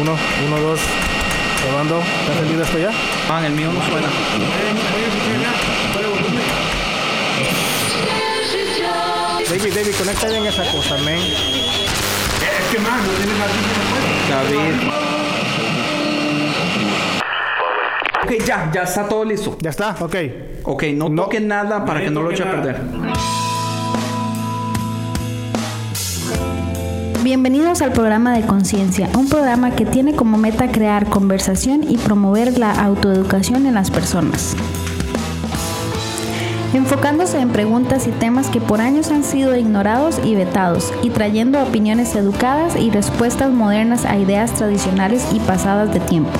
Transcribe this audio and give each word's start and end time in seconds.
Uno, 0.00 0.16
uno, 0.46 0.60
dos. 0.60 0.80
Probando. 1.62 2.00
¿Está 2.00 2.32
encendido 2.32 2.62
esto 2.62 2.78
ya? 2.78 2.90
Man, 3.28 3.44
el 3.44 3.52
mío 3.52 3.72
no 3.72 3.82
suena. 3.86 4.08
David, 9.48 9.74
David, 9.74 9.94
conecta 9.96 10.28
bien 10.28 10.46
esa 10.46 10.64
cosa, 10.70 10.98
men. 10.98 11.18
Es 11.18 12.72
que 12.72 12.78
más, 12.78 13.02
no 13.02 13.12
tienes 13.12 13.38
David. 14.28 14.90
Ok, 18.24 18.44
ya, 18.44 18.70
ya 18.72 18.82
está 18.82 19.08
todo 19.08 19.24
listo. 19.24 19.56
¿Ya 19.60 19.70
está? 19.70 19.96
Ok. 20.00 20.16
Ok, 20.64 20.82
no, 20.94 21.08
toquen 21.14 21.46
nada 21.48 21.84
para 21.84 22.00
que 22.00 22.10
no 22.10 22.22
lo 22.22 22.32
eche 22.32 22.42
a 22.42 22.50
perder. 22.50 22.80
Bienvenidos 27.26 27.82
al 27.82 27.90
programa 27.90 28.32
de 28.34 28.46
Conciencia, 28.46 29.10
un 29.18 29.28
programa 29.28 29.72
que 29.72 29.84
tiene 29.84 30.14
como 30.14 30.38
meta 30.38 30.70
crear 30.70 31.08
conversación 31.08 31.82
y 31.82 31.96
promover 31.96 32.56
la 32.56 32.70
autoeducación 32.70 33.66
en 33.66 33.74
las 33.74 33.90
personas. 33.90 34.54
Enfocándose 36.72 37.40
en 37.40 37.48
preguntas 37.48 38.06
y 38.06 38.12
temas 38.12 38.46
que 38.48 38.60
por 38.60 38.80
años 38.80 39.10
han 39.10 39.24
sido 39.24 39.56
ignorados 39.56 40.20
y 40.24 40.36
vetados, 40.36 40.92
y 41.02 41.10
trayendo 41.10 41.60
opiniones 41.60 42.14
educadas 42.14 42.76
y 42.76 42.90
respuestas 42.90 43.50
modernas 43.50 44.04
a 44.04 44.16
ideas 44.18 44.52
tradicionales 44.52 45.26
y 45.34 45.40
pasadas 45.40 45.92
de 45.92 45.98
tiempo. 45.98 46.30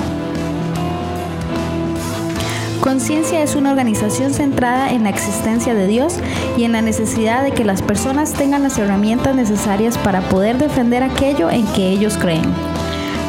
Conciencia 2.87 3.43
es 3.43 3.55
una 3.57 3.71
organización 3.71 4.33
centrada 4.33 4.93
en 4.93 5.03
la 5.03 5.09
existencia 5.09 5.73
de 5.73 5.87
Dios 5.87 6.21
y 6.55 6.63
en 6.63 6.71
la 6.71 6.81
necesidad 6.81 7.43
de 7.43 7.51
que 7.51 7.65
las 7.65 7.81
personas 7.81 8.31
tengan 8.31 8.63
las 8.63 8.77
herramientas 8.77 9.35
necesarias 9.35 9.97
para 9.97 10.21
poder 10.29 10.57
defender 10.57 11.03
aquello 11.03 11.49
en 11.49 11.67
que 11.73 11.89
ellos 11.89 12.17
creen. 12.17 12.45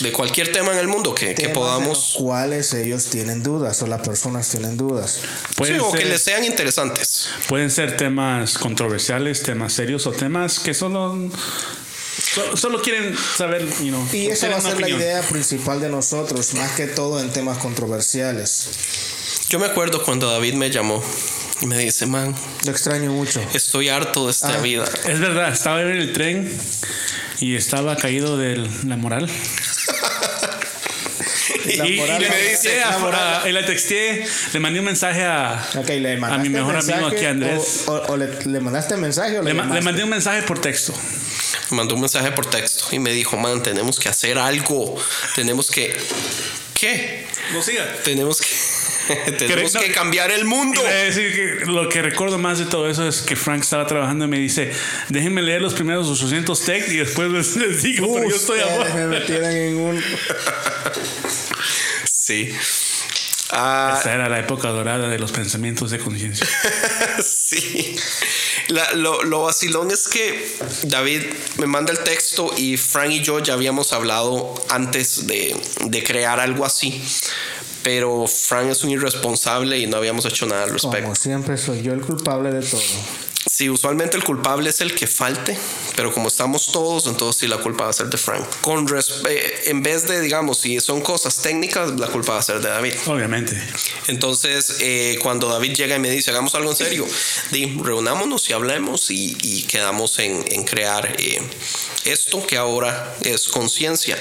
de 0.01 0.13
cualquier 0.13 0.51
tema 0.53 0.73
en 0.73 0.79
el 0.79 0.89
mundo 0.89 1.15
que, 1.15 1.35
que 1.35 1.49
podamos. 1.51 2.15
cuales 2.19 2.73
ellos 2.75 3.07
tienen 3.07 3.43
dudas 3.43 3.83
o 3.83 3.87
las 3.87 4.01
personas 4.07 4.49
tienen 4.49 4.77
dudas. 4.77 5.21
Sí, 5.65 5.75
o 5.81 5.93
que 5.93 6.05
les 6.05 6.23
sean 6.23 6.45
interesantes. 6.45 7.29
pueden 7.49 7.71
ser 7.71 7.97
temas 7.97 8.59
controversiales, 8.59 9.43
temas 9.43 9.73
serios 9.73 10.07
o 10.07 10.13
temas 10.13 10.59
que 10.59 10.75
solo, 10.75 11.31
so- 12.35 12.57
solo 12.57 12.81
quieren 12.83 13.15
saber, 13.37 13.67
you 13.81 13.89
know, 13.89 14.07
Y 14.13 14.27
esa 14.29 14.49
va 14.49 14.57
a 14.57 14.61
ser 14.61 14.71
la 14.73 14.77
opinión. 14.79 15.01
idea 15.01 15.23
principal 15.23 15.81
de 15.81 15.89
nosotros, 15.89 16.55
más 16.55 16.73
que 16.73 16.87
todo 16.87 17.21
en 17.21 17.31
temas 17.33 17.59
controversiales. 17.59 18.69
Yo 19.53 19.59
me 19.59 19.67
acuerdo 19.67 20.03
cuando 20.03 20.31
David 20.31 20.55
me 20.55 20.71
llamó 20.71 21.05
y 21.61 21.67
me 21.67 21.77
dice, 21.77 22.07
man, 22.07 22.35
Lo 22.65 22.71
extraño 22.73 23.13
mucho. 23.13 23.39
estoy 23.53 23.91
harto 23.91 24.25
de 24.25 24.31
esta 24.31 24.55
Ah. 24.55 24.63
vida. 24.63 24.87
Es 25.07 25.21
verdad, 25.21 25.53
estaba 25.53 25.83
en 25.83 25.89
el 25.91 26.15
tren 26.15 26.51
y 27.39 27.55
estaba 27.57 27.95
caído 27.97 28.39
de 28.39 28.67
la 28.87 28.97
moral. 28.97 29.29
Y 31.67 31.77
la 31.77 31.87
y, 31.87 31.97
le 31.99 32.29
texté 32.31 32.83
a- 32.83 32.99
la 32.99 33.43
a- 33.43 33.49
y 33.51 33.53
le 33.53 33.63
texté, 33.65 34.25
le 34.55 34.59
mandé 34.61 34.79
un 34.79 34.87
mensaje 34.87 35.23
a, 35.23 35.63
Ok, 35.77 35.87
¿le 35.91 36.15
a 36.15 36.39
mi 36.39 36.49
mejor 36.49 36.75
amigo 36.75 37.07
aquí, 37.09 37.27
Andrés. 37.27 37.83
O, 37.89 37.93
o- 37.93 38.13
o 38.13 38.17
le, 38.17 38.29
le 38.47 38.59
mandaste 38.61 38.97
mensaje 38.97 39.39
o 39.39 39.43
le, 39.43 39.53
Le, 39.53 39.83
mandé 39.83 40.03
un 40.03 40.09
mensaje 40.09 40.41
por 40.45 40.61
texto. 40.63 40.95
Me 41.71 41.77
mandó 41.77 41.95
un 41.95 42.01
mensaje 42.01 42.33
por 42.33 42.47
texto 42.47 42.87
y 42.93 42.99
me 42.99 43.13
dijo, 43.13 43.37
man, 43.37 43.63
tenemos 43.63 44.01
que 44.01 44.09
hacer 44.09 44.39
algo. 44.39 44.97
Tenemos 45.35 45.71
que... 45.71 45.95
¿Qué? 46.73 47.27
No 47.53 47.63
siga. 47.63 47.85
Tenemos 48.03 48.41
que... 48.41 48.47
tenemos 49.39 49.75
no, 49.75 49.81
que 49.81 49.91
cambiar 49.93 50.31
el 50.31 50.45
mundo. 50.45 50.83
Decir 50.83 51.35
que 51.35 51.67
lo 51.67 51.89
que 51.89 52.03
recuerdo 52.03 52.39
más 52.39 52.59
de 52.59 52.67
todo 52.67 52.89
eso 52.89 53.07
es 53.09 53.23
que 53.23 53.37
Frank 53.37 53.63
estaba 53.63 53.87
trabajando 53.87 54.25
y 54.25 54.29
me 54.29 54.39
dice, 54.39 54.73
déjenme 55.09 55.43
leer 55.43 55.63
los 55.63 55.75
primeros 55.75 56.09
800 56.09 56.61
texts 56.65 56.93
y 56.93 56.97
después 56.99 57.31
les, 57.31 57.57
les 57.57 57.83
digo, 57.83 58.13
pero 58.15 58.29
yo 58.31 58.37
estoy 58.37 58.61
abajo. 58.61 58.95
me 58.95 59.07
metieron 59.07 59.51
en 59.51 59.77
un... 59.77 60.03
Sí. 62.05 62.55
Ah, 63.51 63.97
Esa 64.01 64.15
era 64.15 64.29
la 64.29 64.39
época 64.39 64.69
dorada 64.69 65.09
de 65.09 65.19
los 65.19 65.33
pensamientos 65.33 65.91
de 65.91 65.99
conciencia. 65.99 66.47
sí. 67.23 67.97
La- 68.69 68.93
lo, 68.93 69.23
lo 69.25 69.43
vacilón 69.43 69.91
es 69.91 70.09
que 70.09 70.57
David 70.85 71.23
me 71.59 71.67
manda 71.67 71.93
el 71.93 71.99
texto 71.99 72.51
y 72.57 72.77
Frank 72.79 73.11
y 73.11 73.21
yo 73.21 73.41
ya 73.41 73.53
habíamos 73.55 73.93
hablado 73.93 74.55
antes 74.71 75.27
de, 75.27 75.55
de 75.85 76.03
crear 76.05 76.41
algo 76.41 76.65
así. 76.65 77.03
Pero 77.83 78.27
Frank 78.27 78.71
es 78.71 78.83
un 78.85 78.91
irresponsable 78.91 79.79
y 79.79 79.87
no 79.87 79.97
habíamos 79.97 80.25
hecho 80.25 80.47
nada 80.47 80.65
al 80.65 80.71
respecto. 80.71 81.03
Como 81.03 81.15
siempre 81.15 81.57
soy 81.59 81.83
yo 81.83 81.93
el 81.93 82.01
culpable 82.01 82.53
de 82.53 82.63
todo. 82.63 82.81
Sí, 83.45 83.69
usualmente 83.69 84.17
el 84.17 84.23
culpable 84.23 84.71
es 84.71 84.81
el 84.81 84.95
que 84.95 85.09
falte, 85.09 85.59
pero 85.97 86.13
como 86.13 86.29
estamos 86.29 86.71
todos, 86.71 87.09
entonces 87.09 87.41
sí 87.41 87.49
la 87.49 87.59
culpa 87.59 87.85
va 87.85 87.91
a 87.91 87.93
ser 87.93 88.07
de 88.07 88.17
Frank. 88.17 88.45
Con 88.61 88.87
res- 88.87 89.21
eh, 89.29 89.63
en 89.67 89.83
vez 89.83 90.07
de, 90.07 90.21
digamos, 90.21 90.59
si 90.59 90.79
son 90.79 91.01
cosas 91.01 91.43
técnicas, 91.43 91.91
la 91.99 92.07
culpa 92.07 92.35
va 92.35 92.39
a 92.39 92.43
ser 92.43 92.61
de 92.61 92.69
David. 92.69 92.95
Obviamente. 93.07 93.61
Entonces, 94.07 94.77
eh, 94.81 95.19
cuando 95.23 95.49
David 95.49 95.75
llega 95.75 95.97
y 95.97 95.99
me 95.99 96.09
dice, 96.09 96.31
hagamos 96.31 96.55
algo 96.55 96.71
en 96.71 96.77
serio, 96.77 97.05
di, 97.51 97.77
reunámonos 97.83 98.49
y 98.49 98.53
hablemos 98.53 99.11
y, 99.11 99.37
y 99.43 99.63
quedamos 99.65 100.21
en, 100.21 100.45
en 100.53 100.63
crear 100.63 101.17
eh, 101.19 101.43
esto 102.05 102.47
que 102.47 102.57
ahora 102.57 103.13
es 103.23 103.49
conciencia. 103.49 104.17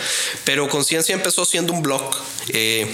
Pero 0.46 0.68
conciencia 0.68 1.14
empezó 1.14 1.46
siendo 1.46 1.74
un 1.74 1.84
blog 1.84 2.10
eh, 2.50 2.92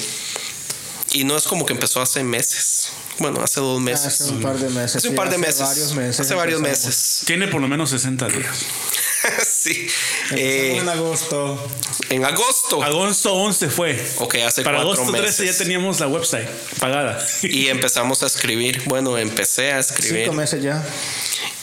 y 1.17 1.23
no 1.23 1.35
es 1.35 1.45
como 1.45 1.65
que 1.65 1.73
empezó 1.73 1.99
hace 1.99 2.23
meses. 2.23 2.91
Bueno, 3.17 3.41
hace 3.41 3.59
dos 3.59 3.81
meses. 3.81 4.21
Hace 4.21 4.33
un 4.33 4.41
par 4.41 4.59
de 4.59 4.69
meses. 4.69 4.97
Hace 4.97 5.09
un 5.09 5.15
par 5.15 5.29
de 5.29 5.35
hace 5.35 5.45
meses. 5.45 5.59
varios 5.61 5.93
meses 5.95 6.19
Hace 6.19 6.35
varios 6.35 6.61
meses. 6.61 7.21
Tiene 7.25 7.47
por 7.47 7.59
lo 7.59 7.67
menos 7.67 7.89
60 7.89 8.27
días. 8.27 8.65
sí. 9.49 9.87
Eh, 10.35 10.77
en 10.79 10.87
agosto. 10.87 11.67
en 12.09 12.23
agosto. 12.23 12.83
Agosto 12.83 13.33
11 13.33 13.69
fue. 13.69 13.99
Ok, 14.19 14.35
hace 14.45 14.61
Para 14.61 14.83
cuatro 14.83 15.01
agosto 15.01 15.11
13 15.11 15.41
meses. 15.41 15.57
ya 15.57 15.63
teníamos 15.63 15.99
la 15.99 16.07
website 16.07 16.47
pagada. 16.79 17.19
Y 17.41 17.69
empezamos 17.69 18.21
a 18.21 18.27
escribir. 18.27 18.83
Bueno, 18.85 19.17
empecé 19.17 19.71
a 19.71 19.79
escribir. 19.79 20.25
Cinco 20.25 20.33
meses 20.33 20.61
ya. 20.61 20.85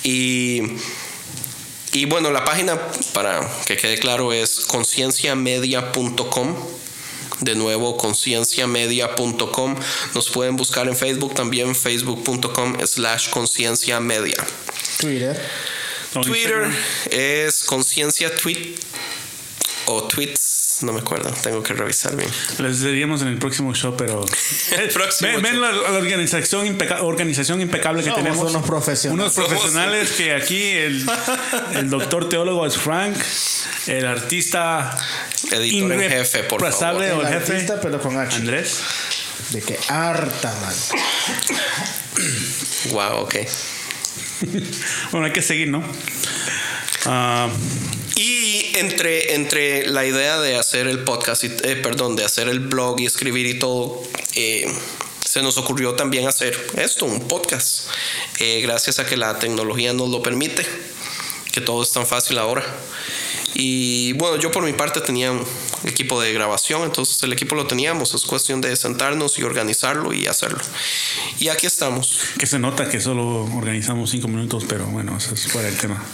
Y, 0.03 0.63
y 1.93 2.07
bueno, 2.07 2.33
la 2.33 2.45
página, 2.45 2.77
para 3.13 3.49
que 3.67 3.77
quede 3.77 3.99
claro, 3.99 4.33
es 4.33 4.61
concienciamedia.com. 4.67 6.57
De 7.41 7.55
nuevo, 7.55 7.97
concienciamedia.com. 7.97 9.77
Nos 10.15 10.31
pueden 10.31 10.57
buscar 10.57 10.89
en 10.89 10.97
Facebook 10.97 11.35
también, 11.35 11.75
facebook.com 11.75 12.77
slash 12.87 13.31
concienciamedia. 13.31 14.37
Twitter. 14.99 15.41
Twitter 16.23 16.71
es 17.11 17.65
conciencia 17.65 18.35
tweet 18.37 18.77
o 19.87 20.05
tweets, 20.05 20.54
no 20.83 20.93
me 20.93 21.01
acuerdo, 21.01 21.31
tengo 21.43 21.63
que 21.63 21.73
revisar 21.75 22.17
bien. 22.17 22.29
Les 22.59 22.81
diríamos 22.81 23.23
en 23.23 23.29
el 23.29 23.39
próximo 23.39 23.75
show, 23.75 23.95
pero. 23.97 24.25
El 24.79 24.89
próximo 24.91 25.31
ven, 25.33 25.43
ven 25.43 25.61
la, 25.61 25.71
la 25.73 25.93
organización, 25.93 26.67
impeca- 26.67 27.03
organización 27.03 27.61
impecable 27.61 28.03
que 28.03 28.11
Somos 28.11 28.25
tenemos. 28.25 28.51
unos 28.51 28.67
profesionales. 28.67 29.37
Unos 29.37 29.49
profesionales 29.49 30.13
que 30.13 30.35
aquí 30.35 30.71
el, 30.73 31.07
el 31.75 31.91
doctor 31.91 32.29
teólogo 32.29 32.67
es 32.67 32.77
Frank, 32.77 33.17
el 33.87 34.07
artista. 34.07 34.99
Editor 35.51 35.93
en 35.93 36.11
jefe, 36.11 36.45
por 36.45 36.61
favor. 36.73 37.03
El 37.03 37.21
el 37.21 37.27
jefe. 37.27 37.53
artista, 37.53 37.81
pero 37.81 38.01
con 38.01 38.17
H. 38.19 38.37
Andrés. 38.37 38.81
De 39.51 39.61
que 39.63 39.79
harta, 39.89 40.55
man. 40.61 40.75
Wow, 42.91 43.23
ok. 43.25 43.35
Bueno, 45.11 45.27
hay 45.27 45.33
que 45.33 45.43
seguir, 45.43 45.69
¿no? 45.69 45.83
Ah, 47.07 47.49
Y 48.17 48.54
entre, 48.75 49.35
entre 49.35 49.87
la 49.87 50.05
idea 50.05 50.39
de 50.41 50.57
hacer 50.57 50.87
el 50.87 51.01
podcast, 51.01 51.45
y, 51.45 51.47
eh, 51.63 51.77
perdón, 51.77 52.17
de 52.17 52.25
hacer 52.25 52.49
el 52.49 52.61
blog 52.61 53.01
y 53.01 53.07
escribir 53.07 53.47
y 53.47 53.59
todo, 53.59 54.03
eh, 54.35 54.67
se 55.25 55.43
nos 55.43 55.57
ocurrió 55.59 55.95
también 55.95 56.29
hacer 56.29 56.57
esto, 56.77 57.07
un 57.07 57.27
podcast, 57.27 57.89
Eh, 58.41 58.61
gracias 58.63 58.99
a 58.99 59.07
que 59.07 59.17
la 59.17 59.39
tecnología 59.39 59.93
nos 59.93 60.09
lo 60.09 60.21
permite, 60.21 60.67
que 61.53 61.61
todo 61.61 61.83
es 61.83 61.93
tan 61.93 62.05
fácil 62.05 62.39
ahora. 62.39 62.65
Y 63.55 64.13
bueno, 64.15 64.37
yo 64.37 64.51
por 64.51 64.65
mi 64.65 64.73
parte 64.73 65.01
tenía 65.01 65.33
equipo 65.85 66.21
de 66.21 66.33
grabación, 66.33 66.83
entonces 66.83 67.23
el 67.23 67.33
equipo 67.33 67.55
lo 67.55 67.67
teníamos, 67.69 68.13
es 68.15 68.25
cuestión 68.25 68.61
de 68.61 68.75
sentarnos 68.75 69.39
y 69.39 69.45
organizarlo 69.45 70.13
y 70.13 70.27
hacerlo. 70.27 70.59
Y 71.39 71.49
aquí 71.49 71.67
estamos. 71.67 72.19
Que 72.39 72.47
se 72.47 72.59
nota 72.59 72.89
que 72.89 73.01
solo 73.01 73.45
organizamos 73.45 74.11
cinco 74.11 74.27
minutos, 74.27 74.65
pero 74.69 74.87
bueno, 74.87 75.17
eso 75.17 75.35
es 75.35 75.47
fuera 75.47 75.69
del 75.69 75.79
tema. 75.79 76.05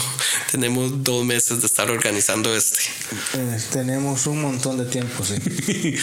Tenemos 0.50 1.02
dos 1.04 1.24
meses 1.24 1.60
de 1.60 1.66
estar 1.66 1.90
organizando 1.90 2.54
este. 2.56 2.78
Eh, 3.34 3.58
tenemos 3.72 4.26
un 4.26 4.42
montón 4.42 4.78
de 4.78 4.84
tiempo, 4.86 5.24
sí. 5.24 5.34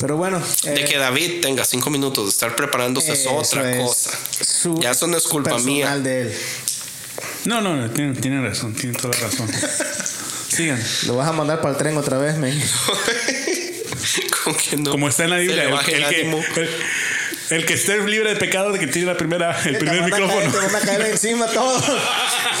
Pero 0.00 0.16
bueno. 0.16 0.40
de 0.62 0.74
eh, 0.80 0.84
que 0.84 0.96
David 0.96 1.40
tenga 1.42 1.64
cinco 1.64 1.90
minutos 1.90 2.24
de 2.26 2.30
estar 2.30 2.54
preparándose 2.54 3.12
es 3.12 3.26
otra 3.26 3.70
es 3.72 3.82
cosa. 3.82 4.10
su 4.40 4.78
Ya 4.80 4.92
eso 4.92 5.06
no 5.08 5.16
es 5.16 5.24
culpa 5.24 5.58
mía. 5.58 5.98
de 5.98 6.22
él. 6.22 6.34
No, 7.44 7.60
no, 7.60 7.74
no, 7.74 7.90
tiene, 7.90 8.14
tiene 8.14 8.40
razón, 8.46 8.74
tiene 8.74 8.96
toda 8.96 9.16
la 9.18 9.24
razón. 9.26 9.50
Sigan. 10.48 10.82
Lo 11.06 11.16
vas 11.16 11.28
a 11.28 11.32
mandar 11.32 11.60
para 11.60 11.72
el 11.72 11.78
tren 11.78 11.96
otra 11.96 12.16
vez, 12.18 12.36
men. 12.38 12.58
Que 14.70 14.76
no 14.76 14.90
Como 14.92 15.08
está 15.08 15.24
en 15.24 15.30
la 15.30 15.36
Biblia, 15.38 15.64
el, 15.64 15.68
el 15.72 16.02
el 16.02 16.08
que, 16.08 16.20
el, 16.60 16.70
el 17.50 17.66
que 17.66 17.74
esté 17.74 17.98
libre 18.06 18.30
de 18.30 18.36
pecado 18.36 18.72
de 18.72 18.78
que 18.78 18.86
tiene 18.86 19.06
la 19.08 19.16
primera, 19.16 19.60
el 19.64 19.76
primer 19.78 20.00
caer- 20.00 20.04
micrófono. 20.04 20.50
Te 20.50 20.58
van 20.58 20.76
a 20.76 20.80
caer 20.80 21.00
encima 21.02 21.46
todo. 21.48 21.78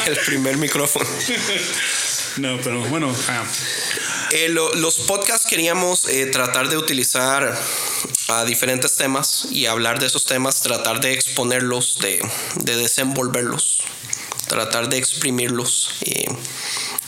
El 0.06 0.16
primer 0.26 0.56
micrófono. 0.56 1.06
No, 2.38 2.58
pero 2.62 2.80
bueno, 2.82 3.14
ah, 3.28 3.44
Eh, 4.30 4.48
lo- 4.50 4.72
los 4.74 4.96
podcasts 5.00 5.46
queríamos 5.46 6.06
eh, 6.08 6.26
tratar 6.26 6.68
de 6.68 6.76
utilizar 6.76 7.56
a 8.28 8.44
diferentes 8.44 8.94
temas 8.96 9.46
y 9.50 9.64
hablar 9.66 9.98
de 10.00 10.06
esos 10.06 10.26
temas, 10.26 10.60
tratar 10.60 11.00
de 11.00 11.12
exponerlos, 11.14 11.98
de, 12.00 12.20
de 12.56 12.76
desenvolverlos, 12.76 13.78
tratar 14.48 14.88
de 14.88 14.98
exprimirlos. 14.98 15.94
eh, 16.02 16.26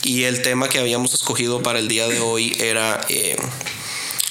y 0.03 0.23
el 0.23 0.41
tema 0.41 0.67
que 0.67 0.79
habíamos 0.79 1.13
escogido 1.13 1.61
para 1.61 1.77
el 1.77 1.87
día 1.87 2.07
de 2.07 2.19
hoy 2.21 2.57
era 2.59 2.99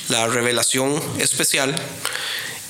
la 0.09 0.27
revelación 0.27 1.01
especial 1.21 1.75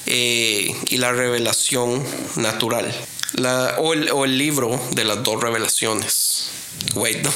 y 0.05 0.97
la 0.99 1.13
revelación 1.13 2.05
natural. 2.37 2.95
La, 3.35 3.77
o, 3.79 3.93
el, 3.94 4.11
o 4.11 4.25
el 4.25 4.37
libro 4.38 4.81
de 4.93 5.05
las 5.05 5.23
dos 5.23 5.41
revelaciones. 5.43 6.50
Wait, 6.94 7.23
no. 7.23 7.31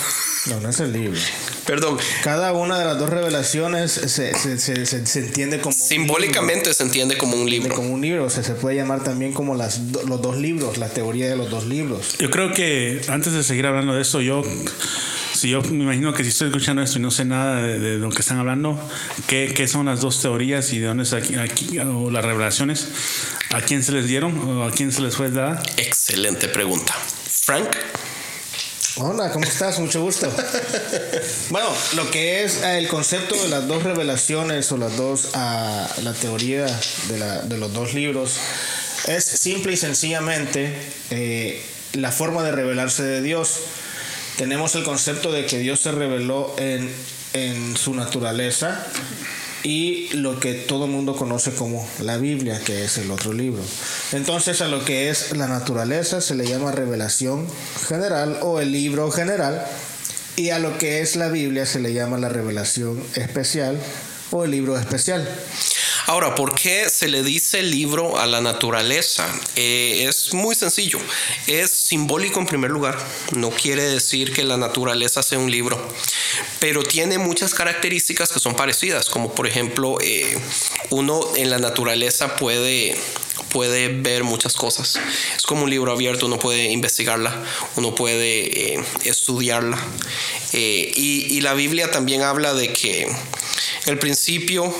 No, 0.46 0.60
no 0.60 0.68
es 0.68 0.78
el 0.80 0.92
libro. 0.92 1.18
Perdón. 1.66 1.96
Cada 2.22 2.52
una 2.52 2.78
de 2.78 2.84
las 2.84 2.98
dos 2.98 3.08
revelaciones 3.08 3.92
se, 3.92 4.08
se, 4.34 4.58
se, 4.58 4.84
se- 4.84 5.06
se 5.06 5.18
entiende 5.20 5.58
como. 5.60 5.74
un 5.74 5.80
Simbólicamente 5.80 6.74
se 6.74 6.82
entiende 6.82 7.16
como 7.16 7.36
un 7.36 7.48
libro. 7.48 7.74
Como 7.74 7.90
un 7.94 8.02
libro. 8.02 8.24
O 8.24 8.30
sea, 8.30 8.42
se 8.42 8.52
puede 8.52 8.76
llamar 8.76 9.02
también 9.02 9.32
como 9.32 9.54
las, 9.54 9.78
los 10.06 10.20
dos 10.20 10.36
libros, 10.36 10.76
la 10.76 10.88
teoría 10.90 11.28
de 11.30 11.36
los 11.36 11.48
dos 11.50 11.64
libros. 11.64 12.18
yo 12.18 12.28
creo 12.30 12.52
que 12.52 13.00
antes 13.08 13.32
de 13.32 13.42
seguir 13.42 13.66
hablando 13.66 13.94
de 13.94 14.02
eso, 14.02 14.20
yo, 14.20 14.42
si 15.44 15.50
yo 15.50 15.60
me 15.60 15.84
imagino 15.84 16.14
que 16.14 16.22
si 16.22 16.30
estoy 16.30 16.46
escuchando 16.48 16.80
esto 16.80 16.98
y 16.98 17.02
no 17.02 17.10
sé 17.10 17.26
nada 17.26 17.60
de, 17.60 17.78
de 17.78 17.98
lo 17.98 18.08
que 18.08 18.20
están 18.22 18.38
hablando, 18.38 18.80
¿qué, 19.26 19.52
qué 19.54 19.68
son 19.68 19.84
las 19.84 20.00
dos 20.00 20.22
teorías 20.22 20.72
y 20.72 20.78
de 20.78 20.86
dónde 20.86 21.02
es 21.02 21.12
aquí, 21.12 21.34
aquí- 21.34 21.78
o 21.80 22.10
las 22.10 22.24
revelaciones? 22.24 22.88
¿A 23.52 23.60
quién 23.60 23.82
se 23.82 23.92
les 23.92 24.06
dieron 24.06 24.38
o 24.38 24.64
a 24.64 24.70
quién 24.70 24.90
se 24.90 25.02
les 25.02 25.16
fue 25.16 25.30
dada? 25.30 25.62
Excelente 25.76 26.48
pregunta. 26.48 26.94
Frank, 27.28 27.68
Hola, 28.96 29.32
¿cómo 29.32 29.44
estás? 29.44 29.78
Mucho 29.80 30.00
gusto. 30.00 30.32
bueno, 31.50 31.68
lo 31.96 32.10
que 32.10 32.44
es 32.44 32.62
eh, 32.62 32.78
el 32.78 32.88
concepto 32.88 33.34
de 33.42 33.50
las 33.50 33.68
dos 33.68 33.82
revelaciones 33.82 34.72
o 34.72 34.78
las 34.78 34.96
dos, 34.96 35.28
ah, 35.34 35.86
la 36.04 36.14
teoría 36.14 36.64
de, 37.08 37.18
la- 37.18 37.42
de 37.42 37.58
los 37.58 37.70
dos 37.74 37.92
libros, 37.92 38.38
es 39.08 39.24
simple 39.24 39.74
y 39.74 39.76
sencillamente 39.76 40.74
eh, 41.10 41.62
la 41.92 42.12
forma 42.12 42.42
de 42.44 42.52
revelarse 42.52 43.02
de 43.02 43.20
Dios. 43.20 43.58
Tenemos 44.36 44.74
el 44.74 44.82
concepto 44.82 45.30
de 45.30 45.46
que 45.46 45.58
Dios 45.58 45.80
se 45.80 45.92
reveló 45.92 46.54
en, 46.58 46.90
en 47.34 47.76
su 47.76 47.94
naturaleza 47.94 48.84
y 49.62 50.08
lo 50.12 50.38
que 50.40 50.54
todo 50.54 50.84
el 50.84 50.90
mundo 50.90 51.16
conoce 51.16 51.52
como 51.52 51.88
la 52.00 52.18
Biblia, 52.18 52.60
que 52.60 52.84
es 52.84 52.98
el 52.98 53.10
otro 53.10 53.32
libro. 53.32 53.62
Entonces 54.12 54.60
a 54.60 54.68
lo 54.68 54.84
que 54.84 55.08
es 55.08 55.36
la 55.36 55.48
naturaleza 55.48 56.20
se 56.20 56.34
le 56.34 56.46
llama 56.46 56.70
revelación 56.70 57.46
general 57.88 58.38
o 58.42 58.60
el 58.60 58.72
libro 58.72 59.10
general 59.10 59.64
y 60.36 60.50
a 60.50 60.58
lo 60.58 60.78
que 60.78 61.00
es 61.00 61.16
la 61.16 61.28
Biblia 61.28 61.64
se 61.64 61.80
le 61.80 61.94
llama 61.94 62.18
la 62.18 62.28
revelación 62.28 63.02
especial 63.14 63.78
o 64.30 64.44
el 64.44 64.50
libro 64.50 64.76
especial. 64.76 65.26
Ahora, 66.06 66.34
¿por 66.34 66.54
qué 66.54 66.90
se 66.90 67.08
le 67.08 67.22
dice 67.22 67.62
libro 67.62 68.18
a 68.18 68.26
la 68.26 68.42
naturaleza? 68.42 69.26
Eh, 69.56 70.04
es 70.06 70.34
muy 70.34 70.54
sencillo. 70.54 70.98
Es 71.46 71.70
simbólico 71.70 72.38
en 72.38 72.46
primer 72.46 72.70
lugar. 72.70 72.98
No 73.34 73.48
quiere 73.48 73.84
decir 73.84 74.34
que 74.34 74.44
la 74.44 74.58
naturaleza 74.58 75.22
sea 75.22 75.38
un 75.38 75.50
libro, 75.50 75.82
pero 76.60 76.82
tiene 76.82 77.16
muchas 77.16 77.54
características 77.54 78.30
que 78.30 78.38
son 78.38 78.54
parecidas, 78.54 79.08
como 79.08 79.34
por 79.34 79.46
ejemplo, 79.46 79.96
eh, 80.02 80.38
uno 80.90 81.22
en 81.36 81.48
la 81.48 81.58
naturaleza 81.58 82.36
puede 82.36 82.98
puede 83.48 83.88
ver 83.88 84.24
muchas 84.24 84.54
cosas. 84.54 84.98
Es 85.36 85.42
como 85.46 85.62
un 85.62 85.70
libro 85.70 85.92
abierto, 85.92 86.26
uno 86.26 86.38
puede 86.38 86.72
investigarla, 86.72 87.32
uno 87.76 87.94
puede 87.94 88.74
eh, 88.74 88.84
estudiarla. 89.04 89.78
Y, 90.52 91.40
la 91.40 91.54
Biblia 91.54 91.90
también 91.90 92.22
habla 92.22 92.54
de 92.54 92.72
que 92.72 93.06
el 93.86 93.98
principio, 93.98 94.74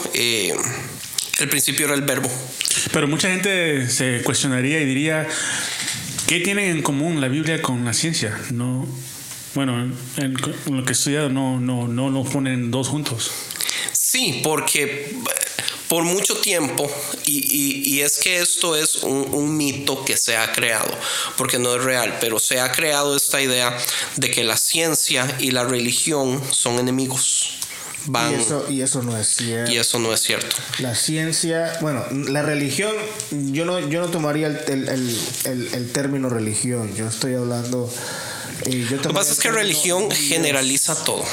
el 1.38 1.48
principio 1.48 1.86
era 1.86 1.94
el 1.94 2.02
verbo. 2.02 2.30
Pero 2.92 3.08
mucha 3.08 3.28
gente 3.28 3.88
se 3.90 4.22
cuestionaría 4.22 4.80
y 4.80 4.84
diría, 4.84 5.26
¿qué 6.26 6.40
tienen 6.40 6.70
en 6.76 6.82
común 6.82 7.20
la 7.20 7.28
Biblia 7.28 7.60
con 7.62 7.84
la 7.84 7.92
ciencia? 7.94 8.38
No, 8.50 8.86
bueno, 9.54 9.80
en, 9.80 9.94
en 10.16 10.36
lo 10.76 10.84
que 10.84 10.90
he 10.90 10.92
estudiado 10.92 11.28
no, 11.28 11.60
no, 11.60 11.88
no 11.88 12.10
lo 12.10 12.24
ponen 12.24 12.70
dos 12.70 12.88
juntos. 12.88 13.30
Sí, 13.92 14.40
porque 14.44 15.16
por 15.88 16.04
mucho 16.04 16.36
tiempo, 16.38 16.90
y, 17.26 17.38
y- 17.38 17.94
y 17.96 18.00
es 18.00 18.18
que 18.18 18.38
esto 18.38 18.74
es 18.76 18.96
un, 19.02 19.28
un 19.32 19.56
mito 19.56 20.04
que 20.04 20.16
se 20.16 20.36
ha 20.36 20.50
creado, 20.52 20.96
porque 21.36 21.58
no 21.58 21.74
es 21.76 21.82
real, 21.84 22.16
pero 22.20 22.38
se 22.38 22.60
ha 22.60 22.72
creado 22.72 23.16
esta 23.16 23.40
idea 23.40 23.76
de 24.16 24.30
que 24.30 24.44
la 24.44 24.56
ciencia 24.56 25.36
y 25.40 25.50
la 25.50 25.64
religión 25.64 26.42
son 26.52 26.78
enemigos. 26.78 27.58
Van, 28.06 28.32
Y 28.32 28.34
eso, 28.34 28.66
y 28.68 28.80
eso 28.82 29.02
no 29.02 29.16
es 29.18 29.28
cierto. 29.28 29.70
y 29.72 29.76
eso 29.78 29.98
no 29.98 30.12
es 30.12 30.20
cierto. 30.20 30.56
La 30.78 30.94
ciencia, 30.94 31.78
bueno, 31.80 32.04
la 32.10 32.42
religión, 32.42 32.94
yo 33.30 33.64
no, 33.64 33.78
yo 33.80 34.00
no 34.00 34.08
tomaría 34.08 34.46
el, 34.48 34.58
el, 34.68 34.88
el, 35.44 35.68
el- 35.72 35.92
término 35.92 36.28
religión, 36.28 36.94
yo 36.94 37.08
estoy 37.08 37.34
hablando... 37.34 37.90
eh, 38.66 38.86
yo 38.90 38.96
Lo 38.96 39.02
que 39.02 39.08
pasa 39.14 39.32
es 39.32 39.38
que 39.38 39.50
religión 39.50 40.10
generaliza 40.10 40.94
todo. 41.04 41.24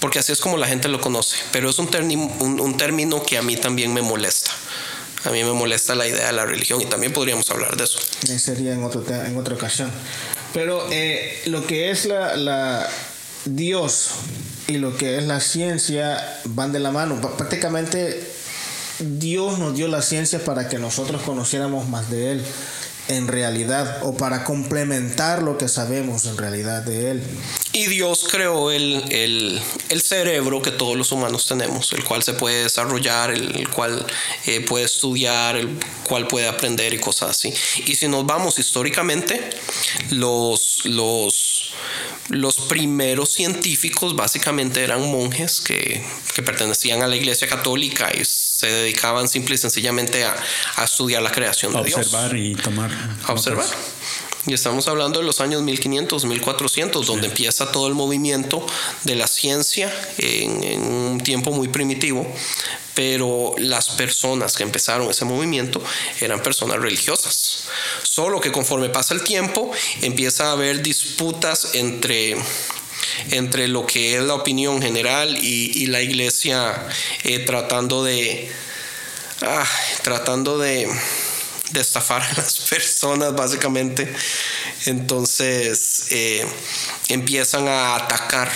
Porque 0.00 0.20
así 0.20 0.30
es 0.30 0.38
como 0.38 0.58
la 0.58 0.68
gente 0.68 0.86
lo 0.88 1.00
conoce. 1.00 1.36
Pero 1.50 1.70
es 1.70 1.78
un, 1.80 1.88
un, 2.40 2.60
un 2.60 2.76
término 2.76 3.22
que 3.24 3.36
a 3.36 3.42
mí 3.42 3.56
también 3.56 3.92
me 3.92 4.00
molesta. 4.00 4.52
A 5.24 5.30
mí 5.30 5.42
me 5.42 5.52
molesta 5.52 5.96
la 5.96 6.06
idea 6.06 6.28
de 6.28 6.32
la 6.32 6.46
religión 6.46 6.80
y 6.80 6.86
también 6.86 7.12
podríamos 7.12 7.50
hablar 7.50 7.76
de 7.76 7.82
eso. 7.82 7.98
Sería 8.38 8.72
en, 8.74 8.84
otro, 8.84 9.04
en 9.08 9.36
otra 9.36 9.56
ocasión. 9.56 9.90
Pero 10.54 10.86
eh, 10.92 11.42
lo 11.46 11.66
que 11.66 11.90
es 11.90 12.04
la, 12.04 12.36
la 12.36 12.88
Dios 13.44 14.10
y 14.68 14.76
lo 14.76 14.96
que 14.96 15.16
es 15.16 15.24
la 15.24 15.40
ciencia 15.40 16.40
van 16.44 16.72
de 16.72 16.78
la 16.78 16.92
mano. 16.92 17.20
Prácticamente 17.36 18.22
Dios 19.00 19.58
nos 19.58 19.74
dio 19.74 19.88
la 19.88 20.02
ciencia 20.02 20.44
para 20.44 20.68
que 20.68 20.78
nosotros 20.78 21.22
conociéramos 21.22 21.88
más 21.88 22.10
de 22.10 22.32
Él 22.32 22.44
en 23.08 23.26
realidad 23.26 24.00
o 24.02 24.14
para 24.14 24.44
complementar 24.44 25.42
lo 25.42 25.56
que 25.56 25.68
sabemos 25.68 26.26
en 26.26 26.36
realidad 26.36 26.82
de 26.82 27.10
Él. 27.10 27.22
Y 27.78 27.86
Dios 27.86 28.26
creó 28.30 28.70
el, 28.72 29.04
el- 29.10 29.60
el 29.88 30.00
cerebro 30.02 30.60
que 30.62 30.70
todos 30.72 30.96
los 30.96 31.12
humanos 31.12 31.46
tenemos, 31.46 31.92
el 31.92 32.02
cual 32.04 32.22
se 32.22 32.32
puede 32.32 32.64
desarrollar, 32.64 33.30
el, 33.30 33.54
el 33.56 33.68
cual 33.68 34.04
eh, 34.46 34.60
puede 34.60 34.84
estudiar, 34.84 35.56
el 35.56 35.68
cual 36.02 36.26
puede 36.26 36.48
aprender 36.48 36.92
y 36.92 36.98
cosas 36.98 37.30
así. 37.30 37.52
Y 37.86 37.94
si 37.94 38.08
nos 38.08 38.26
vamos 38.26 38.58
históricamente, 38.58 39.50
los, 40.10 40.84
los, 40.86 41.72
los 42.28 42.56
primeros 42.62 43.30
científicos 43.32 44.16
básicamente 44.16 44.82
eran 44.82 45.02
monjes 45.10 45.60
que, 45.60 46.04
que 46.34 46.42
pertenecían 46.42 47.02
a 47.02 47.06
la 47.06 47.14
iglesia 47.16 47.46
católica 47.48 48.10
y 48.12 48.24
se 48.24 48.66
dedicaban 48.66 49.28
simple 49.28 49.54
y 49.54 49.58
sencillamente 49.58 50.24
a, 50.24 50.34
a 50.76 50.84
estudiar 50.84 51.22
la 51.22 51.30
creación 51.30 51.72
de 51.72 51.78
A 51.78 51.82
Dios 51.82 51.98
observar 51.98 52.36
y 52.36 52.54
tomar. 52.56 52.90
a 53.24 53.32
observar. 53.32 53.64
notas. 53.66 53.78
Y 54.46 54.54
estamos 54.54 54.88
hablando 54.88 55.18
de 55.18 55.26
los 55.26 55.40
años 55.40 55.62
1500, 55.62 56.24
1400, 56.24 57.06
donde 57.06 57.26
empieza 57.26 57.70
todo 57.72 57.88
el 57.88 57.94
movimiento 57.94 58.64
de 59.04 59.14
la 59.14 59.26
ciencia 59.26 59.92
en, 60.16 60.62
en 60.62 60.82
un 60.82 61.20
tiempo 61.20 61.50
muy 61.50 61.68
primitivo, 61.68 62.26
pero 62.94 63.54
las 63.58 63.90
personas 63.90 64.56
que 64.56 64.62
empezaron 64.62 65.10
ese 65.10 65.24
movimiento 65.24 65.82
eran 66.20 66.42
personas 66.42 66.78
religiosas. 66.78 67.64
Solo 68.02 68.40
que 68.40 68.52
conforme 68.52 68.88
pasa 68.88 69.14
el 69.14 69.22
tiempo 69.22 69.70
empieza 70.02 70.48
a 70.48 70.52
haber 70.52 70.82
disputas 70.82 71.74
entre 71.74 72.36
entre 73.30 73.68
lo 73.68 73.86
que 73.86 74.16
es 74.16 74.22
la 74.22 74.34
opinión 74.34 74.82
general 74.82 75.36
y, 75.36 75.82
y 75.82 75.86
la 75.86 76.00
iglesia 76.02 76.88
eh, 77.24 77.38
tratando 77.40 78.04
de 78.04 78.50
ah, 79.42 79.66
tratando 80.02 80.58
de, 80.58 80.88
de 81.70 81.80
estafar 81.80 82.22
a 82.22 82.32
las 82.34 82.60
personas 82.70 83.34
básicamente 83.34 84.12
entonces 84.86 86.06
eh, 86.10 86.44
empiezan 87.08 87.68
a 87.68 87.96
atacar 87.96 88.50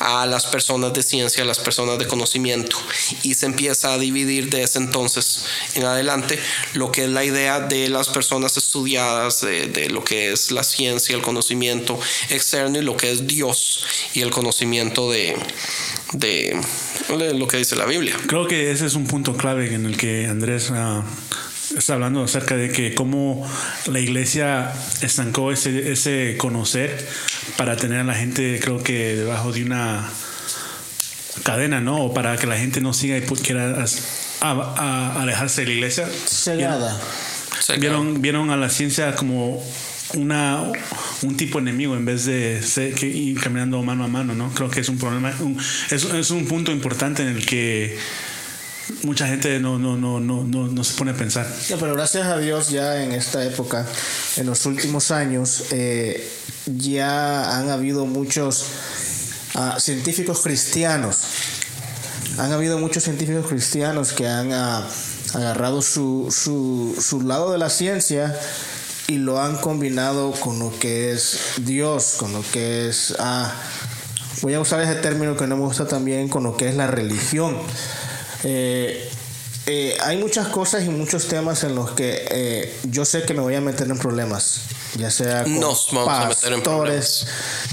a 0.00 0.24
las 0.24 0.46
personas 0.46 0.94
de 0.94 1.02
ciencia, 1.02 1.42
a 1.42 1.46
las 1.46 1.58
personas 1.58 1.98
de 1.98 2.06
conocimiento. 2.06 2.76
Y 3.22 3.34
se 3.34 3.46
empieza 3.46 3.92
a 3.92 3.98
dividir 3.98 4.48
de 4.48 4.62
ese 4.62 4.78
entonces 4.78 5.44
en 5.74 5.84
adelante 5.84 6.38
lo 6.72 6.90
que 6.90 7.04
es 7.04 7.10
la 7.10 7.22
idea 7.22 7.60
de 7.60 7.88
las 7.90 8.08
personas 8.08 8.56
estudiadas, 8.56 9.42
de, 9.42 9.88
lo 9.90 10.02
que 10.02 10.32
es 10.32 10.50
la 10.50 10.64
ciencia, 10.64 11.14
el 11.14 11.22
conocimiento 11.22 12.00
externo 12.30 12.78
y 12.78 12.82
lo 12.82 12.96
que 12.96 13.10
es 13.10 13.26
Dios 13.26 13.84
y 14.14 14.22
el 14.22 14.30
conocimiento 14.30 15.10
de, 15.10 15.36
de 16.12 16.58
lo 17.34 17.46
que 17.46 17.58
dice 17.58 17.76
la 17.76 17.84
Biblia. 17.84 18.16
Creo 18.26 18.48
que 18.48 18.70
ese 18.70 18.86
es 18.86 18.94
un 18.94 19.06
punto 19.06 19.36
clave 19.36 19.74
en 19.74 19.84
el 19.84 19.98
que 19.98 20.26
Andrés 20.26 20.70
uh, 20.70 21.02
está 21.76 21.94
hablando 21.94 22.22
acerca 22.22 22.56
de 22.56 22.70
que 22.70 22.94
cómo 22.94 23.48
la 23.86 24.00
iglesia 24.00 24.72
estancó 25.02 25.52
ese, 25.52 25.92
ese 25.92 26.36
conocer 26.36 27.06
para 27.56 27.76
tener 27.76 28.00
a 28.00 28.04
la 28.04 28.14
gente, 28.14 28.60
creo 28.62 28.82
que 28.82 29.16
debajo 29.16 29.52
de 29.52 29.64
una 29.64 30.08
cadena, 31.42 31.80
¿no? 31.80 32.04
O 32.04 32.14
para 32.14 32.36
que 32.36 32.46
la 32.46 32.56
gente 32.56 32.80
no 32.80 32.92
siga 32.92 33.16
y 33.16 33.22
quiera 33.22 33.84
alejarse 34.40 35.62
de 35.62 35.66
la 35.68 35.72
iglesia. 35.72 36.08
Cegada. 36.26 37.00
Vieron, 37.78 38.20
vieron 38.20 38.50
a 38.50 38.56
la 38.56 38.68
ciencia 38.68 39.14
como 39.14 39.62
una, 40.14 40.62
un 41.22 41.36
tipo 41.36 41.58
enemigo 41.58 41.94
en 41.94 42.04
vez 42.04 42.24
de 42.24 42.60
ir 43.02 43.40
caminando 43.40 43.82
mano 43.82 44.04
a 44.04 44.08
mano, 44.08 44.34
¿no? 44.34 44.50
Creo 44.50 44.70
que 44.70 44.80
es 44.80 44.88
un 44.88 44.98
problema, 44.98 45.32
es, 45.90 46.04
es, 46.04 46.30
un 46.30 46.46
punto 46.46 46.72
importante 46.72 47.22
en 47.22 47.28
el 47.28 47.46
que 47.46 47.96
mucha 49.02 49.26
gente 49.26 49.58
no, 49.60 49.78
no, 49.78 49.96
no, 49.96 50.20
no, 50.20 50.44
no, 50.44 50.84
se 50.84 50.94
pone 50.94 51.12
a 51.12 51.14
pensar. 51.14 51.46
pero 51.78 51.94
gracias 51.94 52.26
a 52.26 52.38
Dios 52.38 52.70
ya 52.70 53.02
en 53.02 53.12
esta 53.12 53.44
época, 53.44 53.86
en 54.36 54.46
los 54.46 54.66
últimos 54.66 55.10
años, 55.10 55.64
eh, 55.70 56.28
ya 56.66 57.58
han 57.58 57.70
habido 57.70 58.06
muchos 58.06 58.66
ah, 59.54 59.76
científicos 59.78 60.40
cristianos. 60.40 61.18
Han 62.38 62.52
habido 62.52 62.78
muchos 62.78 63.04
científicos 63.04 63.46
cristianos 63.46 64.12
que 64.12 64.28
han 64.28 64.52
ah, 64.52 64.86
agarrado 65.34 65.82
su, 65.82 66.28
su, 66.30 66.96
su 67.00 67.20
lado 67.22 67.52
de 67.52 67.58
la 67.58 67.70
ciencia 67.70 68.38
y 69.10 69.18
lo 69.18 69.40
han 69.40 69.56
combinado 69.56 70.32
con 70.32 70.58
lo 70.58 70.72
que 70.78 71.12
es 71.12 71.38
Dios, 71.62 72.14
con 72.18 72.32
lo 72.32 72.44
que 72.52 72.88
es, 72.88 73.14
ah, 73.18 73.52
voy 74.40 74.54
a 74.54 74.60
usar 74.60 74.80
ese 74.80 74.94
término 74.94 75.36
que 75.36 75.48
no 75.48 75.56
me 75.56 75.64
gusta 75.64 75.86
también, 75.88 76.28
con 76.28 76.44
lo 76.44 76.56
que 76.56 76.68
es 76.68 76.76
la 76.76 76.86
religión. 76.86 77.56
Eh, 78.44 79.08
eh, 79.66 79.96
hay 80.02 80.16
muchas 80.16 80.48
cosas 80.48 80.84
y 80.84 80.88
muchos 80.88 81.28
temas 81.28 81.62
en 81.64 81.74
los 81.74 81.92
que 81.92 82.26
eh, 82.30 82.74
yo 82.84 83.04
sé 83.04 83.22
que 83.22 83.34
me 83.34 83.40
voy 83.40 83.54
a 83.54 83.60
meter 83.60 83.88
en 83.88 83.98
problemas, 83.98 84.62
ya 84.96 85.10
sea 85.10 85.44
con 85.44 86.04
pastores, 86.04 87.26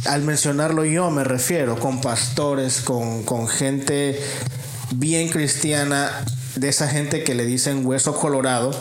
al 0.05 0.21
mencionarlo 0.21 0.85
yo 0.85 1.09
me 1.09 1.23
refiero, 1.23 1.79
con 1.79 2.01
pastores, 2.01 2.81
con, 2.81 3.23
con 3.23 3.47
gente 3.47 4.21
bien 4.91 5.29
cristiana 5.29 6.25
de 6.59 6.69
esa 6.69 6.87
gente 6.87 7.23
que 7.23 7.35
le 7.35 7.45
dicen 7.45 7.85
hueso 7.85 8.15
colorado, 8.15 8.71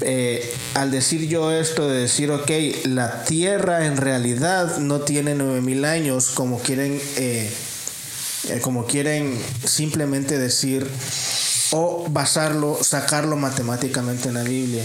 eh, 0.00 0.54
al 0.74 0.90
decir 0.90 1.28
yo 1.28 1.50
esto 1.50 1.88
de 1.88 2.00
decir, 2.02 2.30
ok, 2.30 2.50
la 2.84 3.24
Tierra 3.24 3.86
en 3.86 3.96
realidad 3.96 4.78
no 4.78 5.00
tiene 5.00 5.34
9000 5.34 5.84
años 5.84 6.28
como 6.28 6.60
quieren, 6.60 7.00
eh, 7.16 7.50
eh, 8.48 8.60
como 8.60 8.86
quieren 8.86 9.38
simplemente 9.64 10.38
decir 10.38 10.86
o 11.72 12.06
basarlo, 12.08 12.78
sacarlo 12.82 13.36
matemáticamente 13.36 14.28
en 14.28 14.34
la 14.34 14.42
Biblia. 14.42 14.84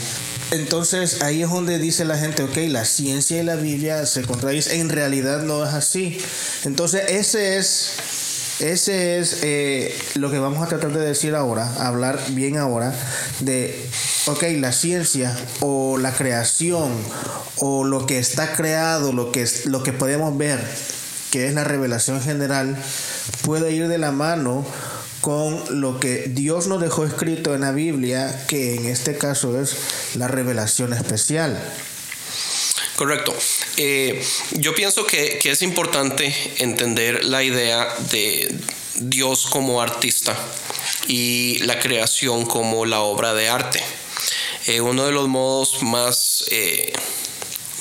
Entonces 0.52 1.22
ahí 1.22 1.44
es 1.44 1.50
donde 1.50 1.78
dice 1.78 2.06
la 2.06 2.18
gente, 2.18 2.44
ok, 2.44 2.58
la 2.70 2.86
ciencia 2.86 3.40
y 3.40 3.44
la 3.44 3.56
Biblia 3.56 4.06
se 4.06 4.24
contradicen, 4.24 4.80
en 4.80 4.90
realidad 4.90 5.44
no 5.44 5.64
es 5.64 5.74
así. 5.74 6.18
Entonces 6.64 7.04
ese 7.10 7.58
es 7.58 7.94
ese 8.60 9.20
es 9.20 9.38
eh, 9.44 9.98
lo 10.16 10.30
que 10.30 10.38
vamos 10.38 10.62
a 10.62 10.68
tratar 10.68 10.92
de 10.92 11.00
decir 11.00 11.34
ahora, 11.34 11.72
hablar 11.80 12.20
bien 12.32 12.58
ahora, 12.58 12.94
de, 13.40 13.88
ok, 14.26 14.44
la 14.58 14.74
ciencia 14.74 15.38
o 15.62 15.98
la 15.98 16.12
creación 16.12 16.92
o 17.56 17.86
lo 17.86 18.06
que 18.06 18.20
está 18.20 18.54
creado, 18.54 19.14
lo 19.14 19.32
que, 19.32 19.48
lo 19.64 19.82
que 19.82 19.94
podemos 19.94 20.38
ver, 20.38 20.60
que 21.32 21.48
es 21.48 21.54
la 21.54 21.64
revelación 21.64 22.22
general, 22.22 22.78
puede 23.44 23.72
ir 23.72 23.88
de 23.88 23.98
la 23.98 24.12
mano 24.12 24.66
con 25.22 25.82
lo 25.82 26.00
que 26.00 26.30
Dios 26.30 26.68
nos 26.68 26.82
dejó 26.82 27.06
escrito 27.06 27.54
en 27.54 27.62
la 27.62 27.72
Biblia, 27.72 28.46
que 28.48 28.76
en 28.76 28.86
este 28.86 29.18
caso 29.18 29.60
es 29.60 29.76
la 30.16 30.28
revelación 30.28 30.94
especial. 30.94 31.62
Correcto. 32.96 33.34
Eh, 33.78 34.22
yo 34.58 34.76
pienso 34.76 35.06
que, 35.06 35.40
es 35.42 35.62
importante 35.62 36.36
entender 36.58 37.24
la 37.24 37.44
idea 37.44 37.88
de 38.12 38.54
Dios 38.96 39.46
como 39.46 39.82
artista 39.82 40.36
y 41.08 41.60
la 41.60 41.80
creación 41.80 42.46
como 42.46 42.86
la 42.86 43.00
obra 43.00 43.34
de 43.34 43.48
arte. 43.48 43.82
Eh, 44.68 44.82
uno 44.82 45.06
de 45.06 45.14
los 45.14 45.30
modos 45.30 45.82
más 45.82 46.44
eh, 46.52 46.92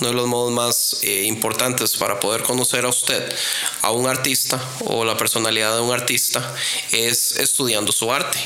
uno 0.01 0.09
de 0.09 0.15
los 0.15 0.27
modos 0.27 0.53
más 0.53 0.97
importantes 1.03 1.97
para 1.97 2.21
poder 2.21 2.43
conocer 2.43 2.85
a 2.85 2.89
usted, 2.89 3.35
a 3.83 3.91
un 3.91 4.07
artista 4.07 4.63
o 4.85 5.05
la 5.05 5.17
personalidad 5.17 5.75
de 5.75 5.81
un 5.81 5.93
artista, 5.93 6.55
es 6.93 7.37
estudiando 7.39 7.93
su 7.93 8.13
arte. 8.13 8.39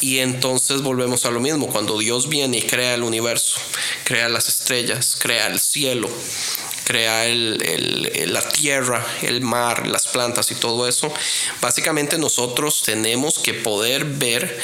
Y 0.00 0.18
entonces 0.18 0.82
volvemos 0.82 1.24
a 1.24 1.30
lo 1.30 1.40
mismo, 1.40 1.68
cuando 1.68 1.98
Dios 1.98 2.28
viene 2.28 2.58
y 2.58 2.62
crea 2.62 2.94
el 2.94 3.02
universo, 3.02 3.60
crea 4.04 4.28
las 4.28 4.48
estrellas, 4.48 5.16
crea 5.18 5.48
el 5.48 5.58
cielo, 5.58 6.08
crea 6.84 7.26
la 7.28 8.48
tierra, 8.48 9.04
el 9.22 9.40
mar, 9.40 9.86
las 9.88 10.06
plantas 10.06 10.50
y 10.52 10.54
todo 10.54 10.88
eso, 10.88 11.12
básicamente 11.60 12.16
nosotros 12.16 12.82
tenemos 12.82 13.38
que 13.38 13.54
poder 13.54 14.04
ver 14.04 14.58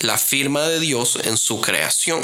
la 0.00 0.18
firma 0.18 0.66
de 0.68 0.80
Dios 0.80 1.18
en 1.24 1.36
su 1.36 1.60
creación. 1.60 2.22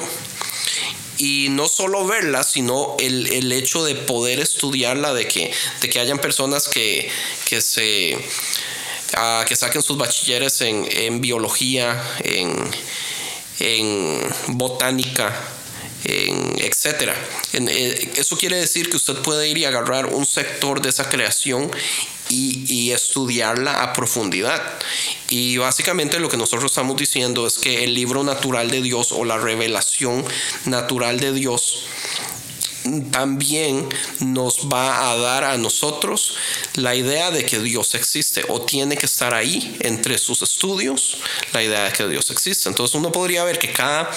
Y 1.18 1.48
no 1.50 1.68
solo 1.68 2.06
verla, 2.06 2.44
sino 2.44 2.96
el, 2.98 3.52
hecho 3.52 3.84
de 3.84 3.94
poder 3.94 4.40
estudiarla, 4.40 5.12
de 5.12 5.26
que, 5.26 5.50
de 5.80 5.90
que 5.90 6.00
hayan 6.00 6.18
personas 6.18 6.68
que, 6.68 7.10
que 7.44 7.60
se 7.60 8.16
que 9.46 9.56
saquen 9.56 9.82
sus 9.82 9.96
bachilleres 9.96 10.60
en, 10.60 11.20
biología, 11.20 12.00
en, 12.20 12.70
botánica, 14.48 15.34
en 16.08 16.56
etcétera. 16.58 17.14
Eh, 17.52 18.12
eso 18.16 18.36
quiere 18.36 18.56
decir 18.56 18.88
que 18.88 18.96
usted 18.96 19.16
puede 19.16 19.48
ir 19.48 19.58
y 19.58 19.64
agarrar 19.64 20.06
un 20.06 20.24
sector 20.24 20.80
de 20.80 20.88
esa 20.88 21.08
creación 21.08 21.70
y, 22.30 22.64
y, 22.72 22.92
estudiarla 22.92 23.82
a 23.82 23.92
profundidad. 23.92 24.62
Y 25.30 25.56
básicamente 25.56 26.18
lo 26.18 26.28
que 26.28 26.36
nosotros 26.36 26.70
estamos 26.70 26.96
diciendo 26.96 27.46
es 27.46 27.58
que 27.58 27.84
el 27.84 27.94
libro 27.94 28.22
natural 28.22 28.70
de 28.70 28.82
Dios 28.82 29.12
o 29.12 29.24
la 29.24 29.38
revelación 29.38 30.24
natural 30.66 31.20
de 31.20 31.32
Dios 31.32 31.84
también 33.10 33.88
nos 34.20 34.68
va 34.72 35.10
a 35.10 35.16
dar 35.16 35.44
a 35.44 35.56
nosotros 35.58 36.36
la 36.74 36.94
idea 36.94 37.30
de 37.30 37.44
que 37.44 37.58
Dios 37.58 37.94
existe 37.94 38.44
o 38.48 38.62
tiene 38.62 38.96
que 38.96 39.06
estar 39.06 39.34
ahí 39.34 39.76
entre 39.80 40.18
sus 40.18 40.42
estudios 40.42 41.18
la 41.52 41.62
idea 41.62 41.84
de 41.84 41.92
que 41.92 42.06
Dios 42.08 42.30
existe. 42.30 42.68
Entonces 42.68 42.94
uno 42.94 43.12
podría 43.12 43.44
ver 43.44 43.58
que 43.58 43.72
cada 43.72 44.10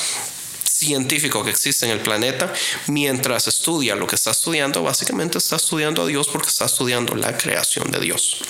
científico 0.82 1.44
que 1.44 1.52
existe 1.52 1.86
en 1.86 1.92
el 1.92 2.00
planeta, 2.00 2.52
mientras 2.88 3.48
estudia 3.48 3.96
lo 3.96 4.08
que 4.08 4.16
está 4.16 4.32
estudiando, 4.32 4.82
básicamente 4.82 5.38
está 5.38 5.58
estudiando 5.58 6.02
a 6.02 6.08
Dios 6.08 6.28
porque 6.28 6.48
está 6.48 6.66
estudiando 6.66 7.16
la 7.16 7.38
creación 7.38 7.92
de 7.92 8.00
Dios. 8.00 8.42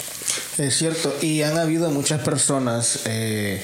Es 0.57 0.77
cierto, 0.77 1.13
y 1.21 1.41
han 1.41 1.57
habido 1.57 1.89
muchas 1.89 2.21
personas, 2.21 2.99
eh, 3.03 3.61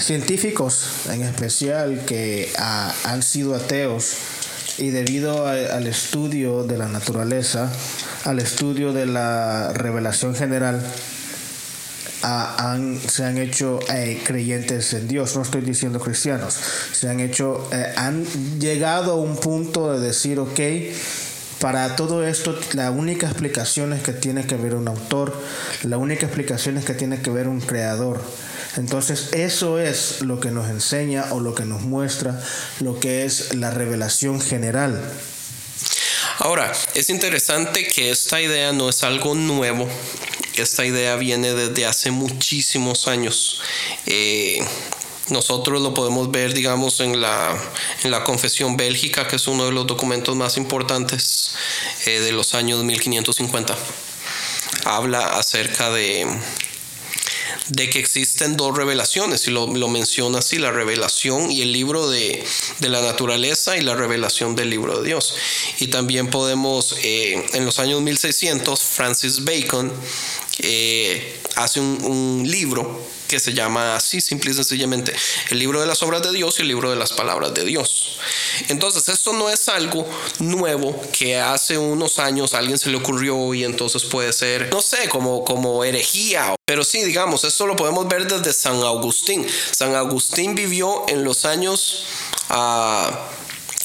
científicos 0.00 0.86
en 1.10 1.22
especial, 1.22 2.06
que 2.06 2.50
han 2.56 3.22
sido 3.22 3.54
ateos 3.54 4.14
y 4.78 4.88
debido 4.88 5.46
al 5.46 5.86
estudio 5.86 6.64
de 6.64 6.78
la 6.78 6.88
naturaleza, 6.88 7.70
al 8.24 8.38
estudio 8.38 8.94
de 8.94 9.04
la 9.04 9.70
revelación 9.74 10.34
general, 10.34 10.82
se 13.08 13.24
han 13.24 13.38
hecho 13.38 13.80
eh, 13.92 14.20
creyentes 14.24 14.92
en 14.92 15.08
Dios, 15.08 15.34
no 15.36 15.42
estoy 15.42 15.62
diciendo 15.62 16.00
cristianos, 16.00 16.56
se 16.92 17.08
han 17.08 17.20
hecho, 17.20 17.68
eh, 17.72 17.92
han 17.96 18.24
llegado 18.58 19.12
a 19.12 19.16
un 19.16 19.36
punto 19.36 19.92
de 19.92 20.00
decir, 20.00 20.38
ok, 20.38 20.60
para 21.60 21.94
todo 21.94 22.26
esto 22.26 22.58
la 22.74 22.90
única 22.90 23.28
explicación 23.28 23.92
es 23.92 24.02
que 24.02 24.12
tiene 24.12 24.46
que 24.46 24.56
ver 24.56 24.74
un 24.74 24.88
autor, 24.88 25.32
la 25.84 25.98
única 25.98 26.26
explicación 26.26 26.76
es 26.76 26.84
que 26.84 26.94
tiene 26.94 27.22
que 27.22 27.30
ver 27.30 27.48
un 27.48 27.60
creador. 27.60 28.20
Entonces 28.76 29.32
eso 29.32 29.78
es 29.78 30.22
lo 30.22 30.40
que 30.40 30.50
nos 30.50 30.68
enseña 30.70 31.26
o 31.30 31.40
lo 31.40 31.54
que 31.54 31.64
nos 31.64 31.82
muestra 31.82 32.42
lo 32.80 32.98
que 32.98 33.24
es 33.24 33.54
la 33.54 33.70
revelación 33.70 34.40
general. 34.40 35.00
Ahora, 36.42 36.72
es 36.96 37.08
interesante 37.08 37.86
que 37.86 38.10
esta 38.10 38.40
idea 38.40 38.72
no 38.72 38.88
es 38.88 39.04
algo 39.04 39.36
nuevo. 39.36 39.88
Esta 40.56 40.84
idea 40.84 41.14
viene 41.14 41.54
desde 41.54 41.86
hace 41.86 42.10
muchísimos 42.10 43.06
años. 43.06 43.60
Eh, 44.06 44.58
nosotros 45.28 45.80
lo 45.80 45.94
podemos 45.94 46.32
ver, 46.32 46.52
digamos, 46.52 46.98
en 46.98 47.20
la, 47.20 47.56
en 48.02 48.10
la 48.10 48.24
Confesión 48.24 48.76
Bélgica, 48.76 49.28
que 49.28 49.36
es 49.36 49.46
uno 49.46 49.66
de 49.66 49.70
los 49.70 49.86
documentos 49.86 50.34
más 50.34 50.56
importantes 50.56 51.54
eh, 52.06 52.18
de 52.18 52.32
los 52.32 52.54
años 52.54 52.82
1550. 52.82 53.78
habla 54.84 55.38
acerca 55.38 55.92
de 55.92 56.26
de 57.68 57.90
que 57.90 57.98
existen 57.98 58.56
dos 58.56 58.76
revelaciones, 58.76 59.46
y 59.46 59.50
lo, 59.50 59.66
menciona 59.66 60.38
así, 60.38 60.58
la 60.58 60.70
revelación 60.70 61.50
y 61.50 61.62
el 61.62 61.72
libro 61.72 62.08
de, 62.08 62.44
la 62.80 63.02
naturaleza 63.02 63.76
y 63.76 63.82
la 63.82 63.94
revelación 63.94 64.54
del 64.54 64.70
libro 64.70 65.00
de 65.00 65.08
Dios. 65.08 65.34
Y 65.78 65.88
también 65.88 66.28
podemos, 66.28 66.96
eh, 67.02 67.44
en 67.54 67.64
los 67.64 67.78
años 67.78 68.00
1600, 68.02 68.82
Francis 68.82 69.44
Bacon 69.44 69.92
eh, 70.58 71.40
hace 71.56 71.80
un, 71.80 72.04
un 72.04 72.50
libro 72.50 73.21
que 73.32 73.40
se 73.40 73.54
llama 73.54 73.96
así, 73.96 74.20
simple 74.20 74.50
y 74.50 74.54
sencillamente, 74.54 75.10
el 75.48 75.58
libro 75.58 75.80
de 75.80 75.86
las 75.86 76.02
obras 76.02 76.20
de 76.20 76.32
Dios 76.32 76.58
y 76.58 76.62
el 76.62 76.68
libro 76.68 76.90
de 76.90 76.96
las 76.96 77.14
palabras 77.14 77.54
de 77.54 77.64
Dios. 77.64 78.18
Entonces, 78.68 79.08
esto 79.08 79.32
no 79.32 79.48
es 79.48 79.70
algo 79.70 80.06
nuevo 80.38 81.00
que 81.14 81.38
hace 81.38 81.78
unos 81.78 82.18
años 82.18 82.52
alguien 82.52 82.76
se 82.76 82.90
le 82.90 82.98
ocurrió 82.98 83.54
y 83.54 83.64
entonces 83.64 84.04
puede 84.04 84.34
ser, 84.34 84.68
no 84.70 84.82
sé, 84.82 85.08
como, 85.08 85.46
como 85.46 85.82
herejía. 85.82 86.54
Pero 86.66 86.84
sí, 86.84 87.02
digamos, 87.04 87.44
esto 87.44 87.66
lo 87.66 87.74
podemos 87.74 88.06
ver 88.06 88.26
desde 88.28 88.52
San 88.52 88.76
Agustín. 88.82 89.46
San 89.70 89.94
Agustín 89.94 90.54
vivió 90.54 91.06
en 91.08 91.24
los 91.24 91.46
años... 91.46 92.04
Ah, 92.50 93.30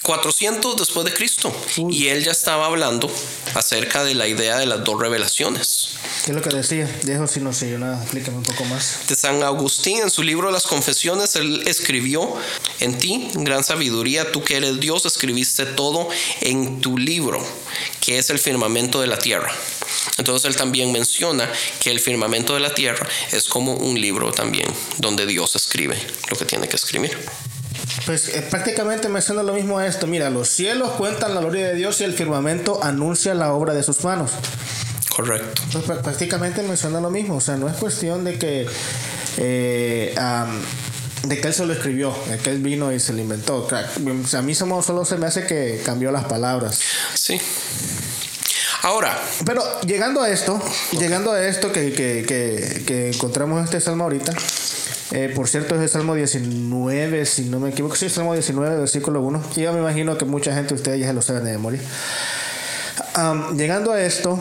400 0.07 0.77
después 0.77 1.05
de 1.05 1.13
Cristo. 1.13 1.53
Y 1.89 2.07
él 2.07 2.23
ya 2.23 2.31
estaba 2.31 2.65
hablando 2.65 3.11
acerca 3.55 4.05
de 4.05 4.15
la 4.15 4.25
idea 4.25 4.57
de 4.57 4.65
las 4.65 4.81
dos 4.85 4.97
revelaciones. 4.97 5.89
¿Qué 6.23 6.31
es 6.31 6.35
lo 6.35 6.41
que 6.41 6.49
decía? 6.49 6.89
Dejo 7.03 7.27
si 7.27 7.41
no 7.41 7.51
sé 7.51 7.69
yo 7.69 7.77
nada, 7.77 8.01
explícame 8.01 8.37
un 8.37 8.43
poco 8.43 8.63
más. 8.65 9.01
De 9.09 9.15
San 9.15 9.43
Agustín, 9.43 9.99
en 9.99 10.09
su 10.09 10.23
libro 10.23 10.49
Las 10.49 10.65
Confesiones, 10.65 11.35
él 11.35 11.61
escribió, 11.67 12.33
en 12.79 12.97
ti, 12.97 13.29
gran 13.33 13.65
sabiduría, 13.65 14.31
tú 14.31 14.45
que 14.45 14.55
eres 14.55 14.79
Dios, 14.79 15.05
escribiste 15.05 15.65
todo 15.65 16.07
en 16.39 16.79
tu 16.79 16.97
libro, 16.97 17.45
que 17.99 18.17
es 18.17 18.29
el 18.29 18.39
firmamento 18.39 19.01
de 19.01 19.07
la 19.07 19.19
tierra. 19.19 19.51
Entonces 20.17 20.49
él 20.49 20.55
también 20.55 20.93
menciona 20.93 21.51
que 21.81 21.91
el 21.91 21.99
firmamento 21.99 22.53
de 22.53 22.61
la 22.61 22.73
tierra 22.73 23.05
es 23.33 23.43
como 23.49 23.73
un 23.73 23.99
libro 23.99 24.31
también, 24.31 24.73
donde 24.99 25.25
Dios 25.25 25.57
escribe 25.57 26.01
lo 26.31 26.37
que 26.37 26.45
tiene 26.45 26.69
que 26.69 26.77
escribir. 26.77 27.17
Pues 28.05 28.29
eh, 28.29 28.45
prácticamente 28.49 29.09
menciona 29.09 29.43
lo 29.43 29.53
mismo 29.53 29.79
a 29.79 29.87
esto. 29.87 30.07
Mira, 30.07 30.29
los 30.29 30.49
cielos 30.49 30.91
cuentan 30.91 31.35
la 31.35 31.41
gloria 31.41 31.67
de 31.67 31.75
Dios 31.75 31.99
y 32.01 32.03
el 32.03 32.13
firmamento 32.13 32.83
anuncia 32.83 33.33
la 33.33 33.53
obra 33.53 33.73
de 33.73 33.83
sus 33.83 34.03
manos. 34.03 34.31
Correcto. 35.15 35.61
Pues 35.71 35.99
prácticamente 35.99 36.61
menciona 36.61 37.01
lo 37.01 37.09
mismo. 37.09 37.37
O 37.37 37.41
sea, 37.41 37.57
no 37.57 37.67
es 37.67 37.75
cuestión 37.77 38.23
de 38.23 38.37
que 38.37 38.67
eh, 39.37 40.15
de 41.23 41.41
que 41.41 41.47
él 41.47 41.53
se 41.53 41.65
lo 41.65 41.73
escribió, 41.73 42.15
de 42.29 42.37
que 42.37 42.51
él 42.51 42.59
vino 42.59 42.91
y 42.93 42.99
se 42.99 43.13
lo 43.13 43.19
inventó. 43.19 43.67
a 43.71 44.41
mí 44.41 44.55
solo 44.55 45.05
se 45.05 45.17
me 45.17 45.25
hace 45.25 45.45
que 45.45 45.81
cambió 45.83 46.11
las 46.11 46.25
palabras. 46.25 46.79
Sí. 47.13 47.39
Ahora. 48.83 49.19
Pero 49.45 49.63
llegando 49.81 50.21
a 50.21 50.29
esto, 50.29 50.61
llegando 50.91 51.31
a 51.31 51.45
esto 51.45 51.71
que, 51.71 51.91
que, 51.91 52.23
que, 52.27 52.83
que 52.85 53.09
encontramos 53.09 53.63
este 53.63 53.81
salmo 53.81 54.05
ahorita, 54.05 54.33
eh, 55.11 55.31
por 55.33 55.47
cierto, 55.47 55.75
es 55.75 55.81
el 55.81 55.89
Salmo 55.89 56.15
19, 56.15 57.25
si 57.25 57.45
no 57.45 57.59
me 57.59 57.69
equivoco. 57.69 57.95
Sí, 57.95 58.09
Salmo 58.09 58.33
19, 58.33 58.77
versículo 58.77 59.21
1. 59.21 59.43
Y 59.55 59.61
yo 59.61 59.73
me 59.73 59.79
imagino 59.79 60.17
que 60.17 60.25
mucha 60.25 60.53
gente 60.53 60.69
de 60.69 60.75
ustedes 60.75 60.99
ya 60.99 61.07
se 61.07 61.13
lo 61.13 61.21
saben 61.21 61.45
de 61.45 61.51
memoria. 61.51 61.79
llegando 63.55 63.93
a 63.93 64.01
esto, 64.01 64.37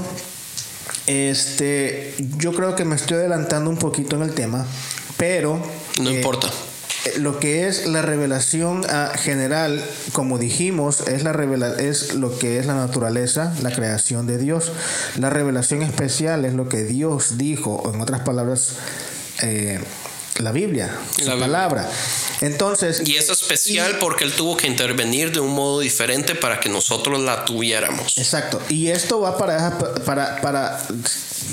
este, 1.07 2.15
yo 2.37 2.53
creo 2.53 2.75
que 2.75 2.85
me 2.85 2.97
estoy 2.97 3.19
adelantando 3.19 3.71
un 3.71 3.79
poquito 3.79 4.17
en 4.17 4.23
el 4.23 4.35
tema, 4.35 4.67
pero... 5.17 5.61
No 6.01 6.11
eh, 6.11 6.15
importa. 6.15 6.49
Eh, 7.07 7.19
lo 7.19 7.39
que 7.39 7.69
es 7.69 7.87
la 7.87 8.03
revelación 8.03 8.85
ah, 8.89 9.13
general, 9.17 9.85
como 10.13 10.39
dijimos, 10.39 11.07
es, 11.07 11.23
la 11.23 11.33
revela 11.33 11.75
es 11.79 12.15
lo 12.15 12.37
que 12.37 12.59
es 12.59 12.67
la 12.67 12.75
naturaleza, 12.75 13.55
la 13.63 13.71
creación 13.71 14.27
de 14.27 14.39
Dios. 14.39 14.73
La 15.17 15.31
revelación 15.31 15.83
especial 15.83 16.45
es 16.45 16.55
lo 16.55 16.69
que 16.69 16.83
Dios 16.83 17.39
dijo, 17.39 17.77
o 17.77 17.95
en 17.95 18.01
otras 18.01 18.23
palabras, 18.23 18.75
eh, 19.43 19.79
la 20.43 20.53
Biblia, 20.53 20.91
la 21.25 21.39
palabra. 21.39 21.89
Entonces. 22.41 23.03
Y 23.05 23.17
es 23.17 23.31
especial 23.31 23.99
porque 23.99 24.25
él 24.25 24.33
tuvo 24.33 24.57
que 24.57 24.67
intervenir 24.67 25.33
de 25.33 25.41
un 25.41 25.53
modo 25.53 25.81
diferente 25.81 26.35
para 26.35 26.61
que 26.61 26.69
nosotros 26.69 27.21
la 27.21 27.45
tuviéramos. 27.45 28.19
Exacto. 28.19 28.61
Y 28.69 28.89
esto 28.89 29.21
va 29.21 29.39
para, 29.39 29.79
para, 30.05 30.41
para 30.41 30.87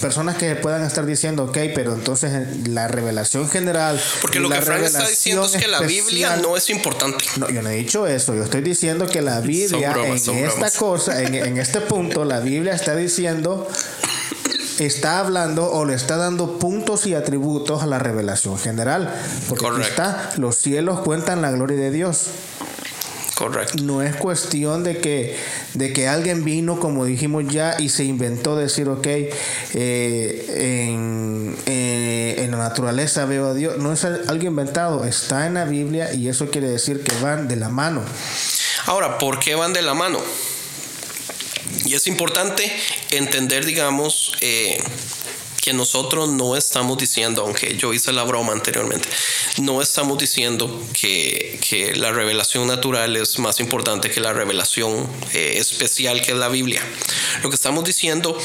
personas 0.02 0.38
que 0.38 0.56
puedan 0.56 0.84
estar 0.84 1.06
diciendo, 1.06 1.46
ok, 1.46 1.58
pero 1.74 1.94
entonces 1.94 2.68
la 2.68 2.88
revelación 2.88 3.50
general. 3.50 4.02
Porque 4.22 4.40
lo 4.40 4.50
que 4.50 4.62
Frank 4.62 4.84
está 4.84 5.08
diciendo 5.08 5.46
es 5.46 5.54
que 5.54 5.68
la 5.68 5.82
Biblia 5.82 6.38
no 6.38 6.58
es 6.58 6.70
importante. 6.70 7.26
No, 7.38 7.50
yo 7.50 7.62
no 7.62 7.70
he 7.70 7.76
dicho 7.76 8.08
eso. 8.08 8.36
Yo 8.36 8.44
estoy 8.44 8.62
diciendo 8.62 9.08
que 9.08 9.22
la 9.22 9.40
Biblia, 9.40 9.96
en 9.96 10.46
esta 10.46 10.72
cosa, 10.72 11.22
en, 11.22 11.36
en 11.36 11.58
este 11.58 11.82
punto, 11.82 12.26
la 12.26 12.40
Biblia 12.40 12.74
está 12.74 12.96
diciendo 12.96 13.68
está 14.80 15.20
hablando 15.20 15.72
o 15.72 15.86
le 15.86 15.94
está 15.94 16.18
dando 16.18 16.60
puntos 16.60 17.06
y 17.06 17.16
atributos 17.16 17.84
a 17.84 17.88
la 17.88 18.00
revelación 18.00 18.58
general. 18.58 19.14
Porque 19.50 19.68
aquí 19.68 19.82
está, 19.82 20.32
los 20.38 20.58
cielos 20.58 21.00
cuentan 21.02 21.42
la 21.42 21.52
gloria 21.52 21.78
de 21.78 21.92
Dios. 21.92 22.28
Correcto. 23.36 23.84
No 23.84 24.04
es 24.04 24.16
cuestión 24.16 24.84
de 24.84 25.00
que, 25.00 25.36
de 25.74 25.92
que 25.92 26.08
alguien 26.08 26.44
vino, 26.44 26.80
como 26.80 27.04
dijimos 27.04 27.46
ya, 27.48 27.76
y 27.80 27.90
se 27.90 28.04
inventó 28.04 28.56
decir, 28.56 28.88
ok, 28.88 29.08
eh, 29.08 29.32
en, 30.94 31.56
eh, 31.66 32.36
en, 32.38 32.52
la 32.52 32.58
naturaleza 32.58 33.26
veo 33.26 33.48
a 33.48 33.54
Dios. 33.54 33.78
No 33.80 33.92
es 33.92 34.06
algo 34.06 34.46
inventado, 34.46 35.04
está 35.04 35.48
en 35.48 35.56
la 35.56 35.66
Biblia 35.66 36.14
y 36.14 36.28
eso 36.28 36.52
quiere 36.52 36.70
decir 36.70 37.04
que 37.04 37.16
van 37.22 37.48
de 37.48 37.56
la 37.56 37.70
mano. 37.70 38.04
Ahora, 38.86 39.18
¿por 39.18 39.40
qué 39.40 39.56
van 39.56 39.74
de 39.74 39.82
la 39.82 39.96
mano? 39.96 40.20
Y 41.86 41.94
es 41.96 42.08
importante 42.08 42.72
entender, 43.12 43.66
digamos, 43.66 44.32
eh, 44.42 44.82
que 45.64 45.72
nosotros 45.72 46.28
no 46.28 46.58
estamos 46.58 46.98
diciendo, 46.98 47.44
aunque 47.44 47.78
yo 47.78 47.94
hice 47.94 48.12
la 48.12 48.24
broma 48.24 48.52
anteriormente, 48.52 49.08
no 49.62 49.82
estamos 49.82 50.18
diciendo 50.18 50.84
que, 51.00 51.58
que 51.66 51.96
la 51.96 52.12
revelación 52.12 52.68
natural 52.68 53.16
es 53.16 53.40
más 53.40 53.62
importante 53.62 54.12
que 54.12 54.20
la 54.20 54.34
revelación 54.34 55.10
eh, 55.32 55.54
especial 55.56 56.22
que 56.22 56.34
es 56.34 56.38
la 56.38 56.50
Biblia. 56.50 56.82
Lo 57.44 57.50
que 57.50 57.56
estamos 57.56 57.86
diciendo 57.86 58.38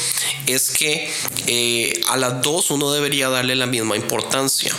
es 0.45 0.69
que 0.69 1.11
eh, 1.47 1.99
a 2.07 2.15
las 2.15 2.41
dos 2.41 2.71
uno 2.71 2.89
debería 2.93 3.27
darle 3.27 3.57
la 3.57 3.65
misma 3.65 3.97
importancia, 3.97 4.73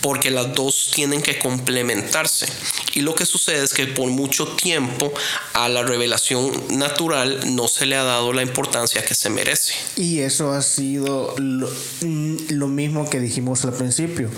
porque 0.00 0.32
las 0.32 0.54
dos 0.54 0.90
tienen 0.92 1.22
que 1.22 1.38
complementarse. 1.38 2.46
Y 2.94 3.02
lo 3.02 3.14
que 3.14 3.26
sucede 3.26 3.62
es 3.62 3.72
que 3.72 3.86
por 3.86 4.10
mucho 4.10 4.48
tiempo 4.56 5.12
a 5.56 5.70
la 5.70 5.82
revelación 5.82 6.52
natural 6.76 7.54
no 7.56 7.66
se 7.66 7.86
le 7.86 7.96
ha 7.96 8.02
dado 8.02 8.34
la 8.34 8.42
importancia 8.42 9.02
que 9.02 9.14
se 9.14 9.30
merece. 9.30 9.72
Y 9.96 10.20
eso 10.20 10.52
ha 10.52 10.60
sido 10.60 11.34
lo, 11.38 11.70
mm, 12.02 12.74
mismo 12.74 13.08
que 13.08 13.20
dijimos 13.20 13.64
al 13.64 13.72
principio. 13.72 14.28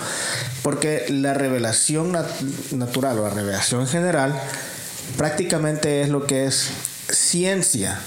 Porque 0.63 1.07
la 1.09 1.35
revelación 1.35 2.13
natural 2.13 3.19
o 3.19 3.23
la 3.25 3.35
revelación 3.35 3.89
general 3.89 4.41
prácticamente 5.17 6.03
es 6.03 6.09
lo 6.09 6.25
que 6.25 6.47
es 6.47 6.69
ciencia. 7.11 8.01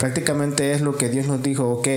Prácticamente 0.00 0.72
es 0.72 0.80
lo 0.80 0.96
que 0.96 1.08
Dios 1.08 1.26
nos 1.26 1.40
dijo, 1.40 1.68
ok. 1.68 1.88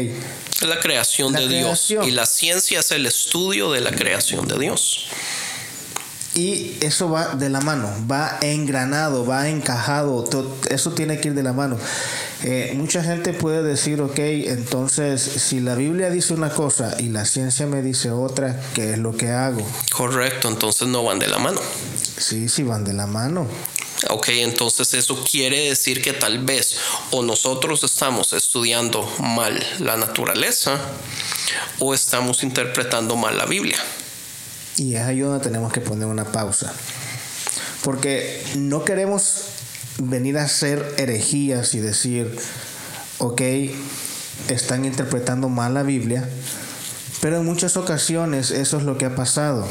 La 0.62 0.80
creación 0.80 1.34
de 1.34 1.48
Dios. 1.48 1.90
Y 1.90 2.12
la 2.12 2.28
ciencia 2.28 2.82
es 2.82 2.92
el 2.92 3.08
estudio 3.08 3.72
de 3.72 3.82
la 3.82 3.92
creación 3.92 4.48
de 4.48 4.60
Dios. 4.60 5.08
Y 6.34 6.78
eso 6.80 7.10
va 7.10 7.36
de 7.36 7.50
la 7.50 7.60
mano, 7.60 7.90
va 8.10 8.38
engranado, 8.42 9.26
va 9.26 9.50
encajado, 9.50 10.24
eso 10.70 10.92
tiene 10.92 11.20
que 11.20 11.30
ir 11.30 11.34
de 11.34 11.44
la 11.44 11.52
mano. 11.52 11.78
Eh, 12.44 12.74
mucha 12.76 13.04
gente 13.04 13.34
puede 13.34 13.62
decir, 13.64 14.02
ok, 14.02 14.18
entonces 14.18 15.22
si 15.22 15.60
la 15.60 15.76
Biblia 15.76 16.10
dice 16.10 16.34
una 16.34 16.50
cosa 16.50 16.96
y 17.00 17.10
la 17.10 17.26
ciencia 17.26 17.68
me 17.68 17.82
dice 17.82 18.12
otra, 18.12 18.62
¿qué 18.74 18.94
es 18.94 18.98
lo 18.98 19.16
que 19.16 19.30
hago? 19.30 19.62
Correcto, 19.92 20.48
entonces 20.48 20.88
no 20.88 21.04
van 21.04 21.20
de 21.20 21.28
la 21.28 21.38
mano. 21.38 21.60
Sí, 22.18 22.48
sí 22.48 22.64
van 22.64 22.86
de 22.86 22.94
la 22.94 23.08
mano. 23.08 23.46
Ok, 24.10 24.30
entonces 24.30 24.94
eso 24.94 25.24
quiere 25.30 25.60
decir 25.70 26.02
que 26.02 26.14
tal 26.14 26.40
vez 26.40 26.78
o 27.12 27.22
nosotros 27.22 27.84
estamos 27.84 28.34
estudiando 28.34 29.08
mal 29.20 29.64
la 29.80 29.96
naturaleza 29.98 30.80
o 31.78 31.94
estamos 31.94 32.42
interpretando 32.42 33.16
mal 33.16 33.38
la 33.38 33.46
Biblia. 33.46 33.78
Y 34.82 34.96
es 34.96 35.04
ahí 35.04 35.20
donde 35.20 35.44
tenemos 35.44 35.72
que 35.72 35.80
poner 35.80 36.08
una 36.08 36.26
pausa. 36.26 36.74
Porque 37.84 38.44
no 38.58 38.84
queremos 38.84 39.44
venir 40.00 40.40
a 40.40 40.46
hacer 40.46 40.96
herejías 40.98 41.76
y 41.76 41.80
decir, 41.80 42.36
ok, 43.20 43.42
están 44.48 44.84
interpretando 44.84 45.50
mal 45.50 45.76
la 45.76 45.84
Biblia, 45.84 46.28
pero 47.22 47.38
en 47.38 47.46
muchas 47.46 47.78
ocasiones 47.78 48.50
eso 48.50 48.80
es 48.80 48.84
lo 48.84 48.98
que 48.98 49.06
ha 49.06 49.14
pasado. 49.14 49.68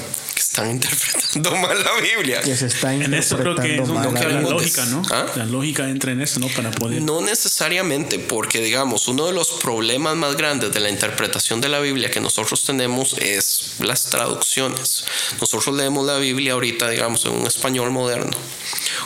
Están 0.51 0.69
interpretando 0.73 1.57
mal 1.59 1.79
la 1.85 1.93
Biblia. 2.01 2.41
Que 2.41 2.57
se 2.57 2.67
está 2.67 2.93
En 2.93 3.15
eso 3.15 3.39
creo 3.39 3.55
que 3.55 3.77
es 3.77 3.79
interpretando 3.79 4.09
un 4.09 4.15
la 4.15 4.41
la 4.43 4.51
lógica, 4.51 4.85
¿no? 4.87 5.03
¿Ah? 5.13 5.27
La 5.37 5.47
lógica 5.47 5.89
entra 5.89 6.11
en 6.11 6.21
eso, 6.21 6.41
¿no? 6.41 6.49
Para 6.49 6.73
poder. 6.73 7.01
No 7.03 7.21
necesariamente, 7.21 8.19
porque 8.19 8.61
digamos, 8.61 9.07
uno 9.07 9.27
de 9.27 9.33
los 9.33 9.51
problemas 9.63 10.17
más 10.17 10.37
grandes 10.37 10.73
de 10.73 10.81
la 10.81 10.91
interpretación 10.91 11.61
de 11.61 11.69
la 11.69 11.79
Biblia 11.79 12.11
que 12.11 12.21
nosotros 12.21 12.65
tenemos 12.65 13.17
es 13.19 13.77
las 13.79 14.07
traducciones. 14.07 15.05
Nosotros 15.41 15.73
leemos 15.77 16.05
la 16.05 16.19
Biblia 16.19 16.55
ahorita, 16.55 16.89
digamos, 16.89 17.25
en 17.27 17.33
un 17.33 17.47
español 17.47 17.93
moderno, 17.93 18.37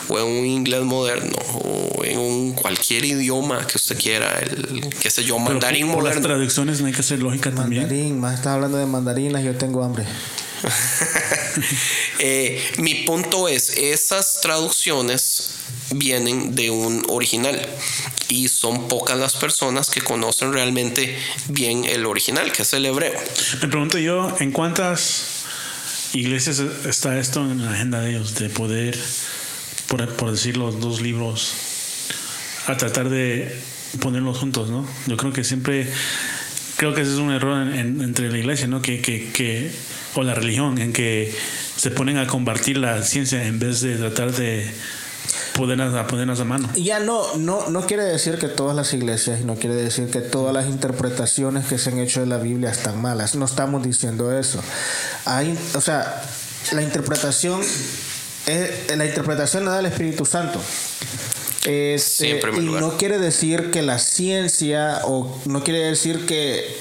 o 0.07 0.17
en 0.17 0.25
un 0.25 0.45
inglés 0.47 0.81
moderno, 0.81 1.35
o 1.53 2.03
en 2.03 2.17
un 2.17 2.53
cualquier 2.53 3.05
idioma 3.05 3.67
que 3.67 3.77
usted 3.77 3.99
quiera, 3.99 4.39
el 4.39 4.89
qué 4.99 5.11
sé 5.11 5.23
yo, 5.23 5.35
Pero 5.37 5.51
mandarín 5.51 5.85
por, 5.87 5.95
por 5.97 6.03
las 6.05 6.15
moderno. 6.15 6.27
traducciones 6.35 6.81
no 6.81 6.87
hay 6.87 6.93
que 6.93 7.01
hacer 7.01 7.19
lógica 7.21 7.51
también. 7.51 7.83
Mandarín, 7.83 8.19
más 8.19 8.33
estás 8.33 8.53
hablando 8.53 8.79
de 8.79 8.87
mandarinas, 8.87 9.43
yo 9.43 9.55
tengo 9.55 9.83
hambre. 9.83 10.05
Eh, 12.19 12.61
mi 12.77 12.95
punto 13.05 13.47
es, 13.47 13.69
esas 13.77 14.39
traducciones 14.41 15.51
vienen 15.91 16.55
de 16.55 16.69
un 16.69 17.03
original 17.09 17.59
y 18.29 18.47
son 18.49 18.87
pocas 18.87 19.17
las 19.17 19.35
personas 19.35 19.89
que 19.89 20.01
conocen 20.01 20.51
realmente 20.53 21.17
bien 21.49 21.85
el 21.85 22.05
original, 22.05 22.51
que 22.51 22.63
es 22.63 22.73
el 22.73 22.85
hebreo. 22.85 23.13
Me 23.61 23.67
pregunto 23.67 23.97
yo, 23.99 24.35
¿en 24.39 24.51
cuántas 24.51 25.23
iglesias 26.13 26.59
está 26.85 27.17
esto 27.19 27.41
en 27.41 27.63
la 27.63 27.71
agenda 27.71 27.99
de 28.01 28.11
ellos? 28.11 28.35
De 28.35 28.49
poder, 28.49 28.97
por, 29.87 30.07
por 30.15 30.31
decir, 30.31 30.57
los 30.57 30.79
dos 30.79 31.01
libros, 31.01 31.53
a 32.67 32.75
tratar 32.77 33.09
de 33.09 33.55
ponerlos 33.99 34.37
juntos, 34.37 34.69
¿no? 34.69 34.87
Yo 35.07 35.15
creo 35.17 35.31
que 35.33 35.43
siempre, 35.43 35.87
creo 36.77 36.93
que 36.93 37.01
ese 37.01 37.11
es 37.13 37.17
un 37.17 37.31
error 37.31 37.61
en- 37.61 37.75
en- 37.75 38.01
entre 38.01 38.29
la 38.31 38.37
iglesia, 38.37 38.67
¿no? 38.67 38.81
Que, 38.81 39.01
o 40.15 40.23
la 40.23 40.33
religión, 40.33 40.77
en 40.77 40.93
que 40.93 41.33
se 41.75 41.91
ponen 41.91 42.17
a 42.17 42.27
combatir 42.27 42.77
la 42.77 43.03
ciencia 43.03 43.45
en 43.45 43.59
vez 43.59 43.81
de 43.81 43.95
tratar 43.95 44.31
de 44.31 44.71
ponerlas 45.55 45.93
a, 45.93 46.07
ponerlas 46.07 46.39
a 46.39 46.43
mano. 46.45 46.69
Ya 46.75 46.99
no, 46.99 47.35
no, 47.37 47.69
no 47.69 47.85
quiere 47.85 48.03
decir 48.03 48.37
que 48.37 48.47
todas 48.47 48.75
las 48.75 48.93
iglesias 48.93 49.41
y 49.41 49.43
no 49.45 49.55
quiere 49.55 49.75
decir 49.75 50.09
que 50.09 50.21
todas 50.21 50.53
las 50.53 50.67
interpretaciones 50.67 51.65
que 51.65 51.77
se 51.77 51.89
han 51.89 51.99
hecho 51.99 52.19
de 52.19 52.27
la 52.27 52.37
Biblia 52.37 52.69
están 52.69 53.01
malas. 53.01 53.35
No 53.35 53.45
estamos 53.45 53.83
diciendo 53.83 54.37
eso. 54.37 54.61
Hay, 55.25 55.57
o 55.73 55.81
sea, 55.81 56.23
la 56.71 56.81
interpretación 56.81 57.61
es, 58.45 58.95
la 58.95 59.05
interpretación 59.05 59.65
la 59.65 59.71
da 59.71 59.79
el 59.79 59.85
Espíritu 59.87 60.25
Santo. 60.25 60.59
Este, 61.65 62.39
y 62.57 62.61
no 62.61 62.95
quiere 62.97 63.17
decir 63.17 63.71
que 63.71 63.81
la 63.81 63.97
ciencia 63.97 65.01
o 65.05 65.41
no 65.45 65.63
quiere 65.63 65.79
decir 65.79 66.27
que 66.27 66.77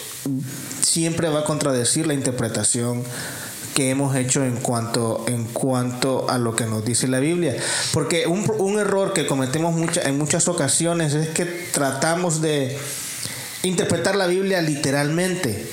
siempre 0.85 1.29
va 1.29 1.41
a 1.41 1.45
contradecir 1.45 2.07
la 2.07 2.15
interpretación 2.15 3.03
que 3.75 3.91
hemos 3.91 4.15
hecho 4.15 4.45
en 4.45 4.57
cuanto 4.59 5.25
en 5.27 5.45
cuanto 5.47 6.31
a 6.31 6.39
lo 6.39 6.55
que 6.55 6.65
nos 6.67 6.85
dice 6.85 7.09
la 7.09 7.19
Biblia 7.19 7.57
porque 7.93 8.27
un, 8.29 8.49
un 8.59 8.79
error 8.79 9.13
que 9.13 9.27
cometemos 9.27 9.75
mucha- 9.75 10.03
en 10.03 10.17
muchas 10.17 10.47
ocasiones 10.47 11.13
es 11.15 11.31
que 11.31 11.45
tratamos 11.45 12.41
de 12.41 12.79
interpretar 13.65 14.15
la 14.15 14.27
Biblia 14.29 14.61
literalmente 14.63 15.67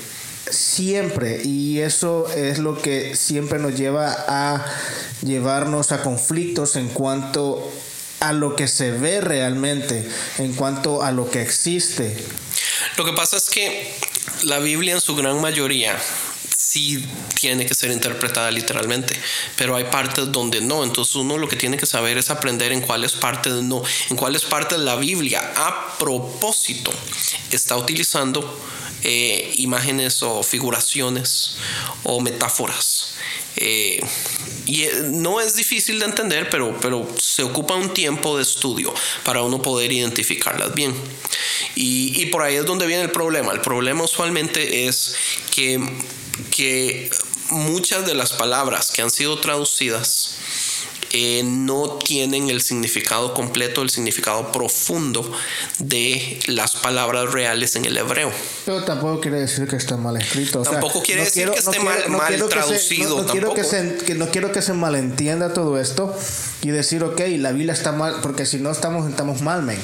siempre 0.50 1.42
y 1.44 1.78
eso 1.80 2.26
es 2.34 2.58
lo 2.58 2.80
que 2.80 3.14
siempre 3.14 3.58
nos 3.60 3.76
lleva 3.78 4.12
a 4.26 4.64
llevarnos 5.22 5.92
a 5.92 6.02
conflictos 6.02 6.74
en 6.76 6.88
cuanto 6.88 7.70
a 8.20 8.32
lo 8.32 8.54
que 8.56 8.68
se 8.68 8.90
ve 8.92 9.20
realmente, 9.20 10.08
en 10.38 10.52
cuanto 10.54 11.02
a 11.02 11.10
lo 11.12 11.28
que 11.30 11.42
existe. 11.42 12.16
Lo 12.96 13.04
que 13.04 13.12
pasa 13.12 13.36
es 13.36 13.48
que 13.50 13.94
la 14.44 14.58
Biblia 14.58 14.94
en 14.94 15.00
su 15.00 15.14
gran 15.14 15.40
mayoría 15.40 15.96
sí 16.72 17.04
tiene 17.38 17.66
que 17.66 17.74
ser 17.74 17.90
interpretada 17.90 18.50
literalmente, 18.50 19.14
pero 19.56 19.76
hay 19.76 19.84
partes 19.84 20.32
donde 20.32 20.60
no. 20.60 20.84
Entonces 20.84 21.14
uno 21.16 21.36
lo 21.36 21.48
que 21.48 21.56
tiene 21.56 21.76
que 21.76 21.86
saber 21.86 22.16
es 22.16 22.30
aprender 22.30 22.72
en 22.72 22.80
cuáles 22.80 23.12
partes 23.12 23.52
no, 23.52 23.82
en 24.08 24.16
cuáles 24.16 24.44
partes 24.44 24.78
la 24.78 24.96
Biblia 24.96 25.52
a 25.54 25.98
propósito 25.98 26.90
está 27.50 27.76
utilizando 27.76 28.40
eh, 29.04 29.52
imágenes 29.56 30.22
o 30.22 30.42
figuraciones 30.42 31.56
o 32.04 32.20
metáforas. 32.20 33.14
Eh, 33.56 34.00
y 34.64 34.84
eh, 34.84 34.92
no 35.10 35.40
es 35.40 35.56
difícil 35.56 35.98
de 35.98 36.06
entender, 36.06 36.48
pero, 36.48 36.78
pero 36.80 37.06
se 37.18 37.42
ocupa 37.42 37.74
un 37.74 37.92
tiempo 37.92 38.36
de 38.36 38.44
estudio 38.44 38.94
para 39.24 39.42
uno 39.42 39.60
poder 39.60 39.92
identificarlas 39.92 40.74
bien. 40.74 40.94
Y, 41.74 42.22
y 42.22 42.26
por 42.26 42.42
ahí 42.42 42.56
es 42.56 42.64
donde 42.64 42.86
viene 42.86 43.02
el 43.02 43.10
problema. 43.10 43.52
El 43.52 43.60
problema 43.60 44.04
usualmente 44.04 44.86
es 44.86 45.14
que, 45.50 45.78
que 46.50 47.10
muchas 47.50 48.06
de 48.06 48.14
las 48.14 48.32
palabras 48.32 48.90
que 48.90 49.02
han 49.02 49.10
sido 49.10 49.38
traducidas 49.38 50.36
eh, 51.12 51.42
no 51.44 51.98
tienen 51.98 52.48
el 52.50 52.62
significado 52.62 53.34
completo, 53.34 53.82
el 53.82 53.90
significado 53.90 54.50
profundo 54.52 55.30
de 55.78 56.38
las 56.46 56.72
palabras 56.76 57.32
reales 57.32 57.76
en 57.76 57.84
el 57.84 57.96
hebreo. 57.96 58.30
Pero 58.64 58.82
tampoco 58.84 59.20
quiere 59.20 59.40
decir 59.40 59.66
que 59.68 59.76
esté 59.76 59.96
mal 59.96 60.16
escrito. 60.16 60.60
o 60.60 60.64
sea, 60.64 60.74
Tampoco 60.74 61.02
quiere 61.02 61.24
decir 61.24 61.50
que 61.50 61.58
esté 61.58 61.78
mal- 61.80 62.08
mal 62.08 62.28
quiero 62.28 62.48
traducido, 62.48 63.26
quiero 63.26 63.54
que 63.54 63.64
se, 63.64 63.96
que 64.06 64.14
no 64.14 64.28
quiero 64.30 64.52
que 64.52 64.62
se 64.62 64.72
malentienda 64.72 65.52
todo 65.52 65.78
esto 65.78 66.14
y 66.62 66.68
decir, 66.68 67.02
ok, 67.04 67.20
la 67.38 67.52
Biblia 67.52 67.72
está 67.72 67.92
mal, 67.92 68.16
porque 68.22 68.46
si 68.46 68.58
no 68.58 68.70
estamos, 68.70 69.08
estamos 69.10 69.42
mal, 69.42 69.62
men. 69.62 69.78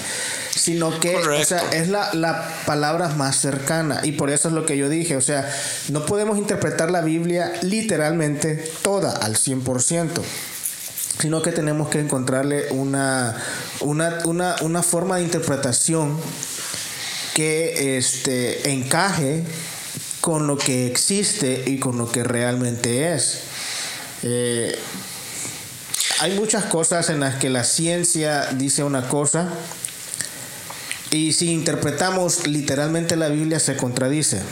Sino 0.54 0.98
que, 0.98 1.14
o 1.16 1.44
sea, 1.44 1.70
es 1.72 1.88
la, 1.88 2.12
la 2.14 2.62
palabra 2.66 3.08
más 3.10 3.36
cercana. 3.40 4.00
Y 4.02 4.12
por 4.12 4.28
eso 4.28 4.48
es 4.48 4.54
lo 4.54 4.66
que 4.66 4.76
yo 4.76 4.88
dije. 4.88 5.16
O 5.16 5.20
sea, 5.20 5.48
no 5.90 6.04
podemos 6.04 6.36
interpretar 6.36 6.90
la 6.90 7.00
Biblia 7.00 7.52
literalmente 7.62 8.56
toda 8.82 9.12
al 9.12 9.36
100% 9.36 10.20
sino 11.18 11.42
que 11.42 11.52
tenemos 11.52 11.88
que 11.88 12.00
encontrarle 12.00 12.66
una, 12.70 13.36
una, 13.80 14.18
una, 14.24 14.56
una 14.62 14.82
forma 14.82 15.16
de 15.16 15.22
interpretación 15.22 16.18
que 17.34 17.96
este, 17.96 18.70
encaje 18.70 19.44
con 20.20 20.46
lo 20.46 20.58
que 20.58 20.86
existe 20.86 21.64
y 21.66 21.78
con 21.78 21.98
lo 21.98 22.10
que 22.10 22.24
realmente 22.24 23.14
es. 23.14 23.40
Eh, 24.22 24.78
hay 26.20 26.34
muchas 26.34 26.64
cosas 26.64 27.10
en 27.10 27.20
las 27.20 27.36
que 27.36 27.48
la 27.48 27.62
ciencia 27.62 28.46
dice 28.52 28.82
una 28.82 29.06
cosa 29.08 29.48
y 31.10 31.32
si 31.32 31.52
interpretamos 31.52 32.46
literalmente 32.46 33.16
la 33.16 33.28
Biblia 33.28 33.60
se 33.60 33.76
contradice. 33.76 34.42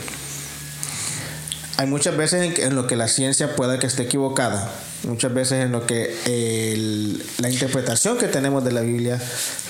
Hay 1.77 1.87
muchas 1.87 2.17
veces 2.17 2.57
en, 2.59 2.75
lo 2.75 2.87
que 2.87 2.95
la 2.95 3.07
ciencia 3.07 3.55
pueda 3.55 3.77
que 3.77 3.85
esté 3.85 4.03
equivocada, 4.03 4.71
muchas 5.07 5.33
veces 5.33 5.63
en 5.65 5.71
lo 5.71 5.85
que 5.87 6.15
el- 6.25 7.23
la 7.39 7.49
interpretación 7.49 8.17
que 8.17 8.27
tenemos 8.27 8.63
de 8.63 8.71
la 8.71 8.81
Biblia 8.81 9.21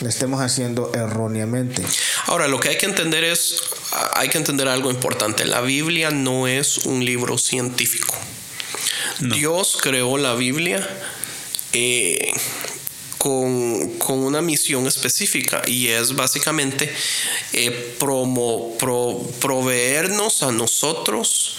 la 0.01 0.09
estemos 0.09 0.41
haciendo 0.41 0.91
erróneamente. 0.93 1.81
Ahora, 2.25 2.47
lo 2.47 2.59
que 2.59 2.69
hay 2.69 2.77
que 2.77 2.85
entender 2.87 3.23
es, 3.23 3.55
hay 4.15 4.29
que 4.29 4.37
entender 4.37 4.67
algo 4.67 4.91
importante. 4.91 5.45
La 5.45 5.61
Biblia 5.61 6.09
no 6.11 6.47
es 6.47 6.79
un 6.79 7.05
libro 7.05 7.37
científico. 7.37 8.15
Dios 9.19 9.77
creó 9.81 10.17
la 10.17 10.35
Biblia 10.35 10.87
eh, 11.73 12.31
con, 13.17 13.97
con 13.97 14.19
una 14.19 14.41
misión 14.41 14.85
específica 14.87 15.61
y 15.65 15.87
es 15.87 16.15
básicamente 16.15 16.93
eh, 17.53 17.95
promo- 17.99 18.77
pro- 18.77 19.21
proveernos 19.41 20.43
a 20.43 20.51
nosotros 20.51 21.57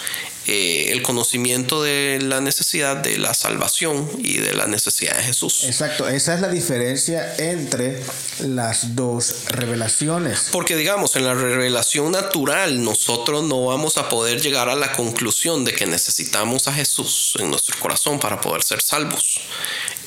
eh, 0.51 0.91
el 0.93 1.03
conocimiento 1.03 1.83
de 1.83 2.17
la 2.23 2.41
necesidad 2.41 2.97
de 2.97 3.19
la 3.19 3.35
salvación 3.35 4.09
y 4.17 4.37
de 4.37 4.55
la 4.55 4.65
necesidad 4.65 5.15
de 5.15 5.21
Jesús. 5.21 5.63
Exacto, 5.65 6.09
esa 6.09 6.33
es 6.33 6.41
la 6.41 6.49
diferencia 6.49 7.35
entre 7.37 8.01
las 8.39 8.95
dos 8.95 9.45
revelaciones. 9.49 10.49
Porque 10.51 10.75
digamos, 10.75 11.15
en 11.15 11.25
la 11.25 11.35
revelación 11.35 12.13
natural 12.13 12.83
nosotros 12.83 13.43
no 13.43 13.65
vamos 13.65 13.97
a 13.97 14.09
poder 14.09 14.41
llegar 14.41 14.69
a 14.69 14.75
la 14.75 14.91
conclusión 14.93 15.65
de 15.65 15.73
que 15.73 15.85
necesitamos 15.85 16.67
a 16.67 16.73
Jesús 16.73 17.33
en 17.37 17.51
nuestro 17.51 17.77
corazón 17.77 18.19
para 18.19 18.41
poder 18.41 18.63
ser 18.63 18.81
salvos. 18.81 19.41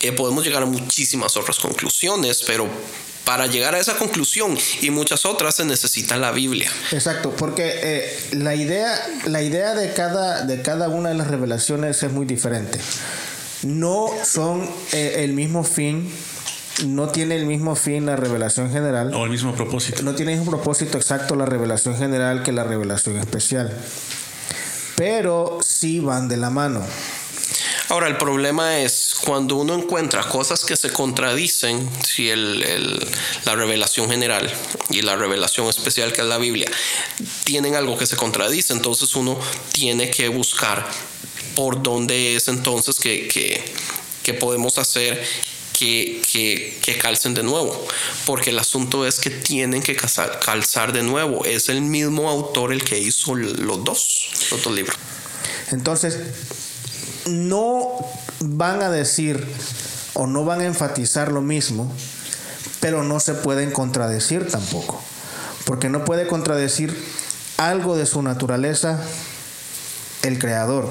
Eh, 0.01 0.11
podemos 0.11 0.45
llegar 0.45 0.65
a 0.65 0.67
muchísimas 0.67 1.37
otras 1.37 1.61
conclusiones, 1.61 2.43
pero 2.45 2.69
para 3.25 3.47
llegar 3.47 3.75
a 3.75 3.79
esa 3.79 3.97
conclusión 3.97 4.57
y 4.81 4.91
muchas 4.91 5.25
otras 5.25 5.55
se 5.55 5.65
necesita 5.65 6.17
la 6.17 6.33
Biblia. 6.33 6.71
Exacto, 6.91 7.31
porque 7.37 7.81
eh, 7.83 8.21
la 8.33 8.55
idea, 8.55 8.95
la 9.27 9.43
idea 9.43 9.75
de 9.75 9.93
cada, 9.93 10.45
de 10.45 10.63
cada 10.63 10.89
una 10.89 11.11
de 11.11 11.15
las 11.15 11.29
revelaciones 11.29 12.03
es 12.03 12.13
muy 12.13 12.27
diferente. 12.27 12.81
No 13.63 14.09
son 14.25 14.69
eh, 14.93 15.17
el 15.19 15.35
mismo 15.35 15.63
fin, 15.63 16.13
no 16.87 17.09
tiene 17.11 17.37
el 17.37 17.47
mismo 17.47 17.77
fin 17.77 18.07
la 18.07 18.17
revelación 18.17 18.73
general. 18.73 19.15
O 19.15 19.25
el 19.25 19.31
mismo 19.31 19.55
propósito. 19.55 20.03
No 20.03 20.15
tiene 20.15 20.39
un 20.39 20.47
propósito 20.47 20.99
exacto 20.99 21.37
la 21.37 21.47
revelación 21.47 21.97
general 21.97 22.43
que 22.43 22.51
la 22.51 22.65
revelación 22.65 23.19
especial. 23.19 23.71
Pero 24.97 25.61
sí 25.63 26.01
van 26.01 26.29
de 26.29 26.37
la 26.37 26.51
mano. 26.51 26.83
Ahora, 27.93 28.09
el 28.09 28.17
problema 28.17 28.79
es 28.81 29.15
cuando 29.23 29.57
uno 29.57 29.75
encuentra 29.75 30.23
cosas 30.27 30.65
que 30.65 30.77
se 30.77 30.91
contradicen, 30.91 31.91
si 32.03 32.31
el, 32.31 32.63
el- 32.63 33.07
la 33.45 33.55
revelación 33.55 34.09
general 34.09 34.51
y 34.89 35.03
la 35.03 35.15
revelación 35.15 35.69
especial 35.69 36.11
que 36.15 36.23
es 36.23 36.27
la 36.27 36.39
Biblia 36.39 36.71
tienen 37.45 37.75
algo 37.75 37.99
que 37.99 38.07
se 38.07 38.17
contradice, 38.17 38.73
entonces 38.73 39.15
uno 39.15 39.39
tiene 39.73 40.11
que 40.11 40.29
buscar 40.29 40.89
por 41.55 41.83
dónde 41.83 42.35
es 42.35 42.49
entonces 42.49 42.99
que, 42.99 43.29
que, 43.29 43.63
que 44.23 44.33
podemos 44.33 44.79
hacer 44.79 45.23
que, 45.79 46.23
que, 46.33 46.79
que, 46.81 46.97
calcen 46.97 47.35
de 47.35 47.43
nuevo, 47.43 47.87
porque 48.25 48.49
el 48.49 48.59
asunto 48.59 49.07
es 49.07 49.19
que 49.19 49.29
tienen 49.29 49.83
que 49.83 49.95
calzar, 49.97 50.41
calzar 50.43 50.95
de 50.95 51.03
nuevo. 51.03 51.45
Es 51.45 51.69
el 51.69 51.83
mismo 51.83 52.31
autor 52.31 52.73
el 52.73 52.85
que 52.85 52.99
hizo 52.99 53.35
los 53.35 53.85
dos, 53.85 54.31
los 54.51 54.63
dos 54.63 54.73
libros. 54.75 54.97
Entonces, 55.73 56.17
no 57.27 57.89
van 58.41 58.83
a 58.83 58.91
decir 58.91 59.47
o 60.15 60.27
no 60.27 60.45
van 60.45 60.61
a 60.61 60.67
enfatizar 60.67 61.33
lo 61.33 61.41
mismo, 61.41 61.93
pero 62.81 63.03
no 63.03 63.21
se 63.21 63.35
pueden 63.35 63.71
contradecir 63.71 64.51
tampoco, 64.51 65.01
porque 65.65 65.89
no 65.89 66.05
puede 66.05 66.27
contradecir 66.27 66.97
algo 67.57 67.97
de 67.97 68.07
su 68.07 68.23
naturaleza 68.23 69.01
el 70.23 70.39
creador. 70.39 70.89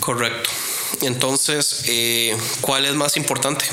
Correcto. 0.00 0.50
Entonces, 1.00 1.84
eh, 1.86 2.36
¿cuál 2.60 2.84
es 2.84 2.94
más 2.94 3.16
importante? 3.16 3.64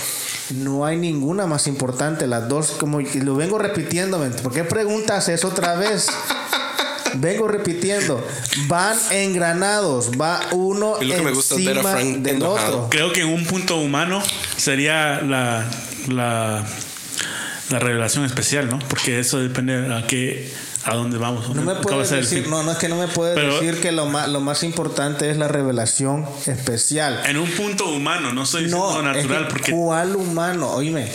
No 0.49 0.85
hay 0.85 0.97
ninguna 0.97 1.45
más 1.45 1.67
importante. 1.67 2.27
Las 2.27 2.47
dos, 2.47 2.71
como 2.71 2.99
lo 3.01 3.35
vengo 3.35 3.57
repitiendo, 3.57 4.19
¿por 4.43 4.53
qué 4.53 4.63
preguntas 4.63 5.29
eso 5.29 5.49
otra 5.49 5.75
vez? 5.75 6.07
vengo 7.15 7.47
repitiendo, 7.47 8.25
van 8.67 8.97
engranados, 9.11 10.11
va 10.19 10.41
uno 10.51 10.97
Es 10.99 11.07
lo 11.07 11.15
que 11.15 11.21
me 11.21 11.31
gusta 11.31 11.55
ver 11.55 11.67
a 11.67 11.71
encima 11.71 11.91
Frank 11.91 12.17
del 12.17 12.35
enojado. 12.37 12.75
otro. 12.85 12.89
Creo 12.89 13.13
que 13.13 13.21
en 13.21 13.27
un 13.29 13.45
punto 13.45 13.77
humano 13.77 14.21
sería 14.57 15.21
la, 15.21 15.65
la, 16.09 16.63
la 17.69 17.79
revelación 17.79 18.25
especial, 18.25 18.69
¿no? 18.69 18.79
Porque 18.89 19.19
eso 19.19 19.39
depende 19.39 19.93
a 19.93 20.05
qué, 20.07 20.51
a 20.85 20.95
dónde 20.95 21.17
vamos. 21.17 21.47
No 21.49 21.55
me 21.55 21.63
¿Cuál 21.63 21.75
va 21.77 21.79
a 21.79 21.81
puedes 21.81 22.09
decir, 22.09 22.47
no, 22.47 22.63
no 22.63 22.71
es 22.71 22.77
que 22.77 22.89
no 22.89 22.95
me 22.97 23.07
puedes 23.07 23.35
Pero- 23.35 23.53
decir 23.59 23.79
que 23.81 23.91
lo 23.91 24.05
más, 24.07 24.27
lo 24.29 24.39
más 24.41 24.63
importante 24.63 25.29
es 25.29 25.37
la 25.37 25.47
revelación 25.47 26.25
especial. 26.47 27.21
En 27.25 27.37
un 27.37 27.49
punto 27.51 27.87
humano, 27.87 28.33
no 28.33 28.41
diciendo 28.43 28.77
No, 28.77 29.01
natural, 29.01 29.41
es 29.43 29.47
que 29.47 29.53
porque 29.53 29.71
¿cuál 29.71 30.15
humano? 30.15 30.71
Oíme. 30.71 31.11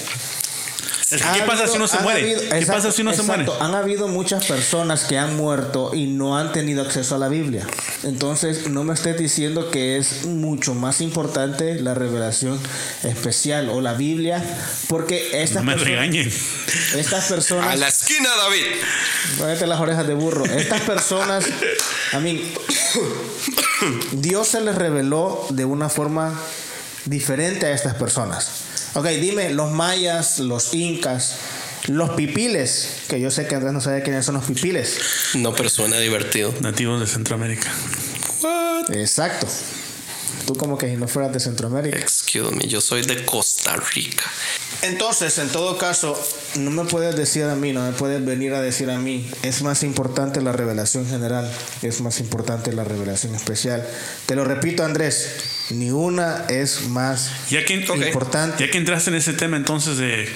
Es 1.08 1.22
que 1.22 1.28
¿qué 1.34 1.42
pasa 1.46 1.62
habido- 1.62 1.66
si 1.68 1.76
uno 1.76 1.86
se 1.88 1.98
muere? 2.00 2.20
habido- 2.20 2.40
¿Qué 2.40 2.46
exacto, 2.58 2.72
pasa 2.72 2.92
si 2.92 3.02
uno 3.02 3.12
se 3.14 3.22
muere? 3.22 3.42
exacto. 3.44 3.64
Han 3.64 3.74
habido 3.76 4.08
muchas 4.08 4.44
personas 4.44 5.04
que 5.04 5.16
han 5.18 5.36
muerto 5.36 5.94
y 5.94 6.06
no 6.06 6.36
han 6.36 6.50
tenido 6.52 6.82
acceso 6.82 7.14
a 7.14 7.18
la 7.18 7.28
Biblia. 7.28 7.64
Entonces, 8.02 8.68
no 8.68 8.82
me 8.82 8.94
estés 8.94 9.16
diciendo 9.16 9.70
que 9.70 9.98
es 9.98 10.24
mucho 10.26 10.74
más 10.74 11.00
importante 11.00 11.76
la 11.80 11.94
revelación 11.94 12.58
especial 13.04 13.68
o 13.68 13.80
la 13.80 13.94
Biblia, 13.94 14.42
porque 14.88 15.42
estas 15.42 15.62
No 15.62 15.70
me 15.70 15.72
personas, 15.74 15.90
regañen. 16.00 16.32
estas 16.96 17.24
personas 17.26 17.66
A 17.72 17.76
la 17.76 17.88
esquina, 17.88 18.28
David. 18.36 18.64
Póngate 19.38 19.66
las 19.68 19.80
orejas 19.80 20.06
de 20.08 20.14
burro. 20.14 20.44
Estas 20.44 20.80
personas, 20.82 21.44
a 22.12 22.18
mí, 22.18 22.52
Dios 24.12 24.48
se 24.48 24.60
les 24.60 24.74
reveló 24.74 25.46
de 25.50 25.64
una 25.64 25.88
forma 25.88 26.32
diferente 27.04 27.66
a 27.66 27.70
estas 27.72 27.94
personas. 27.94 28.50
Ok, 28.96 29.08
dime, 29.20 29.50
los 29.50 29.70
mayas, 29.72 30.38
los 30.38 30.72
incas, 30.72 31.36
los 31.86 32.10
pipiles, 32.10 33.02
que 33.08 33.20
yo 33.20 33.30
sé 33.30 33.46
que 33.46 33.54
Andrés 33.54 33.74
no 33.74 33.82
sabe 33.82 34.02
quiénes 34.02 34.24
son 34.24 34.36
los 34.36 34.44
pipiles. 34.44 34.98
No, 35.34 35.54
pero 35.54 35.68
suena 35.68 35.98
divertido. 35.98 36.54
Nativos 36.62 36.98
de 37.00 37.06
Centroamérica. 37.06 37.70
Exacto. 38.88 39.46
Tú 40.46 40.54
como 40.54 40.78
que 40.78 40.88
si 40.88 40.96
no 40.96 41.08
fueras 41.08 41.32
de 41.32 41.40
Centroamérica. 41.40 41.98
Excuse 41.98 42.54
me, 42.54 42.66
yo 42.68 42.80
soy 42.80 43.02
de 43.04 43.24
Costa 43.24 43.76
Rica. 43.94 44.24
Entonces, 44.82 45.38
en 45.38 45.48
todo 45.48 45.76
caso, 45.78 46.16
no 46.56 46.70
me 46.70 46.84
puedes 46.84 47.16
decir 47.16 47.44
a 47.44 47.54
mí, 47.56 47.72
no 47.72 47.84
me 47.84 47.92
puedes 47.92 48.24
venir 48.24 48.54
a 48.54 48.60
decir 48.60 48.90
a 48.90 48.98
mí, 48.98 49.28
es 49.42 49.62
más 49.62 49.82
importante 49.82 50.40
la 50.42 50.52
revelación 50.52 51.06
general, 51.08 51.50
es 51.82 52.00
más 52.00 52.20
importante 52.20 52.72
la 52.72 52.84
revelación 52.84 53.34
especial. 53.34 53.86
Te 54.26 54.36
lo 54.36 54.44
repito, 54.44 54.84
Andrés, 54.84 55.30
ni 55.70 55.90
una 55.90 56.44
es 56.48 56.82
más 56.88 57.30
Ya 57.50 57.64
que, 57.64 57.74
importante. 57.74 58.64
ya 58.64 58.70
que 58.70 58.78
entraste 58.78 59.10
en 59.10 59.16
ese 59.16 59.32
tema 59.32 59.56
entonces 59.56 59.96
de 59.96 60.28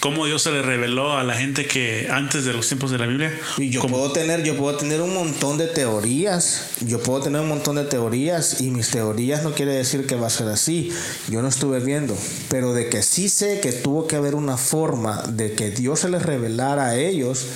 cómo 0.00 0.26
Dios 0.26 0.42
se 0.42 0.50
le 0.50 0.62
reveló 0.62 1.16
a 1.16 1.24
la 1.24 1.34
gente 1.34 1.66
que 1.66 2.08
antes 2.10 2.44
de 2.44 2.52
los 2.52 2.66
tiempos 2.66 2.90
de 2.90 2.98
la 2.98 3.06
Biblia. 3.06 3.36
Y 3.58 3.70
yo 3.70 3.82
puedo 3.82 4.12
tener, 4.12 4.42
yo 4.44 4.56
puedo 4.56 4.76
tener 4.76 5.00
un 5.00 5.14
montón 5.14 5.58
de 5.58 5.66
teorías. 5.66 6.70
Yo 6.80 7.02
puedo 7.02 7.20
tener 7.20 7.40
un 7.40 7.48
montón 7.48 7.76
de 7.76 7.84
teorías 7.84 8.60
y 8.60 8.70
mis 8.70 8.90
teorías 8.90 9.42
no 9.42 9.52
quiere 9.52 9.72
decir 9.72 10.06
que 10.06 10.14
va 10.14 10.28
a 10.28 10.30
ser 10.30 10.48
así. 10.48 10.92
Yo 11.28 11.42
no 11.42 11.48
estuve 11.48 11.80
viendo, 11.80 12.16
pero 12.48 12.72
de 12.72 12.88
que 12.88 13.02
sí 13.02 13.28
sé 13.28 13.60
que 13.60 13.72
tuvo 13.72 14.06
que 14.06 14.16
haber 14.16 14.34
una 14.34 14.56
forma 14.56 15.22
de 15.28 15.52
que 15.52 15.70
Dios 15.70 16.00
se 16.00 16.08
les 16.08 16.22
revelara 16.22 16.88
a 16.88 16.96
ellos, 16.96 17.46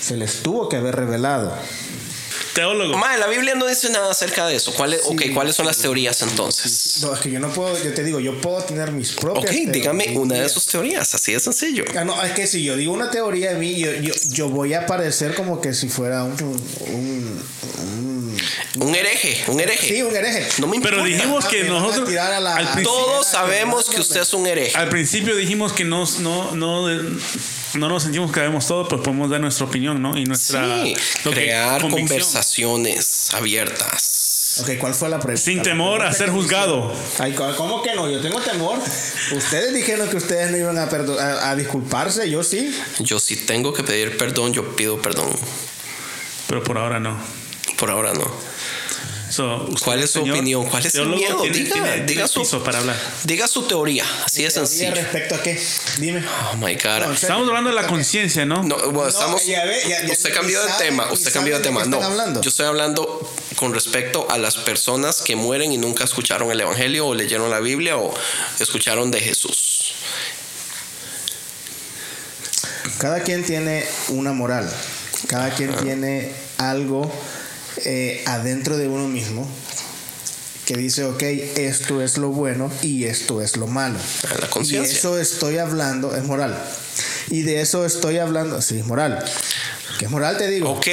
se 0.00 0.16
les 0.16 0.42
tuvo 0.42 0.68
que 0.68 0.76
haber 0.76 0.96
revelado. 0.96 1.52
Teólogo. 2.58 2.98
La 3.18 3.26
Biblia 3.28 3.54
no 3.54 3.66
dice 3.66 3.88
nada 3.90 4.10
acerca 4.10 4.46
de 4.46 4.56
eso. 4.56 4.72
¿Cuáles, 4.74 5.02
Sí. 5.02 5.08
ok, 5.12 5.22
¿cuáles 5.34 5.54
son 5.56 5.66
las 5.66 5.78
teorías 5.78 6.20
entonces? 6.22 6.98
No, 7.02 7.14
es 7.14 7.20
que 7.20 7.30
yo 7.30 7.38
no 7.40 7.48
puedo, 7.52 7.82
yo 7.82 7.92
te 7.94 8.02
digo, 8.04 8.20
yo 8.20 8.40
puedo 8.40 8.62
tener 8.62 8.92
mis 8.92 9.12
propias 9.12 9.44
Ok, 9.54 9.70
dígame 9.72 10.16
una 10.16 10.36
de 10.36 10.48
sus 10.48 10.66
teorías, 10.66 11.14
así 11.14 11.32
de 11.32 11.40
sencillo. 11.40 11.84
Ah, 11.96 12.04
no, 12.04 12.20
es 12.22 12.32
que 12.32 12.46
si 12.46 12.62
yo 12.64 12.76
digo 12.76 12.92
una 12.92 13.10
teoría 13.10 13.50
de 13.52 13.58
mí, 13.58 13.76
yo, 13.78 13.92
yo, 13.94 14.12
yo 14.30 14.48
voy 14.48 14.74
a 14.74 14.86
parecer 14.86 15.34
como 15.34 15.60
que 15.60 15.72
si 15.74 15.88
fuera 15.88 16.24
un, 16.24 16.32
un, 16.32 17.42
un- 17.68 18.38
Un 18.80 18.94
hereje, 18.94 19.42
un 19.48 19.60
hereje. 19.60 19.94
sí, 19.94 20.02
un 20.02 20.14
hereje. 20.14 20.46
No 20.58 20.66
me 20.68 20.76
importa. 20.76 20.96
Pero 20.96 21.06
dijimos 21.08 21.44
que 21.46 21.64
Me 21.64 21.70
van 21.70 21.78
a 21.78 21.80
nosotros 21.86 22.08
tirar 22.08 22.32
a 22.32 22.40
la- 22.40 22.56
al, 22.56 22.64
principio, 22.72 22.90
Todos 22.92 23.26
sabemos 23.26 23.88
que 23.88 24.00
usted 24.00 24.20
es 24.20 24.32
un 24.34 24.46
hereje. 24.46 24.76
al 24.76 24.88
principio 24.88 25.34
dijimos 25.36 25.72
que 25.72 25.84
no, 25.84 26.04
no, 26.20 26.54
no, 26.54 26.88
no 27.74 27.88
nos 27.88 28.02
sentimos 28.04 28.30
que 28.32 28.40
sabemos 28.40 28.66
todo, 28.66 28.88
pero 28.88 29.02
podemos 29.02 29.30
dar 29.30 29.40
nuestra 29.40 29.66
opinión, 29.66 30.00
¿no? 30.00 30.16
Y 30.16 30.24
nuestra 30.24 30.82
Sí, 30.84 30.94
lo 31.24 31.30
que- 31.30 31.36
crear 31.36 31.80
convicción. 31.80 32.08
conversaciones 32.08 33.30
abiertas. 33.34 34.60
Ok, 34.62 34.70
¿cuál 34.80 34.94
fue 34.94 35.08
la 35.08 35.18
pregunta? 35.20 35.40
Sin 35.42 35.62
temor 35.62 36.02
a 36.02 36.10
pregunta 36.10 36.18
ser 36.18 36.26
que 36.26 36.32
me 36.32 36.38
juzgado. 36.38 36.94
Ay, 37.18 37.32
¿cómo- 37.32 37.54
¿cómo 37.56 37.82
que 37.82 37.94
no? 37.94 38.10
Yo 38.10 38.20
tengo 38.20 38.40
temor. 38.40 38.78
Ustedes 39.32 39.72
dijeron 39.74 40.08
que 40.08 40.16
ustedes 40.16 40.50
no 40.50 40.56
iban 40.56 40.78
a, 40.78 40.82
a, 40.84 41.50
a 41.50 41.56
disculparse, 41.56 42.28
yo 42.28 42.42
sí. 42.42 42.76
Yo 42.98 43.20
si 43.20 43.36
tengo 43.36 43.72
que 43.72 43.84
pedir 43.84 44.16
perdón, 44.16 44.52
yo 44.52 44.74
pido 44.74 45.00
perdón. 45.00 45.28
Pero 46.48 46.64
por 46.64 46.78
ahora 46.78 46.98
no. 46.98 47.16
Por 47.78 47.90
ahora 47.90 48.12
no. 48.14 48.28
So, 49.30 49.64
usted, 49.68 49.84
¿Cuál 49.84 50.02
es 50.02 50.10
su 50.10 50.20
señor 50.20 50.36
opinión? 50.36 50.66
¿Cuál 50.66 50.86
es 50.86 50.92
su 50.92 51.04
miedo? 51.04 51.40
Tiene, 51.42 51.58
Diga, 51.58 51.72
tiene- 51.72 52.04
diga 52.06 52.28
su- 52.28 52.62
para 52.62 52.78
hablar. 52.78 52.96
Diga 53.24 53.46
su 53.46 53.62
teoría, 53.62 54.04
así 54.24 54.42
de 54.42 54.48
¿Teoría 54.48 54.66
sencillo. 54.66 54.94
¿Respecto 54.94 55.34
a 55.34 55.42
qué? 55.42 55.60
Dime. 55.98 56.24
Oh 56.52 56.56
my 56.56 56.74
God. 56.76 57.06
No. 57.06 57.12
Estamos 57.12 57.46
hablando 57.48 57.70
de 57.70 57.76
la 57.76 57.86
conciencia, 57.86 58.46
¿no? 58.46 58.62
No, 58.62 58.76
bueno, 58.90 59.08
estamos. 59.08 59.44
ya 59.44 59.64
ve, 59.64 59.80
ya- 59.88 60.06
ya- 60.06 60.12
usted 60.12 60.32
cambió 60.32 60.62
de 60.62 60.72
tema. 60.78 61.12
Usted 61.12 61.32
cambió 61.32 61.56
de 61.58 61.62
tema. 61.62 61.84
No, 61.84 62.02
hablando. 62.02 62.40
yo 62.40 62.48
estoy 62.48 62.66
hablando 62.66 63.30
con 63.56 63.74
respecto 63.74 64.26
a 64.30 64.38
las 64.38 64.56
personas 64.56 65.20
que 65.20 65.36
mueren 65.36 65.72
y 65.72 65.76
nunca 65.78 66.04
escucharon 66.04 66.50
el 66.50 66.60
evangelio 66.60 67.06
o 67.08 67.14
leyeron 67.14 67.50
la 67.50 67.60
Biblia 67.60 67.96
o 67.98 68.14
escucharon 68.60 69.10
de 69.10 69.20
Jesús. 69.20 69.92
Cada 72.98 73.22
quien 73.22 73.44
tiene 73.44 73.84
una 74.08 74.32
moral. 74.32 74.68
Cada 75.28 75.50
quien 75.50 75.74
tiene 75.76 76.32
algo 76.58 77.10
eh, 77.84 78.22
adentro 78.26 78.76
de 78.76 78.88
uno 78.88 79.08
mismo 79.08 79.48
que 80.66 80.76
dice, 80.76 81.04
ok, 81.04 81.22
esto 81.22 82.02
es 82.02 82.18
lo 82.18 82.28
bueno 82.28 82.70
y 82.82 83.04
esto 83.04 83.40
es 83.40 83.56
lo 83.56 83.66
malo. 83.66 83.98
La 84.38 84.46
Y 84.46 84.50
conciencia. 84.50 84.98
eso 84.98 85.18
estoy 85.18 85.56
hablando, 85.58 86.14
es 86.14 86.24
moral. 86.24 86.62
Y 87.30 87.42
de 87.42 87.60
eso 87.62 87.86
estoy 87.86 88.18
hablando, 88.18 88.60
sí, 88.60 88.78
es 88.78 88.84
moral. 88.86 89.24
¿Qué 89.98 90.04
es 90.04 90.10
moral? 90.10 90.36
Te 90.36 90.48
digo. 90.48 90.70
Ok. 90.72 90.86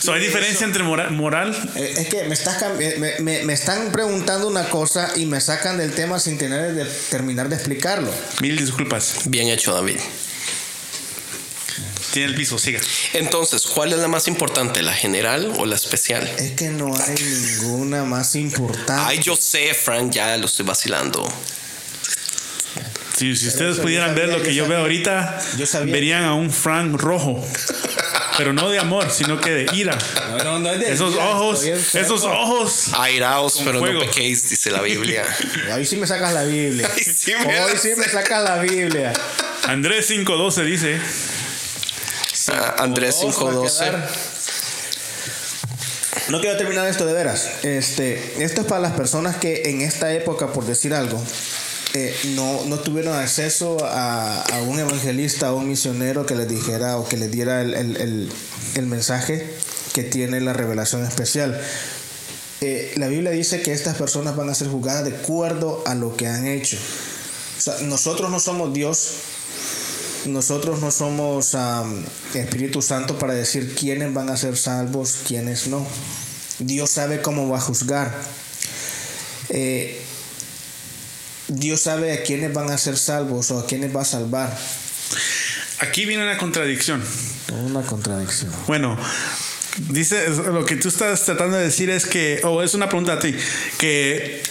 So, 0.00 0.12
¿Hay 0.12 0.20
diferencia 0.20 0.64
entre 0.64 0.84
mora- 0.84 1.10
moral? 1.10 1.50
Eh, 1.74 1.94
Es 1.98 2.06
que 2.06 2.22
me, 2.24 2.34
estás, 2.34 2.62
eh, 2.78 2.94
me, 3.00 3.18
me- 3.18 3.42
me 3.42 3.52
están 3.52 3.90
preguntando 3.90 4.46
una 4.46 4.68
cosa 4.68 5.10
y 5.16 5.26
me 5.26 5.40
sacan 5.40 5.76
del 5.76 5.90
tema 5.92 6.20
sin 6.20 6.38
tener 6.38 6.72
de 6.74 6.84
terminar 7.10 7.48
de 7.48 7.56
explicarlo. 7.56 8.12
Mil 8.40 8.56
disculpas. 8.56 9.22
Bien 9.24 9.48
hecho, 9.48 9.74
David. 9.74 9.96
Tiene 12.12 12.28
el 12.30 12.34
piso, 12.34 12.58
siga. 12.58 12.80
Entonces, 13.12 13.62
¿cuál 13.66 13.92
es 13.92 13.98
la 13.98 14.08
más 14.08 14.28
importante, 14.28 14.82
la 14.82 14.92
general 14.94 15.52
o 15.58 15.66
la 15.66 15.74
especial? 15.74 16.26
Es 16.38 16.52
que 16.52 16.68
no 16.70 16.94
hay 16.96 17.14
ninguna 17.14 18.04
más 18.04 18.34
importante. 18.34 18.92
Ay, 18.96 19.20
yo 19.22 19.36
sé, 19.36 19.74
Frank, 19.74 20.12
ya 20.12 20.36
lo 20.38 20.46
estoy 20.46 20.64
vacilando. 20.64 21.30
Si, 23.16 23.34
si 23.34 23.48
ustedes 23.48 23.76
yo 23.76 23.82
pudieran 23.82 24.10
sabía, 24.10 24.26
ver 24.26 24.38
lo 24.38 24.42
que 24.44 24.54
yo 24.54 24.62
sabía. 24.64 24.76
veo 24.76 24.84
ahorita, 24.84 25.40
Yo 25.58 25.66
sabía. 25.66 25.92
verían 25.92 26.24
a 26.24 26.34
un 26.34 26.50
Frank 26.52 26.94
rojo. 27.00 27.44
Pero 28.36 28.52
no 28.52 28.70
de 28.70 28.78
amor, 28.78 29.10
sino 29.10 29.40
que 29.40 29.50
de 29.50 29.66
ira. 29.76 29.98
No, 30.30 30.44
no, 30.44 30.58
no 30.60 30.70
es 30.72 30.78
de 30.78 30.92
Esos 30.92 31.14
ira, 31.14 31.24
ojos, 31.28 31.64
esos 31.64 32.22
ojos. 32.22 32.90
Airaos, 32.94 33.60
pero 33.64 33.80
fuego. 33.80 33.98
no 33.98 34.06
pequéis, 34.06 34.48
dice 34.48 34.70
la 34.70 34.80
Biblia. 34.82 35.24
Hoy 35.74 35.84
sí 35.84 35.96
me 35.96 36.06
sacas 36.06 36.32
la 36.32 36.44
Biblia. 36.44 36.88
Ay, 36.94 37.02
sí 37.02 37.32
me 37.34 37.60
Hoy 37.64 37.72
sí 37.76 37.88
me 37.96 38.04
sacas 38.04 38.44
la 38.44 38.58
Biblia. 38.62 39.12
Andrés 39.64 40.08
5.12 40.08 40.64
dice, 40.64 41.00
Ah, 42.52 42.76
Andrés 42.78 43.16
Vamos 43.20 43.36
a 43.36 43.38
512. 43.38 43.84
quedar. 43.84 44.08
No 46.28 46.40
quiero 46.40 46.56
terminar 46.58 46.86
esto 46.88 47.06
de 47.06 47.12
veras. 47.14 47.48
Este, 47.62 48.42
esto 48.44 48.60
es 48.62 48.66
para 48.66 48.80
las 48.80 48.92
personas 48.92 49.36
que 49.36 49.62
en 49.70 49.80
esta 49.80 50.12
época, 50.12 50.52
por 50.52 50.64
decir 50.66 50.92
algo, 50.94 51.22
eh, 51.94 52.14
no, 52.34 52.64
no 52.66 52.78
tuvieron 52.80 53.14
acceso 53.16 53.78
a, 53.82 54.42
a 54.42 54.62
un 54.62 54.78
evangelista 54.78 55.52
o 55.52 55.56
un 55.56 55.68
misionero 55.68 56.26
que 56.26 56.34
les 56.34 56.46
dijera 56.48 56.98
o 56.98 57.08
que 57.08 57.16
les 57.16 57.30
diera 57.30 57.62
el, 57.62 57.74
el- 57.74 57.96
el- 57.96 58.32
el 58.74 58.86
mensaje 58.86 59.50
que 59.94 60.04
tiene 60.04 60.40
la 60.42 60.52
revelación 60.52 61.02
especial. 61.04 61.58
Eh, 62.60 62.92
la 62.96 63.08
Biblia 63.08 63.30
dice 63.30 63.62
que 63.62 63.72
estas 63.72 63.96
personas 63.96 64.36
van 64.36 64.50
a 64.50 64.54
ser 64.54 64.68
juzgadas 64.68 65.04
de 65.04 65.16
acuerdo 65.16 65.82
a 65.86 65.94
lo 65.94 66.14
que 66.16 66.26
han 66.26 66.46
hecho. 66.46 66.76
O 67.56 67.60
sea, 67.60 67.74
nosotros 67.82 68.30
no 68.30 68.38
somos 68.38 68.74
Dios, 68.74 69.12
nosotros 70.28 70.80
no 70.80 70.90
somos 70.90 71.56
Espíritu 72.34 72.82
Santo 72.82 73.18
para 73.18 73.34
decir 73.34 73.74
quiénes 73.74 74.12
van 74.14 74.30
a 74.30 74.36
ser 74.36 74.56
salvos, 74.56 75.20
quiénes 75.26 75.66
no. 75.68 75.86
Dios 76.58 76.90
sabe 76.90 77.22
cómo 77.22 77.48
va 77.48 77.58
a 77.58 77.60
juzgar. 77.60 78.14
Eh, 79.50 80.02
Dios 81.48 81.80
sabe 81.80 82.12
a 82.12 82.22
quiénes 82.22 82.52
van 82.52 82.70
a 82.70 82.78
ser 82.78 82.96
salvos 82.98 83.50
o 83.50 83.60
a 83.60 83.66
quiénes 83.66 83.94
va 83.94 84.02
a 84.02 84.04
salvar. 84.04 84.56
Aquí 85.80 86.04
viene 86.04 86.22
una 86.24 86.36
contradicción. 86.36 87.02
Una 87.64 87.82
contradicción. 87.82 88.52
Bueno, 88.66 88.98
dice 89.88 90.28
lo 90.28 90.64
que 90.64 90.76
tú 90.76 90.88
estás 90.88 91.24
tratando 91.24 91.56
de 91.56 91.64
decir 91.64 91.88
es 91.88 92.04
que, 92.04 92.40
o 92.44 92.62
es 92.62 92.74
una 92.74 92.88
pregunta 92.88 93.14
a 93.14 93.18
ti, 93.18 93.34
que 93.78 94.42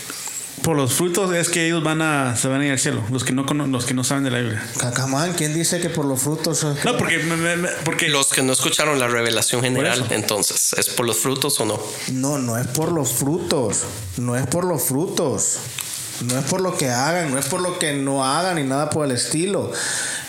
por 0.63 0.76
los 0.76 0.93
frutos 0.93 1.34
es 1.34 1.50
que 1.50 1.65
ellos 1.67 1.84
van 1.84 2.02
a 2.02 2.36
se 2.36 2.48
van 2.48 2.62
a 2.62 2.65
ir 2.65 2.72
al 2.72 2.80
cielo, 2.80 3.04
los 3.12 3.24
que 3.24 3.32
no 3.34 3.46
cono- 3.46 3.67
los 3.67 3.86
que 3.86 3.93
no 3.93 4.04
saben 4.04 4.24
de 4.24 4.32
la 4.32 4.39
Biblia. 4.39 4.63
Cacamán, 4.80 5.34
¿quién 5.34 5.54
dice 5.54 5.80
que 5.80 5.89
por 5.89 6.06
los 6.06 6.22
frutos? 6.22 6.65
No, 6.84 6.98
porque 6.98 7.20
me- 7.20 7.36
me- 7.38 7.56
me- 7.58 7.70
porque 7.86 8.10
Los 8.10 8.28
que 8.30 8.41
no 8.41 8.54
escucharon 8.54 9.00
la 9.00 9.08
revelación 9.08 9.62
general, 9.62 10.06
entonces, 10.12 10.74
¿es 10.78 10.89
por 10.89 11.06
los 11.06 11.17
frutos 11.17 11.60
o 11.60 11.65
no? 11.65 11.80
No, 12.12 12.38
no 12.38 12.58
es 12.58 12.67
por 12.67 12.91
los 12.91 13.12
frutos. 13.12 13.84
No 14.17 14.36
es 14.36 14.48
por 14.48 14.65
los 14.65 14.82
frutos. 14.84 15.58
No 16.21 16.39
es 16.39 16.45
por 16.45 16.62
lo 16.62 16.75
que 16.75 16.89
hagan, 16.89 17.32
no 17.32 17.38
es 17.38 17.45
por 17.45 17.62
lo 17.62 17.77
que 17.77 17.93
no 17.93 18.25
hagan 18.25 18.56
ni 18.56 18.63
nada 18.63 18.89
por 18.89 19.06
el 19.06 19.12
estilo. 19.12 19.71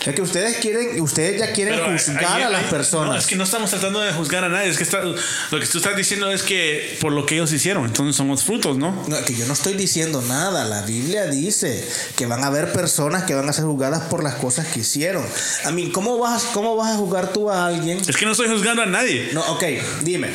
Es 0.05 0.15
que 0.15 0.21
ustedes 0.21 0.57
quieren, 0.57 1.01
ustedes 1.01 1.39
ya 1.39 1.51
quieren 1.51 1.75
Pero 1.75 1.91
juzgar 1.91 2.41
a 2.41 2.49
las 2.49 2.63
personas. 2.65 3.09
No, 3.09 3.17
es 3.17 3.25
que 3.27 3.35
no 3.35 3.43
estamos 3.43 3.69
tratando 3.69 3.99
de 3.99 4.13
juzgar 4.13 4.43
a 4.43 4.49
nadie. 4.49 4.69
Es 4.69 4.77
que 4.77 4.83
está- 4.83 5.01
lo 5.01 5.59
que 5.59 5.65
tú 5.65 5.77
estás 5.79 5.95
diciendo 5.97 6.31
es 6.31 6.43
que 6.43 6.97
por 7.01 7.11
lo 7.11 7.25
que 7.25 7.35
ellos 7.35 7.51
hicieron, 7.51 7.85
entonces 7.85 8.15
son 8.15 8.27
los 8.27 8.43
frutos, 8.43 8.77
¿no? 8.77 8.91
No, 9.07 9.17
que 9.25 9.35
yo 9.35 9.45
no 9.47 9.53
estoy 9.53 9.73
diciendo 9.73 10.21
nada. 10.21 10.63
La 10.65 10.83
Biblia 10.83 11.25
dice 11.25 11.85
que 12.15 12.25
van 12.27 12.43
a 12.43 12.47
haber 12.47 12.71
personas 12.71 13.23
que 13.23 13.33
van 13.35 13.49
a 13.49 13.53
ser 13.53 13.65
juzgadas 13.65 14.03
por 14.03 14.23
las 14.23 14.35
cosas 14.35 14.67
que 14.67 14.81
hicieron. 14.81 15.25
A 15.65 15.71
mí, 15.71 15.89
¿cómo 15.91 16.17
vas, 16.17 16.43
cómo 16.53 16.75
vas 16.75 16.93
a 16.93 16.97
juzgar 16.97 17.33
tú 17.33 17.49
a 17.49 17.65
alguien? 17.67 17.99
Es 18.07 18.15
que 18.15 18.25
no 18.25 18.31
estoy 18.31 18.47
juzgando 18.47 18.83
a 18.83 18.85
nadie. 18.85 19.29
No, 19.33 19.41
ok, 19.53 19.63
dime. 20.01 20.29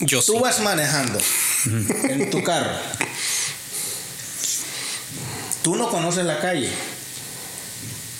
Yo 0.00 0.20
sí. 0.20 0.32
Tú 0.32 0.40
vas 0.40 0.60
manejando 0.60 1.18
en 2.08 2.30
tu 2.30 2.42
carro. 2.42 2.70
Tú 5.62 5.76
no 5.76 5.88
conoces 5.90 6.24
la 6.24 6.40
calle. 6.40 6.70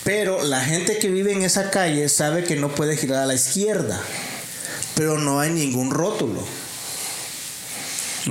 Pero 0.03 0.43
la 0.43 0.61
gente 0.63 0.97
que 0.99 1.09
vive 1.09 1.31
en 1.33 1.43
esa 1.43 1.69
calle 1.69 2.09
sabe 2.09 2.43
que 2.43 2.55
no 2.55 2.69
puede 2.73 2.97
girar 2.97 3.23
a 3.23 3.25
la 3.25 3.33
izquierda. 3.35 4.01
Pero 4.95 5.17
no 5.19 5.39
hay 5.39 5.51
ningún 5.51 5.91
rótulo. 5.91 6.43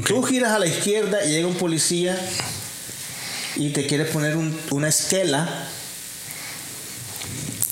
Tú 0.06 0.22
giras 0.22 0.52
a 0.52 0.58
la 0.58 0.66
izquierda 0.66 1.24
y 1.24 1.30
llega 1.30 1.46
un 1.48 1.54
policía 1.56 2.18
y 3.56 3.70
te 3.70 3.86
quiere 3.86 4.04
poner 4.04 4.36
un- 4.36 4.56
una 4.70 4.88
esquela, 4.88 5.68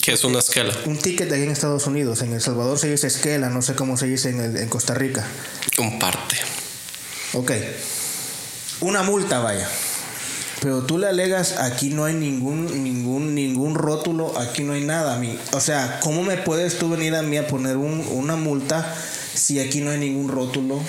¿Qué 0.02 0.12
es 0.14 0.24
una 0.24 0.38
escala? 0.40 0.74
un 0.86 0.98
ticket 0.98 1.28
de 1.28 1.36
aquí 1.36 1.44
en 1.44 1.50
Estados 1.50 1.86
Unidos. 1.86 2.22
En 2.22 2.32
El 2.32 2.40
Salvador 2.40 2.78
se 2.78 2.90
dice 2.90 3.06
esquela, 3.06 3.50
no 3.50 3.62
sé 3.62 3.74
cómo 3.74 3.96
se 3.96 4.06
dice 4.06 4.30
en, 4.30 4.40
el- 4.40 4.56
en 4.56 4.68
Costa 4.68 4.94
Rica. 4.94 5.24
Un 5.78 5.98
parte. 5.98 6.36
Ok. 7.34 7.52
Una 8.80 9.02
multa, 9.02 9.38
vaya. 9.40 9.68
Pero 10.60 10.82
tú 10.82 10.98
le 10.98 11.06
alegas, 11.06 11.52
aquí 11.58 11.90
no 11.90 12.04
hay 12.04 12.14
ningún, 12.14 12.82
ningún, 12.82 13.34
ningún 13.34 13.74
rótulo, 13.76 14.36
aquí 14.38 14.64
no 14.64 14.72
hay 14.72 14.82
nada. 14.84 15.14
a 15.14 15.18
mí. 15.18 15.38
O 15.52 15.60
sea, 15.60 16.00
¿cómo 16.00 16.22
me 16.24 16.36
puedes 16.36 16.78
tú 16.78 16.88
venir 16.90 17.14
a 17.14 17.22
mí 17.22 17.36
a 17.36 17.46
poner 17.46 17.76
un- 17.76 18.04
una 18.10 18.34
multa 18.36 18.94
si 19.34 19.60
aquí 19.60 19.80
no 19.80 19.90
hay 19.92 19.98
ningún 19.98 20.28
rótulo 20.28 20.82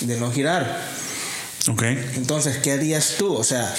de 0.00 0.16
no 0.20 0.30
girar? 0.32 0.84
Ok. 1.68 1.82
Entonces, 1.82 2.58
¿qué 2.58 2.72
harías 2.72 3.14
tú? 3.18 3.34
O 3.34 3.42
sea, 3.42 3.74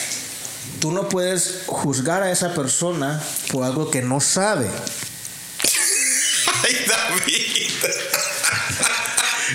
tú 0.82 0.92
no 0.92 1.08
puedes 1.08 1.62
juzgar 1.68 2.22
a 2.24 2.32
esa 2.32 2.54
persona 2.54 3.24
por 3.52 3.64
algo 3.64 3.90
que 3.90 4.02
no 4.02 4.20
sabe. 4.20 4.68
Ay, 6.64 6.76
David. 6.86 7.68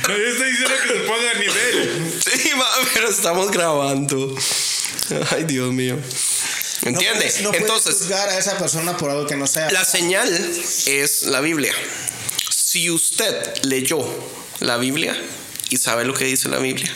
No, 0.09 0.17
yo 0.17 0.25
estoy 0.25 0.51
diciendo 0.51 0.75
que 0.83 0.89
se 0.95 1.01
ponga 1.01 1.31
a 1.31 1.39
nivel. 1.39 2.13
Sí, 2.25 2.51
ma, 2.57 2.65
pero 2.95 3.09
estamos 3.11 3.51
grabando. 3.51 4.35
Ay, 5.31 5.45
Dios 5.45 5.73
mío. 5.73 5.97
No 6.83 6.89
¿Entiende? 6.91 7.19
puedes- 7.21 7.41
no 7.43 7.51
puedes 7.51 7.63
Entonces, 7.63 7.95
juzgar 7.99 8.29
a 8.29 8.39
esa 8.39 8.59
persona 8.59 8.97
por 8.97 9.11
algo 9.11 9.27
que 9.27 9.37
no 9.37 9.47
sabe. 9.47 9.73
la 9.73 9.85
señal 9.85 10.29
es 10.87 11.23
la 11.23 11.41
Biblia. 11.41 11.73
Si 12.51 12.91
usted 12.91 13.63
leyó 13.65 13.99
la 14.61 14.77
Biblia 14.79 15.17
y 15.71 15.77
sabe 15.77 16.05
lo 16.05 16.15
que 16.15 16.25
dice 16.25 16.49
la 16.49 16.59
Biblia, 16.59 16.93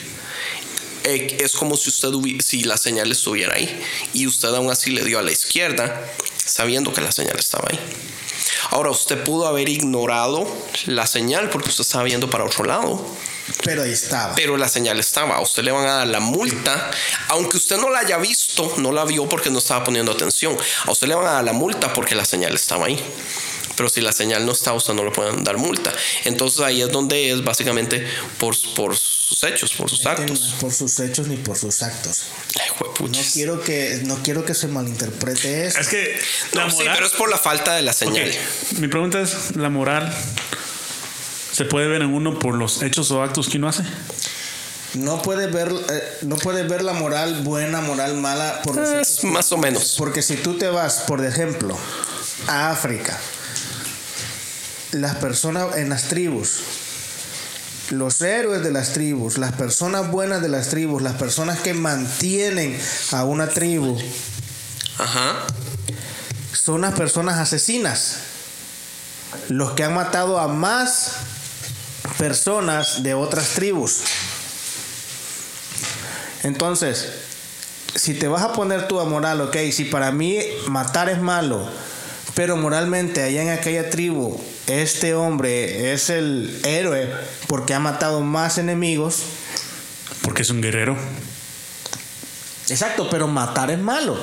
eh, 1.03 1.37
es 1.39 1.53
como 1.53 1.77
si 1.77 1.89
usted 1.89 2.09
si 2.43 2.63
la 2.63 2.77
señal 2.77 3.11
estuviera 3.11 3.53
ahí 3.55 3.81
y 4.13 4.27
usted 4.27 4.49
aún 4.49 4.69
así 4.71 4.89
le 4.91 5.05
dio 5.05 5.19
a 5.19 5.21
la 5.21 5.31
izquierda 5.31 6.05
sabiendo 6.45 6.91
que 6.93 7.01
la 7.01 7.11
señal 7.11 7.37
estaba 7.39 7.67
ahí. 7.69 7.79
Ahora 8.71 8.89
usted 8.91 9.23
pudo 9.23 9.47
haber 9.47 9.69
ignorado 9.69 10.47
la 10.85 11.05
señal 11.07 11.49
porque 11.49 11.69
usted 11.69 11.81
estaba 11.81 12.03
viendo 12.03 12.29
para 12.29 12.43
otro 12.43 12.63
lado, 12.65 13.03
Pero 13.63 13.83
ahí 13.83 13.91
estaba. 13.91 14.35
pero 14.35 14.57
la 14.57 14.67
señal 14.67 14.99
estaba. 14.99 15.35
A 15.37 15.41
usted 15.41 15.63
le 15.63 15.71
van 15.71 15.85
a 15.85 15.93
dar 15.97 16.07
la 16.07 16.19
multa, 16.19 16.91
aunque 17.29 17.57
usted 17.57 17.77
no 17.77 17.89
la 17.89 17.99
haya 17.99 18.17
visto, 18.17 18.73
no 18.77 18.91
la 18.91 19.05
vio 19.05 19.27
porque 19.29 19.49
no 19.49 19.59
estaba 19.59 19.83
poniendo 19.83 20.11
atención. 20.11 20.57
A 20.85 20.91
usted 20.91 21.07
le 21.07 21.15
van 21.15 21.27
a 21.27 21.31
dar 21.33 21.43
la 21.43 21.53
multa 21.53 21.93
porque 21.93 22.13
la 22.15 22.25
señal 22.25 22.53
estaba 22.55 22.87
ahí. 22.87 22.99
Pero 23.77 23.87
si 23.89 24.01
la 24.01 24.11
señal 24.11 24.45
no 24.45 24.51
está, 24.51 24.73
usted 24.73 24.93
no 24.93 25.05
le 25.05 25.11
pueden 25.11 25.43
dar 25.45 25.57
multa. 25.57 25.93
Entonces 26.25 26.59
ahí 26.61 26.81
es 26.81 26.91
donde 26.91 27.31
es 27.31 27.43
básicamente 27.43 28.05
por, 28.39 28.55
por 28.75 28.97
sus 28.97 29.43
hechos, 29.43 29.71
por 29.73 29.89
sus 29.89 29.99
Que 29.99 30.05
no 30.05 30.11
es 30.15 30.19
actos. 30.21 30.55
por 30.59 30.73
sus 30.73 30.99
hechos 30.99 31.27
ni 31.27 31.37
por 31.37 31.55
sus 31.57 31.83
actos. 31.83 32.23
Ay, 32.59 32.71
No 33.09 33.19
quiero 33.33 33.61
que, 33.61 34.01
no 34.05 34.17
quiero 34.23 34.43
que 34.45 34.53
se 34.55 34.67
malinterprete 34.67 35.67
eso. 35.67 35.79
Es 35.79 35.87
que 35.89 36.19
la 36.53 36.65
No, 36.65 36.71
sí, 36.71 36.77
moral. 36.77 36.93
pero 36.95 37.05
es 37.07 37.13
por 37.13 37.29
la 37.29 37.37
falta 37.37 37.75
de 37.75 37.83
la 37.83 37.93
señal. 37.93 38.31
Mi 38.79 38.87
pregunta 38.87 39.21
es: 39.21 39.55
¿la 39.55 39.69
moral 39.69 40.11
se 41.51 41.65
puede 41.65 41.87
ver 41.87 42.01
en 42.01 42.13
uno 42.13 42.39
por 42.39 42.55
los 42.55 42.81
hechos 42.81 43.11
o 43.11 43.21
actos 43.21 43.47
que 43.47 43.57
uno 43.57 43.67
hace? 43.69 43.83
No 44.95 45.21
puedes 45.21 45.51
ver, 45.51 45.69
eh, 45.69 46.17
no 46.23 46.37
puedes 46.37 46.67
ver 46.67 46.81
la 46.81 46.93
moral 46.93 47.41
buena, 47.43 47.81
moral 47.81 48.15
mala 48.15 48.61
por. 48.63 48.79
Es 48.79 49.23
más 49.23 49.51
o 49.51 49.57
menos. 49.57 49.95
Porque 49.99 50.21
si 50.23 50.37
tú 50.37 50.57
te 50.57 50.67
vas, 50.69 51.03
por 51.07 51.23
ejemplo, 51.23 51.77
a 52.47 52.71
África, 52.71 53.19
las 54.91 55.15
personas 55.17 55.77
en 55.77 55.89
las 55.89 56.03
tribus, 56.03 56.59
los 57.89 58.21
héroes 58.21 58.63
de 58.63 58.71
las 58.71 58.93
tribus, 58.93 59.37
las 59.37 59.53
personas 59.53 60.11
buenas 60.11 60.41
de 60.41 60.49
las 60.49 60.69
tribus, 60.69 61.01
las 61.01 61.15
personas 61.15 61.59
que 61.59 61.73
mantienen 61.73 62.79
a 63.11 63.23
una 63.23 63.47
tribu, 63.47 63.97
Ajá. 64.97 65.45
son 66.53 66.81
las 66.81 66.93
personas 66.93 67.37
asesinas. 67.37 68.17
Los 69.49 69.71
que 69.71 69.83
han 69.83 69.93
matado 69.93 70.39
a 70.39 70.47
más 70.47 71.11
personas 72.17 73.03
de 73.03 73.13
otras 73.13 73.49
tribus. 73.49 73.99
Entonces, 76.43 77.09
si 77.95 78.13
te 78.13 78.27
vas 78.27 78.43
a 78.43 78.53
poner 78.53 78.87
tú 78.87 78.99
a 78.99 79.05
moral, 79.05 79.41
ok, 79.41 79.57
si 79.71 79.85
para 79.85 80.11
mí 80.11 80.39
matar 80.67 81.09
es 81.09 81.19
malo, 81.19 81.67
pero 82.37 82.55
moralmente 82.55 83.23
allá 83.23 83.41
en 83.41 83.49
aquella 83.49 83.89
tribu, 83.89 84.39
este 84.67 85.15
hombre 85.15 85.91
es 85.91 86.11
el 86.11 86.61
héroe 86.63 87.11
porque 87.47 87.73
ha 87.73 87.79
matado 87.79 88.21
más 88.21 88.59
enemigos. 88.59 89.23
Porque 90.21 90.43
es 90.43 90.51
un 90.51 90.61
guerrero. 90.61 90.95
Exacto, 92.69 93.09
pero 93.09 93.27
matar 93.27 93.71
es 93.71 93.79
malo. 93.79 94.15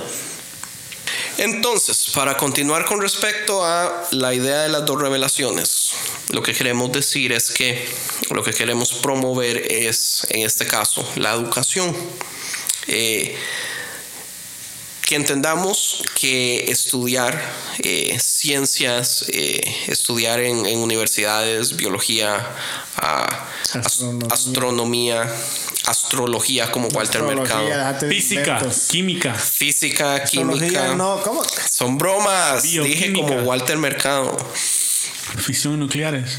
Entonces, 1.38 2.06
para 2.14 2.36
continuar 2.36 2.84
con 2.84 3.00
respecto 3.00 3.66
a 3.66 4.06
la 4.12 4.32
idea 4.32 4.62
de 4.62 4.68
las 4.68 4.86
dos 4.86 5.00
revelaciones, 5.00 5.90
lo 6.28 6.40
que 6.40 6.52
queremos 6.52 6.92
decir 6.92 7.32
es 7.32 7.50
que 7.50 7.84
lo 8.30 8.44
que 8.44 8.52
queremos 8.52 8.92
promover 8.92 9.56
es, 9.72 10.24
en 10.30 10.46
este 10.46 10.68
caso, 10.68 11.04
la 11.16 11.32
educación. 11.32 11.92
Eh, 12.86 13.36
que 15.06 15.16
entendamos 15.16 16.02
que 16.14 16.64
estudiar 16.70 17.40
eh, 17.82 18.16
ciencias, 18.20 19.24
eh, 19.28 19.60
estudiar 19.88 20.40
en, 20.40 20.64
en 20.66 20.78
universidades, 20.78 21.76
biología, 21.76 22.46
ah, 22.96 23.46
as- 23.74 23.86
Astronomía. 23.86 24.28
astronomía, 24.32 25.34
astrología 25.86 26.70
como 26.70 26.88
Walter 26.88 27.20
Astrología, 27.22 27.58
Mercado, 27.66 28.08
Física, 28.08 28.40
inventos. 28.58 28.78
química. 28.88 29.34
física, 29.34 30.14
Astrología, 30.14 30.68
química. 30.68 30.94
no, 30.94 31.20
¿cómo? 31.22 31.42
Son 31.70 31.98
bromas, 31.98 32.62
dije 32.62 33.12
como 33.12 33.34
Walter 33.42 33.76
Mercado. 33.76 34.36
Fisión 35.38 35.80
nucleares. 35.80 36.38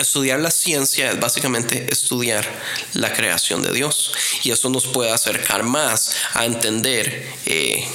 Estudiar 0.00 0.40
la 0.40 0.50
ciencia 0.50 1.10
es 1.10 1.20
básicamente 1.20 1.86
estudiar 1.90 2.48
la 2.94 3.12
creación 3.12 3.62
de 3.62 3.70
Dios 3.70 4.12
y 4.42 4.50
eso 4.50 4.70
nos 4.70 4.86
puede 4.86 5.12
acercar 5.12 5.62
más 5.62 6.12
a 6.32 6.46
entender, 6.46 7.30
eh, 7.44 7.86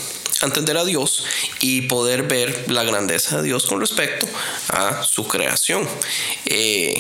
a 0.42 0.46
entender 0.46 0.78
a 0.78 0.86
Dios 0.86 1.26
y 1.62 1.82
poder 1.84 2.24
ver 2.24 2.72
la 2.72 2.84
grandeza 2.84 3.38
de 3.38 3.44
Dios 3.44 3.66
con 3.66 3.80
respecto 3.80 4.28
a 4.70 5.04
su 5.04 5.28
creación. 5.28 5.88
Eh, 6.46 6.94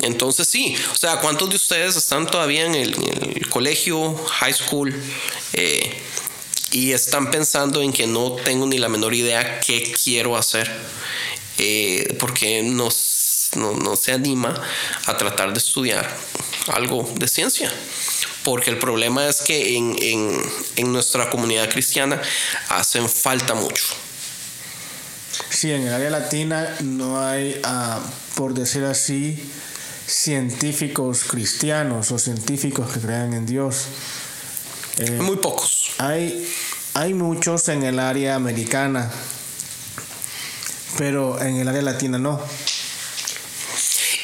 Entonces 0.00 0.48
sí, 0.48 0.74
o 0.90 0.96
sea, 0.96 1.20
¿cuántos 1.20 1.48
de 1.50 1.56
ustedes 1.56 1.94
están 1.96 2.26
todavía 2.26 2.64
en 2.64 2.74
el, 2.74 3.48
colegio, 3.48 4.16
high 4.40 4.54
school? 4.54 4.92
eh, 5.52 6.02
y 6.72 6.92
están 6.92 7.30
pensando 7.30 7.82
en 7.82 7.92
que 7.92 8.06
no 8.06 8.32
tengo 8.32 8.66
ni 8.66 8.78
la 8.78 8.88
menor 8.88 9.14
idea 9.14 9.60
qué 9.60 9.92
quiero 10.02 10.36
hacer, 10.36 10.68
porque 12.18 12.62
no, 12.62 12.90
no, 13.56 13.72
no 13.72 13.96
se 13.96 14.12
anima 14.12 14.54
a 15.06 15.16
tratar 15.16 15.52
de 15.52 15.58
estudiar 15.58 16.08
algo 16.68 17.08
de 17.16 17.28
ciencia. 17.28 17.72
Porque 18.44 18.70
el 18.70 18.78
problema 18.78 19.28
es 19.28 19.40
que 19.42 19.76
en, 19.76 19.96
en- 20.00 20.42
en 20.76 20.92
nuestra 20.92 21.30
comunidad 21.30 21.68
cristiana 21.70 22.20
hacen 22.70 23.08
falta 23.08 23.54
mucho. 23.54 23.84
Sí, 25.48 25.70
en 25.70 25.82
el 25.86 25.92
área 25.94 26.10
latina 26.10 26.76
no 26.80 27.20
hay, 27.24 27.60
ah, 27.62 28.00
por 28.34 28.52
decir 28.54 28.84
así, 28.84 29.38
científicos 30.06 31.24
cristianos 31.28 32.10
o 32.10 32.18
científicos 32.18 32.90
que 32.92 33.00
crean 33.00 33.32
en 33.32 33.46
Dios. 33.46 33.84
Eh, 34.98 35.10
Muy 35.22 35.36
pocos. 35.36 35.92
hay, 35.98 36.46
hay 36.94 37.14
muchos 37.14 37.68
en 37.68 37.82
el 37.84 37.98
área 37.98 38.34
americana, 38.34 39.10
pero 40.98 41.40
en 41.40 41.56
el 41.56 41.68
área 41.68 41.82
latina 41.82 42.18
no. 42.18 42.40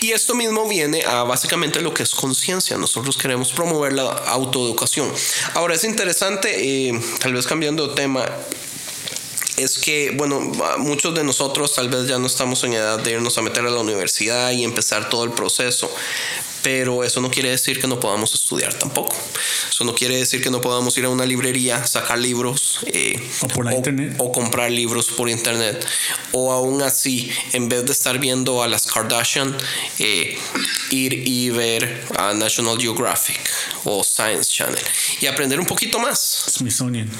Y 0.01 0.13
esto 0.13 0.35
mismo 0.35 0.69
viene 0.69 1.05
a 1.05 1.25
básicamente 1.25 1.81
lo 1.81 1.93
que 1.93 2.05
es 2.05 2.15
conciencia. 2.15 2.77
Nosotros 2.77 3.17
queremos 3.17 3.53
promover 3.53 3.93
la 3.93 4.05
autoeducación. 4.05 5.13
Ahora 5.55 5.75
es 5.75 5.85
interesante, 5.85 6.89
eh, 6.89 7.01
tal 7.19 7.33
vez 7.35 7.47
cambiando 7.47 7.89
de 7.89 7.95
tema, 7.95 8.25
es 9.57 9.79
que, 9.79 10.13
bueno, 10.13 10.41
muchos 10.79 11.15
de 11.15 11.25
nosotros 11.25 11.75
tal 11.75 11.89
vez 11.89 12.07
ya 12.07 12.19
no 12.19 12.27
estamos 12.27 12.63
en 12.63 12.75
edad 12.75 13.01
de 13.01 13.13
irnos 13.13 13.37
a 13.39 13.43
meter 13.43 13.67
a 13.67 13.71
la 13.71 13.81
universidad 13.81 14.53
y 14.53 14.63
empezar 14.63 15.09
todo 15.09 15.25
el 15.25 15.33
proceso. 15.33 15.91
Pero 16.63 17.05
eso 17.05 17.21
no 17.21 17.31
quiere 17.31 17.51
decir 17.51 17.81
que 17.81 17.87
no 17.87 18.01
podamos 18.01 18.35
estudiar 18.35 18.75
tampoco. 18.75 19.17
Eso 19.71 19.85
no 19.85 19.95
quiere 19.95 20.17
decir 20.17 20.43
que 20.43 20.51
no 20.51 20.61
podamos 20.61 20.97
ir 20.99 21.05
a 21.05 21.09
una 21.09 21.25
librería, 21.25 21.87
sacar 21.87 22.19
libros 22.19 22.81
eh, 22.87 23.21
O 23.43 23.49
por 23.49 24.33
comprar 24.33 24.71
libros 24.71 25.07
por 25.09 25.29
internet. 25.29 25.87
O 26.33 26.53
aún 26.53 26.83
así, 26.83 27.31
en 27.53 27.69
vez 27.69 27.85
de 27.85 27.93
estar 27.93 28.19
viendo 28.19 28.63
a 28.63 28.69
las 28.69 28.87
Kardashian, 28.87 29.57
eh, 29.99 30.37
ir 30.91 31.29
y 31.29 31.51
ver 31.51 32.05
a 32.17 32.35
National 32.35 32.79
Geographic 32.79 33.41
o 33.85 34.03
Science 34.03 34.53
Channel 34.53 34.83
y 35.21 35.27
aprender 35.27 35.61
un 35.61 35.67
poquito 35.67 35.99
más. 35.99 36.45
Smithsonian. 36.49 37.11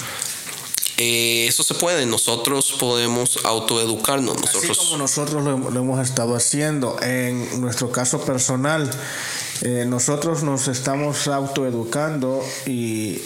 Eh, 1.01 1.47
eso 1.47 1.63
se 1.63 1.75
puede, 1.75 2.05
nosotros 2.05 2.75
podemos 2.77 3.39
autoeducarnos. 3.45 4.35
Así 4.43 4.67
Nosotros, 4.67 4.77
como 4.79 4.97
nosotros 4.97 5.43
lo, 5.45 5.57
lo 5.71 5.79
hemos 5.79 6.05
estado 6.05 6.35
haciendo. 6.35 7.01
En 7.01 7.61
nuestro 7.61 7.89
caso 7.89 8.19
personal, 8.25 8.91
eh, 9.61 9.85
nosotros 9.87 10.43
nos 10.43 10.67
estamos 10.67 11.29
autoeducando 11.29 12.43
y 12.65 13.21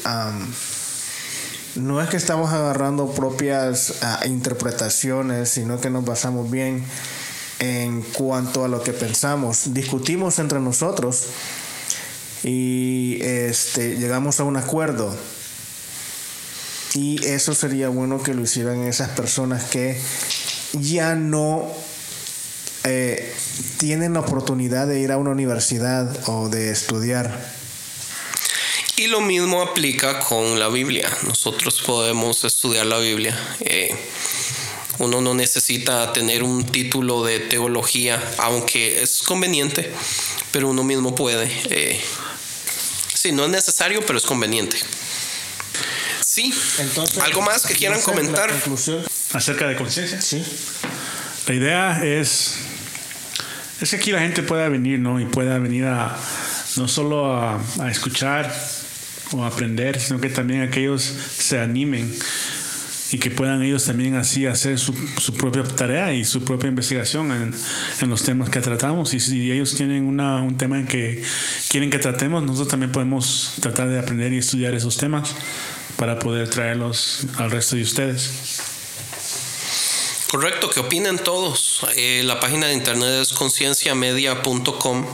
no 1.75 1.99
es 1.99 2.09
que 2.09 2.17
estamos 2.17 2.51
agarrando 2.51 3.11
propias 3.11 3.95
ah, 4.03 4.21
interpretaciones, 4.27 5.49
sino 5.49 5.81
que 5.81 5.89
nos 5.89 6.05
basamos 6.05 6.51
bien 6.51 6.85
en 7.57 8.01
cuanto 8.01 8.65
a 8.65 8.67
lo 8.67 8.83
que 8.83 8.93
pensamos. 8.93 9.73
Discutimos 9.73 10.37
entre 10.37 10.59
nosotros 10.59 11.23
y 12.43 13.17
este, 13.21 13.95
llegamos 13.97 14.39
a 14.39 14.43
un 14.43 14.57
acuerdo. 14.57 15.15
Y 16.95 17.25
eso 17.25 17.55
sería 17.55 17.89
bueno 17.89 18.21
que 18.21 18.33
lo 18.33 18.43
hicieran 18.43 18.83
esas 18.83 19.09
personas 19.09 19.63
que 19.65 19.99
ya 20.73 21.15
no 21.15 21.71
eh, 22.83 23.33
tienen 23.77 24.13
la 24.13 24.19
oportunidad 24.19 24.87
de 24.87 24.99
ir 24.99 25.11
a 25.11 25.17
una 25.17 25.31
universidad 25.31 26.15
o 26.27 26.49
de 26.49 26.71
estudiar. 26.71 27.53
y 28.95 29.07
lo 29.07 29.21
mismo 29.21 29.61
aplica 29.61 30.19
con 30.19 30.59
la 30.59 30.69
Biblia. 30.69 31.09
Nosotros 31.23 31.81
podemos 31.81 32.43
estudiar 32.43 32.85
la 32.85 32.99
Biblia. 32.99 33.37
Eh, 33.61 33.95
uno 34.99 35.21
no 35.21 35.33
necesita 35.33 36.13
tener 36.13 36.43
un 36.43 36.65
título 36.65 37.23
de 37.23 37.39
teología, 37.39 38.21
aunque 38.37 39.01
es 39.01 39.23
conveniente, 39.23 39.91
pero 40.51 40.69
uno 40.69 40.83
mismo 40.83 41.15
puede. 41.15 41.51
Eh, 41.69 41.99
sí, 43.13 43.31
no 43.31 43.45
es 43.45 43.49
necesario, 43.49 44.05
pero 44.05 44.19
es 44.19 44.25
conveniente. 44.25 44.77
Sí, 46.33 46.51
Entonces, 46.79 47.19
algo 47.19 47.43
más 47.43 47.63
que 47.63 47.75
quieran 47.75 48.01
comentar. 48.01 48.49
Acerca 49.33 49.67
de 49.67 49.75
conciencia. 49.75 50.19
sí. 50.19 50.43
La 51.45 51.53
idea 51.53 52.03
es, 52.03 52.57
es 53.79 53.91
que 53.91 53.97
aquí 53.97 54.11
la 54.11 54.19
gente 54.19 54.41
pueda 54.41 54.67
venir, 54.67 54.97
¿no? 54.97 55.19
Y 55.19 55.25
pueda 55.25 55.59
venir 55.59 55.85
a 55.85 56.17
no 56.77 56.87
solo 56.87 57.35
a, 57.35 57.61
a 57.79 57.91
escuchar 57.91 58.51
o 59.33 59.43
a 59.43 59.47
aprender, 59.47 60.01
sino 60.01 60.19
que 60.19 60.29
también 60.29 60.63
aquellos 60.63 61.03
se 61.03 61.59
animen 61.59 62.11
y 63.11 63.19
que 63.19 63.29
puedan 63.29 63.61
ellos 63.61 63.85
también 63.85 64.15
así 64.15 64.47
hacer 64.47 64.79
su, 64.79 64.91
su 65.19 65.35
propia 65.35 65.61
tarea 65.63 66.15
y 66.15 66.25
su 66.25 66.43
propia 66.43 66.67
investigación 66.67 67.31
en, 67.31 67.53
en 68.01 68.09
los 68.09 68.23
temas 68.23 68.49
que 68.49 68.59
tratamos. 68.59 69.13
Y 69.13 69.19
si 69.19 69.51
ellos 69.51 69.75
tienen 69.75 70.05
una, 70.05 70.41
un 70.41 70.57
tema 70.57 70.79
en 70.79 70.87
que 70.87 71.21
quieren 71.69 71.91
que 71.91 71.99
tratemos, 71.99 72.41
nosotros 72.41 72.69
también 72.69 72.91
podemos 72.91 73.53
tratar 73.61 73.87
de 73.87 73.99
aprender 73.99 74.33
y 74.33 74.39
estudiar 74.39 74.73
esos 74.73 74.97
temas 74.97 75.35
para 75.97 76.19
poder 76.19 76.49
traerlos 76.49 77.25
al 77.37 77.51
resto 77.51 77.75
de 77.75 77.83
ustedes. 77.83 78.29
Correcto, 80.31 80.69
que 80.69 80.79
opinen 80.79 81.19
todos. 81.19 81.81
Eh, 81.95 82.23
la 82.25 82.39
página 82.39 82.67
de 82.67 82.73
internet 82.73 83.21
es 83.21 83.33
concienciamedia.com. 83.33 85.05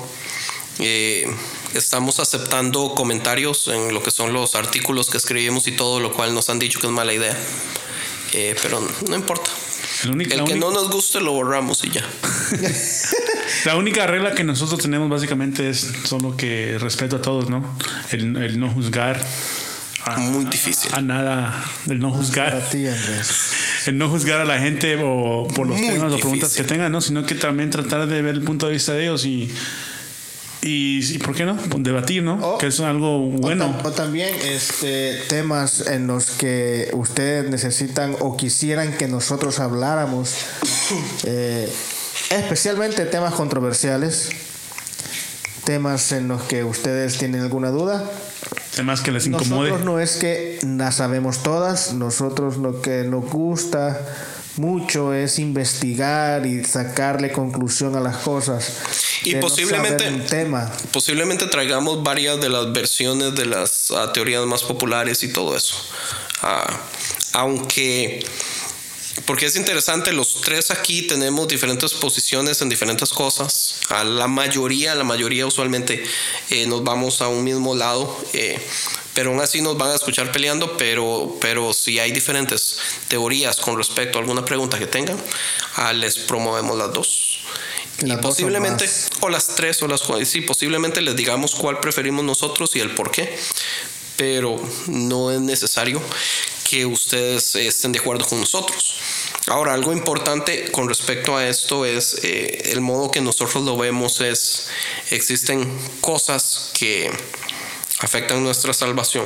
Eh, 0.80 1.26
estamos 1.74 2.20
aceptando 2.22 2.96
comentarios 2.96 3.68
en 3.68 3.94
lo 3.94 4.02
que 4.02 4.12
son 4.12 4.32
los 4.32 4.56
artículos 4.56 5.10
que 5.10 5.18
escribimos 5.18 5.68
y 5.68 5.74
todo, 5.74 6.00
lo 6.00 6.14
cual 6.14 6.34
nos 6.34 6.50
han 6.50 6.58
dicho 6.60 6.80
que 6.80 6.88
es 6.88 6.94
mala 6.94 7.14
idea. 7.14 7.38
Eh, 8.32 8.56
pero 8.62 8.80
no 9.08 9.16
importa. 9.16 9.50
El 10.04 10.12
que 10.28 10.34
única- 10.36 10.56
no 10.56 10.72
nos 10.72 10.90
guste 10.90 11.20
lo 11.20 11.34
borramos 11.34 11.84
y 11.84 11.90
ya. 11.92 12.08
La 13.66 13.76
única 13.76 14.08
regla 14.08 14.34
que 14.34 14.46
nosotros 14.46 14.80
tenemos 14.82 15.10
básicamente 15.10 15.70
es 15.70 15.86
solo 16.06 16.38
que 16.38 16.78
respeto 16.80 17.18
a 17.18 17.22
todos, 17.22 17.50
¿no? 17.50 17.78
El, 18.12 18.38
el 18.38 18.60
no 18.60 18.70
juzgar. 18.70 19.22
A, 20.16 20.18
Muy 20.20 20.46
difícil. 20.46 20.92
A, 20.94 21.02
nada. 21.02 21.64
El 21.88 22.00
no 22.00 22.10
Para 22.12 22.22
juzgar. 22.24 22.70
ti, 22.70 22.88
Andrés. 22.88 23.30
El 23.88 23.98
no 23.98 24.10
juzgar 24.10 24.42
a 24.42 24.46
la 24.46 24.60
gente 24.60 24.98
o 25.02 25.48
por 25.56 25.66
los 25.68 25.78
Muy 25.78 25.88
temas 25.88 26.12
o 26.14 26.18
preguntas 26.18 26.54
que 26.56 26.64
tengan, 26.64 26.92
¿no? 26.92 27.02
Sino 27.02 27.26
que 27.26 27.36
también 27.36 27.70
tratar 27.70 28.08
de 28.08 28.22
ver 28.22 28.36
el 28.36 28.44
punto 28.44 28.68
de 28.68 28.74
vista 28.74 28.94
de 28.94 29.04
ellos 29.04 29.26
y. 29.26 29.50
Y, 30.62 31.00
y 31.16 31.18
¿por 31.20 31.34
qué 31.34 31.46
no? 31.46 31.58
Debatir, 31.78 32.22
¿no? 32.22 32.34
O- 32.36 32.58
que 32.58 32.68
es 32.68 32.80
algo 32.82 33.20
bueno. 33.20 33.68
O, 33.68 33.82
tam- 33.82 33.86
o 33.86 33.92
también 33.94 34.36
este, 34.44 35.22
temas 35.30 35.88
en 35.88 36.06
los 36.08 36.32
que 36.32 36.90
ustedes 36.92 37.50
necesitan 37.50 38.18
o 38.20 38.36
quisieran 38.36 38.92
que 38.98 39.08
nosotros 39.08 39.60
habláramos, 39.62 40.34
eh, 41.24 41.72
especialmente 42.32 43.06
temas 43.06 43.34
controversiales, 43.36 44.30
temas 45.70 46.12
en 46.14 46.28
los 46.28 46.42
que 46.42 46.64
ustedes 46.64 47.20
tienen 47.20 47.42
alguna 47.42 47.70
duda. 47.70 48.04
Temas 48.76 49.02
que 49.02 49.12
les 49.12 49.28
incomode. 49.28 49.70
Nosotros 49.70 49.86
no 49.86 50.00
es 50.00 50.16
que 50.16 50.58
las 50.64 50.96
sabemos 50.96 51.44
todas, 51.44 51.94
nosotros 51.94 52.58
lo 52.58 52.82
que 52.82 53.04
nos 53.04 53.24
gusta 53.26 54.02
mucho 54.58 55.14
es 55.14 55.38
investigar 55.38 56.48
y 56.48 56.64
sacarle 56.66 57.32
conclusión 57.32 57.96
a 57.96 58.00
las 58.00 58.18
cosas. 58.18 58.74
Y 59.24 59.36
no 59.36 59.42
posiblemente- 59.42 60.10
un 60.10 60.26
tema. 60.26 60.72
Posiblemente 60.92 61.46
traigamos 61.46 62.02
varias 62.02 62.42
de 62.42 62.50
las 62.50 62.74
versiones 62.74 63.36
de 63.36 63.46
las 63.46 63.92
ah, 63.92 64.12
teorías 64.12 64.44
más 64.48 64.64
populares 64.64 65.22
y 65.22 65.32
todo 65.32 65.56
eso. 65.56 65.76
Ah, 66.42 66.66
aunque, 67.34 68.26
porque 69.26 69.48
es 69.48 69.56
interesante, 69.56 70.14
los 70.14 70.42
tres 70.42 70.72
aquí 70.72 71.04
tenemos 71.04 71.48
diferentes 71.48 71.94
posiciones 71.94 72.62
en 72.62 72.70
diferentes 72.70 73.10
cosas. 73.10 73.76
A 73.90 74.04
la 74.04 74.28
mayoría, 74.28 74.96
la 74.96 75.04
mayoría 75.04 75.46
usualmente 75.46 76.04
eh, 76.50 76.66
nos 76.68 76.84
vamos 76.84 77.22
a 77.22 77.28
un 77.28 77.44
mismo 77.44 77.76
lado. 77.76 78.18
eh, 78.34 78.60
pero 79.20 79.32
aún 79.32 79.42
así 79.42 79.62
nos 79.62 79.78
van 79.78 79.92
a 79.92 79.96
escuchar 79.96 80.32
peleando, 80.32 80.78
pero, 80.78 81.36
pero 81.42 81.74
si 81.74 82.00
hay 82.00 82.14
diferentes 82.14 82.78
teorías 83.10 83.58
con 83.58 83.78
respecto 83.78 84.18
a 84.18 84.22
alguna 84.22 84.46
pregunta 84.46 84.80
que 84.80 84.88
tengan, 84.88 85.18
ah, 85.76 85.92
les 85.92 86.20
promovemos 86.20 86.78
las 86.78 86.94
dos. 86.94 87.40
Las 88.00 88.12
y 88.12 88.14
o 88.14 88.22
posiblemente, 88.22 88.86
más. 88.86 89.10
o 89.20 89.28
las 89.28 89.48
tres 89.48 89.82
o 89.84 89.88
las 89.88 90.04
cuatro, 90.04 90.26
sí, 90.26 90.40
posiblemente 90.40 91.02
les 91.02 91.18
digamos 91.18 91.54
cuál 91.56 91.82
preferimos 91.82 92.24
nosotros 92.24 92.74
y 92.78 92.80
el 92.80 92.92
por 92.92 93.12
qué, 93.12 93.38
pero 94.20 94.62
no 94.88 95.32
es 95.32 95.40
necesario 95.40 96.02
que 96.70 96.86
ustedes 96.86 97.56
estén 97.56 97.94
de 97.94 98.00
acuerdo 98.00 98.26
con 98.26 98.42
nosotros. 98.42 98.96
Ahora, 99.48 99.74
algo 99.74 99.94
importante 99.94 100.70
con 100.74 100.90
respecto 100.90 101.38
a 101.38 101.48
esto 101.48 101.86
es 101.86 102.20
eh, 102.24 102.72
el 102.74 102.82
modo 102.82 103.12
que 103.12 103.22
nosotros 103.22 103.64
lo 103.64 103.78
vemos 103.78 104.20
es, 104.20 104.68
existen 105.10 105.72
cosas 106.02 106.72
que 106.78 107.10
afectan 108.00 108.44
nuestra 108.44 108.74
salvación 108.74 109.26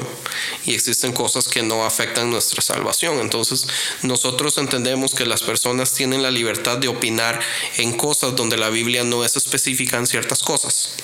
y 0.63 0.75
existen 0.75 1.11
cosas 1.11 1.47
que 1.47 1.63
no 1.63 1.85
afectan 1.85 2.29
nuestra 2.29 2.61
salvación. 2.61 3.19
Entonces 3.19 3.65
nosotros 4.03 4.59
entendemos 4.59 5.15
que 5.15 5.25
las 5.25 5.41
personas 5.41 5.93
tienen 5.93 6.21
la 6.21 6.29
libertad 6.29 6.77
de 6.77 6.87
opinar 6.87 7.41
en 7.77 7.97
cosas 7.97 8.35
donde 8.35 8.57
la 8.57 8.69
Biblia 8.69 9.03
no 9.03 9.25
es 9.25 9.37
específica 9.37 9.97
en 9.97 10.05
ciertas 10.05 10.43
cosas. 10.43 10.97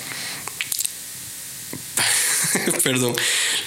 Perdón, 2.82 3.14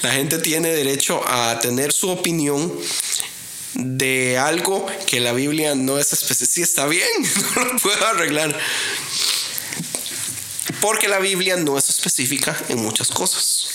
la 0.03 0.11
gente 0.11 0.37
tiene 0.37 0.69
derecho 0.69 1.21
a 1.25 1.59
tener 1.59 1.93
su 1.93 2.09
opinión 2.09 2.71
de 3.73 4.37
algo 4.37 4.85
que 5.07 5.21
la 5.21 5.31
Biblia 5.31 5.75
no 5.75 5.97
es 5.97 6.11
específica. 6.11 6.53
Sí, 6.53 6.61
está 6.61 6.85
bien, 6.85 7.07
no 7.55 7.65
lo 7.65 7.77
puedo 7.79 8.05
arreglar. 8.05 8.55
Porque 10.81 11.07
la 11.07 11.19
Biblia 11.19 11.55
no 11.55 11.77
es 11.77 11.89
específica 11.89 12.55
en 12.67 12.79
muchas 12.79 13.09
cosas. 13.09 13.69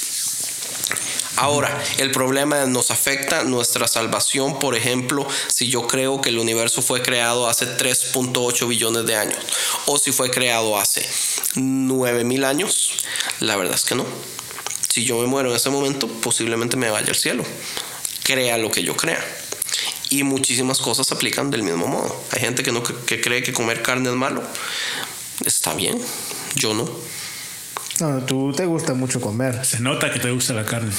Ahora, 1.37 1.83
el 1.99 2.11
problema 2.11 2.67
nos 2.67 2.91
afecta 2.91 3.45
nuestra 3.45 3.89
salvación, 3.89 4.59
por 4.59 4.75
ejemplo, 4.75 5.27
si 5.47 5.69
yo 5.69 5.87
creo 5.87 6.21
que 6.21 6.31
el 6.31 6.39
universo 6.39 6.83
fue 6.83 7.01
creado 7.01 7.49
hace 7.49 7.65
3.8 7.65 8.69
billones 8.69 9.07
de 9.07 9.17
años 9.17 9.39
o 9.87 9.99
si 9.99 10.13
fue 10.13 10.31
creado 10.31 10.77
hace 10.77 11.09
9 11.55 12.45
años, 12.45 12.91
la 13.41 13.57
verdad 13.57 13.77
es 13.77 13.85
que 13.85 13.95
no. 13.95 14.38
Si 14.99 15.05
yo 15.05 15.21
me 15.21 15.29
muero 15.29 15.51
en 15.51 15.55
ese 15.55 15.71
momento, 15.71 16.09
posiblemente 16.09 16.77
me 16.77 16.91
vaya 16.91 17.07
al 17.07 17.15
cielo. 17.15 17.45
Crea 18.25 18.59
lo 18.59 18.69
que 18.69 18.83
yo 18.83 18.97
crea. 18.97 19.25
Y 20.11 20.25
muchísimas 20.25 20.81
cosas 20.81 21.07
se 21.07 21.15
aplican 21.15 21.53
del 21.53 21.63
mismo 21.63 21.87
modo. 21.87 22.25
Hay 22.33 22.41
gente 22.41 22.65
que, 22.65 22.73
no, 22.73 22.83
que 22.83 23.21
cree 23.21 23.45
que 23.45 23.53
comer 23.53 23.81
carne 23.81 24.09
es 24.09 24.17
malo. 24.17 24.43
Está 25.47 25.73
bien, 25.75 26.01
yo 26.57 26.75
no. 26.75 26.91
No, 28.01 28.25
tú 28.25 28.53
te 28.53 28.67
gusta 28.67 28.93
mucho 28.95 29.21
comer. 29.21 29.65
Se 29.65 29.79
nota 29.79 30.13
que 30.13 30.19
te 30.19 30.33
gusta 30.33 30.53
la 30.53 30.65
carne. 30.65 30.93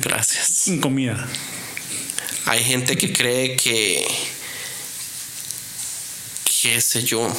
Gracias. 0.00 0.70
Comida. 0.80 1.28
Hay 2.46 2.64
gente 2.64 2.96
que 2.96 3.12
cree 3.12 3.54
que. 3.54 4.08
qué 6.62 6.80
sé 6.80 7.02
yo. 7.02 7.30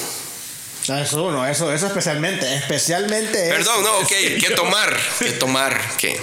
Eso 0.89 1.31
no, 1.31 1.45
eso, 1.47 1.71
eso 1.73 1.87
especialmente, 1.87 2.55
especialmente. 2.55 3.49
Perdón, 3.49 3.83
no, 3.83 3.99
ok, 3.99 4.07
que 4.41 4.53
tomar, 4.55 4.95
que 5.19 5.31
tomar, 5.31 5.79
que. 5.97 6.19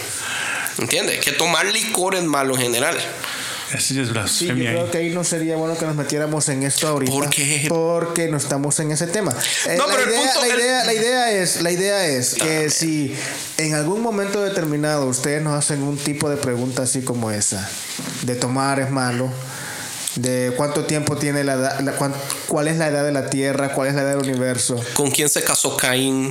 ¿Entiendes? 0.79 1.25
Que 1.25 1.33
tomar 1.33 1.67
licor 1.67 2.15
es 2.17 2.25
malo 2.25 2.55
en 2.57 2.63
general. 2.63 2.97
Así 3.73 3.99
es 3.99 4.09
Sí, 4.31 4.47
yo 4.47 4.55
creo 4.55 4.91
que 4.91 4.99
ahí 4.99 5.11
no 5.11 5.25
sería 5.25 5.57
bueno 5.57 5.77
que 5.77 5.85
nos 5.85 5.97
metiéramos 5.97 6.49
en 6.49 6.63
esto 6.63 6.87
ahorita. 6.87 7.13
¿Por 7.13 7.31
qué? 7.31 7.67
Porque 7.69 8.29
no 8.29 8.37
estamos 8.37 8.79
en 8.79 8.93
ese 8.93 9.07
tema. 9.09 9.35
Eh, 9.67 9.75
No, 9.77 9.87
la, 9.89 9.95
pero 9.97 10.05
el 10.05 10.11
idea, 10.11 10.33
punto- 10.33 10.41
la, 10.47 10.53
el- 10.55 10.61
idea, 10.61 10.85
la 10.85 10.95
idea 10.95 11.31
es, 11.33 11.63
la 11.63 11.71
idea 11.73 12.07
es 12.07 12.35
que 12.35 12.71
si 12.71 13.17
en 13.57 13.75
algún 13.75 14.01
momento 14.01 14.43
determinado 14.43 15.07
ustedes 15.07 15.43
nos 15.43 15.55
hacen 15.59 15.83
un 15.83 15.97
tipo 15.97 16.29
de 16.31 16.37
pregunta 16.37 16.83
así 16.83 17.03
como 17.03 17.31
esa, 17.33 17.69
de 18.23 18.37
tomar 18.37 18.79
es 18.79 18.91
malo, 18.91 19.29
de 20.17 20.53
cuánto 20.57 20.85
tiempo 20.85 21.17
tiene 21.17 21.43
la 21.45 21.55
edad, 21.55 21.81
la- 21.81 21.93
cuán- 21.93 22.15
cuál 22.47 22.69
es 22.69 22.77
la 22.79 22.89
edad 22.89 23.05
de 23.05 23.13
la 23.13 23.31
Tierra, 23.31 23.73
cuál 23.73 23.89
es 23.89 23.95
la 23.95 24.03
edad 24.03 24.17
del 24.17 24.29
universo. 24.31 24.81
¿Con 24.95 25.11
quién 25.11 25.29
se 25.29 25.43
casó 25.43 25.77
Caín? 25.77 26.31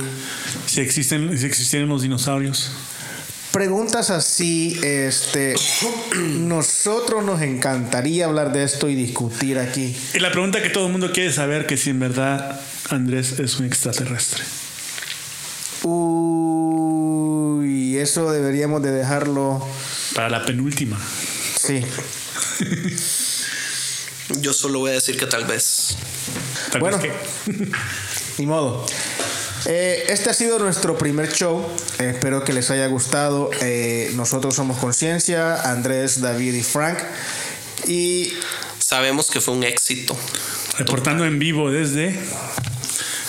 Si 0.66 0.80
existen, 0.80 1.36
si 1.38 1.44
existieran 1.46 1.88
los 1.88 2.02
dinosaurios. 2.02 2.70
Preguntas 3.52 4.10
así, 4.10 4.78
este, 4.82 5.54
nosotros 6.16 7.24
nos 7.24 7.40
encantaría 7.42 8.24
hablar 8.24 8.52
de 8.52 8.64
esto 8.64 8.88
y 8.88 8.94
discutir 8.96 9.58
aquí. 9.58 9.94
Y 10.14 10.18
la 10.18 10.32
pregunta 10.32 10.60
que 10.62 10.70
todo 10.70 10.86
el 10.86 10.92
mundo 10.92 11.12
quiere 11.12 11.32
saber 11.32 11.66
que 11.66 11.76
si 11.76 11.90
en 11.90 12.00
verdad 12.00 12.60
Andrés 12.90 13.38
es 13.38 13.56
un 13.60 13.66
extraterrestre. 13.66 14.42
Uy, 16.64 17.98
eso 17.98 18.32
deberíamos 18.32 18.82
de 18.82 18.90
dejarlo, 18.92 19.64
Para 20.14 20.30
la 20.30 20.44
penúltima. 20.44 20.98
sí. 21.60 21.80
Yo 24.40 24.52
solo 24.52 24.80
voy 24.80 24.90
a 24.90 24.94
decir 24.94 25.16
que 25.16 25.26
tal 25.26 25.44
vez. 25.44 25.96
Tal 26.72 26.80
Bueno. 26.80 26.98
vez 26.98 27.12
que- 27.46 27.68
Ni 28.38 28.46
modo. 28.46 28.84
Eh, 29.66 30.04
este 30.08 30.30
ha 30.30 30.34
sido 30.34 30.58
nuestro 30.58 30.98
primer 30.98 31.32
show. 31.32 31.66
Eh, 31.98 32.10
espero 32.14 32.44
que 32.44 32.52
les 32.52 32.70
haya 32.70 32.86
gustado. 32.88 33.50
Eh, 33.62 34.10
nosotros 34.14 34.54
somos 34.54 34.76
Conciencia, 34.78 35.62
Andrés, 35.70 36.20
David 36.20 36.54
y 36.54 36.62
Frank. 36.62 36.98
Y 37.86 38.32
Sabemos 38.78 39.30
que 39.30 39.40
fue 39.40 39.54
un 39.54 39.64
éxito. 39.64 40.16
reportando 40.76 41.24
en 41.24 41.38
vivo 41.38 41.70
desde 41.70 42.18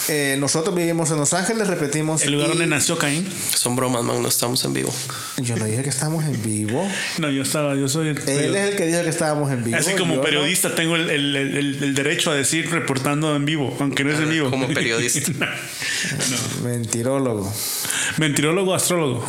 eh, 0.07 0.35
nosotros 0.39 0.75
vivimos 0.75 1.09
en 1.11 1.17
Los 1.17 1.33
Ángeles, 1.33 1.67
repetimos. 1.67 2.21
el 2.23 2.33
lugar 2.33 2.47
y- 2.47 2.49
donde 2.51 2.67
nació 2.67 2.97
Caín. 2.97 3.27
Son 3.55 3.75
bromas, 3.75 4.03
man, 4.03 4.21
no 4.21 4.27
estamos 4.27 4.63
en 4.65 4.73
vivo. 4.73 4.93
Yo 5.37 5.55
no 5.55 5.65
dije 5.65 5.83
que 5.83 5.89
estamos 5.89 6.23
en 6.25 6.41
vivo. 6.43 6.87
No, 7.17 7.29
yo 7.31 7.43
estaba, 7.43 7.75
yo 7.75 7.87
soy 7.87 8.09
el 8.09 8.17
Él 8.29 8.55
es 8.55 8.69
el 8.71 8.75
que 8.75 8.85
dijo 8.87 9.01
que 9.03 9.09
estábamos 9.09 9.51
en 9.51 9.63
vivo. 9.63 9.77
Así 9.77 9.91
yo 9.91 9.97
como 9.97 10.15
no. 10.15 10.21
periodista 10.21 10.75
tengo 10.75 10.95
el, 10.95 11.09
el- 11.09 11.35
el- 11.35 11.83
el 11.83 11.95
derecho 11.95 12.31
a 12.31 12.35
decir 12.35 12.69
reportando 12.69 13.35
en 13.35 13.45
vivo, 13.45 13.75
aunque 13.79 14.03
no 14.03 14.11
es 14.11 14.19
en 14.19 14.29
vivo. 14.29 14.49
Como 14.49 14.67
periodista. 14.67 15.31
Mentirólogo. 16.63 17.51
Mentirólogo, 18.17 18.73
astrólogo. 18.75 19.25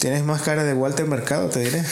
Tienes 0.00 0.24
más 0.24 0.42
cara 0.42 0.64
de 0.64 0.74
Walter 0.74 1.06
Mercado, 1.06 1.48
te 1.48 1.60
diré. 1.60 1.82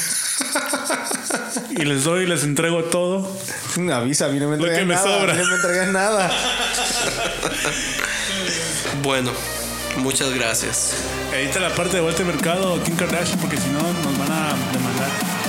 Y 1.70 1.84
les 1.84 2.04
doy, 2.04 2.26
les 2.26 2.44
entrego 2.44 2.84
todo. 2.84 3.30
Avisa, 3.92 4.26
a 4.26 4.28
mí 4.28 4.38
no 4.38 4.48
me 4.48 4.56
entregas 4.56 4.86
nada. 4.86 5.02
sobra. 5.02 5.32
a 5.32 5.36
mí 5.36 5.42
no 5.42 5.48
me 5.48 5.54
entregas 5.54 5.88
nada. 5.88 6.30
Bueno, 9.02 9.30
muchas 9.96 10.34
gracias. 10.34 10.94
Edita 11.32 11.58
la 11.58 11.74
parte 11.74 11.96
de 11.96 12.02
Walter 12.02 12.26
Mercado 12.26 12.74
o 12.74 12.82
Kim 12.82 12.96
Kardashian 12.96 13.38
porque 13.38 13.56
si 13.56 13.68
no 13.68 13.78
nos 13.80 14.18
van 14.18 14.30
a 14.30 14.54
demandar. 14.72 15.39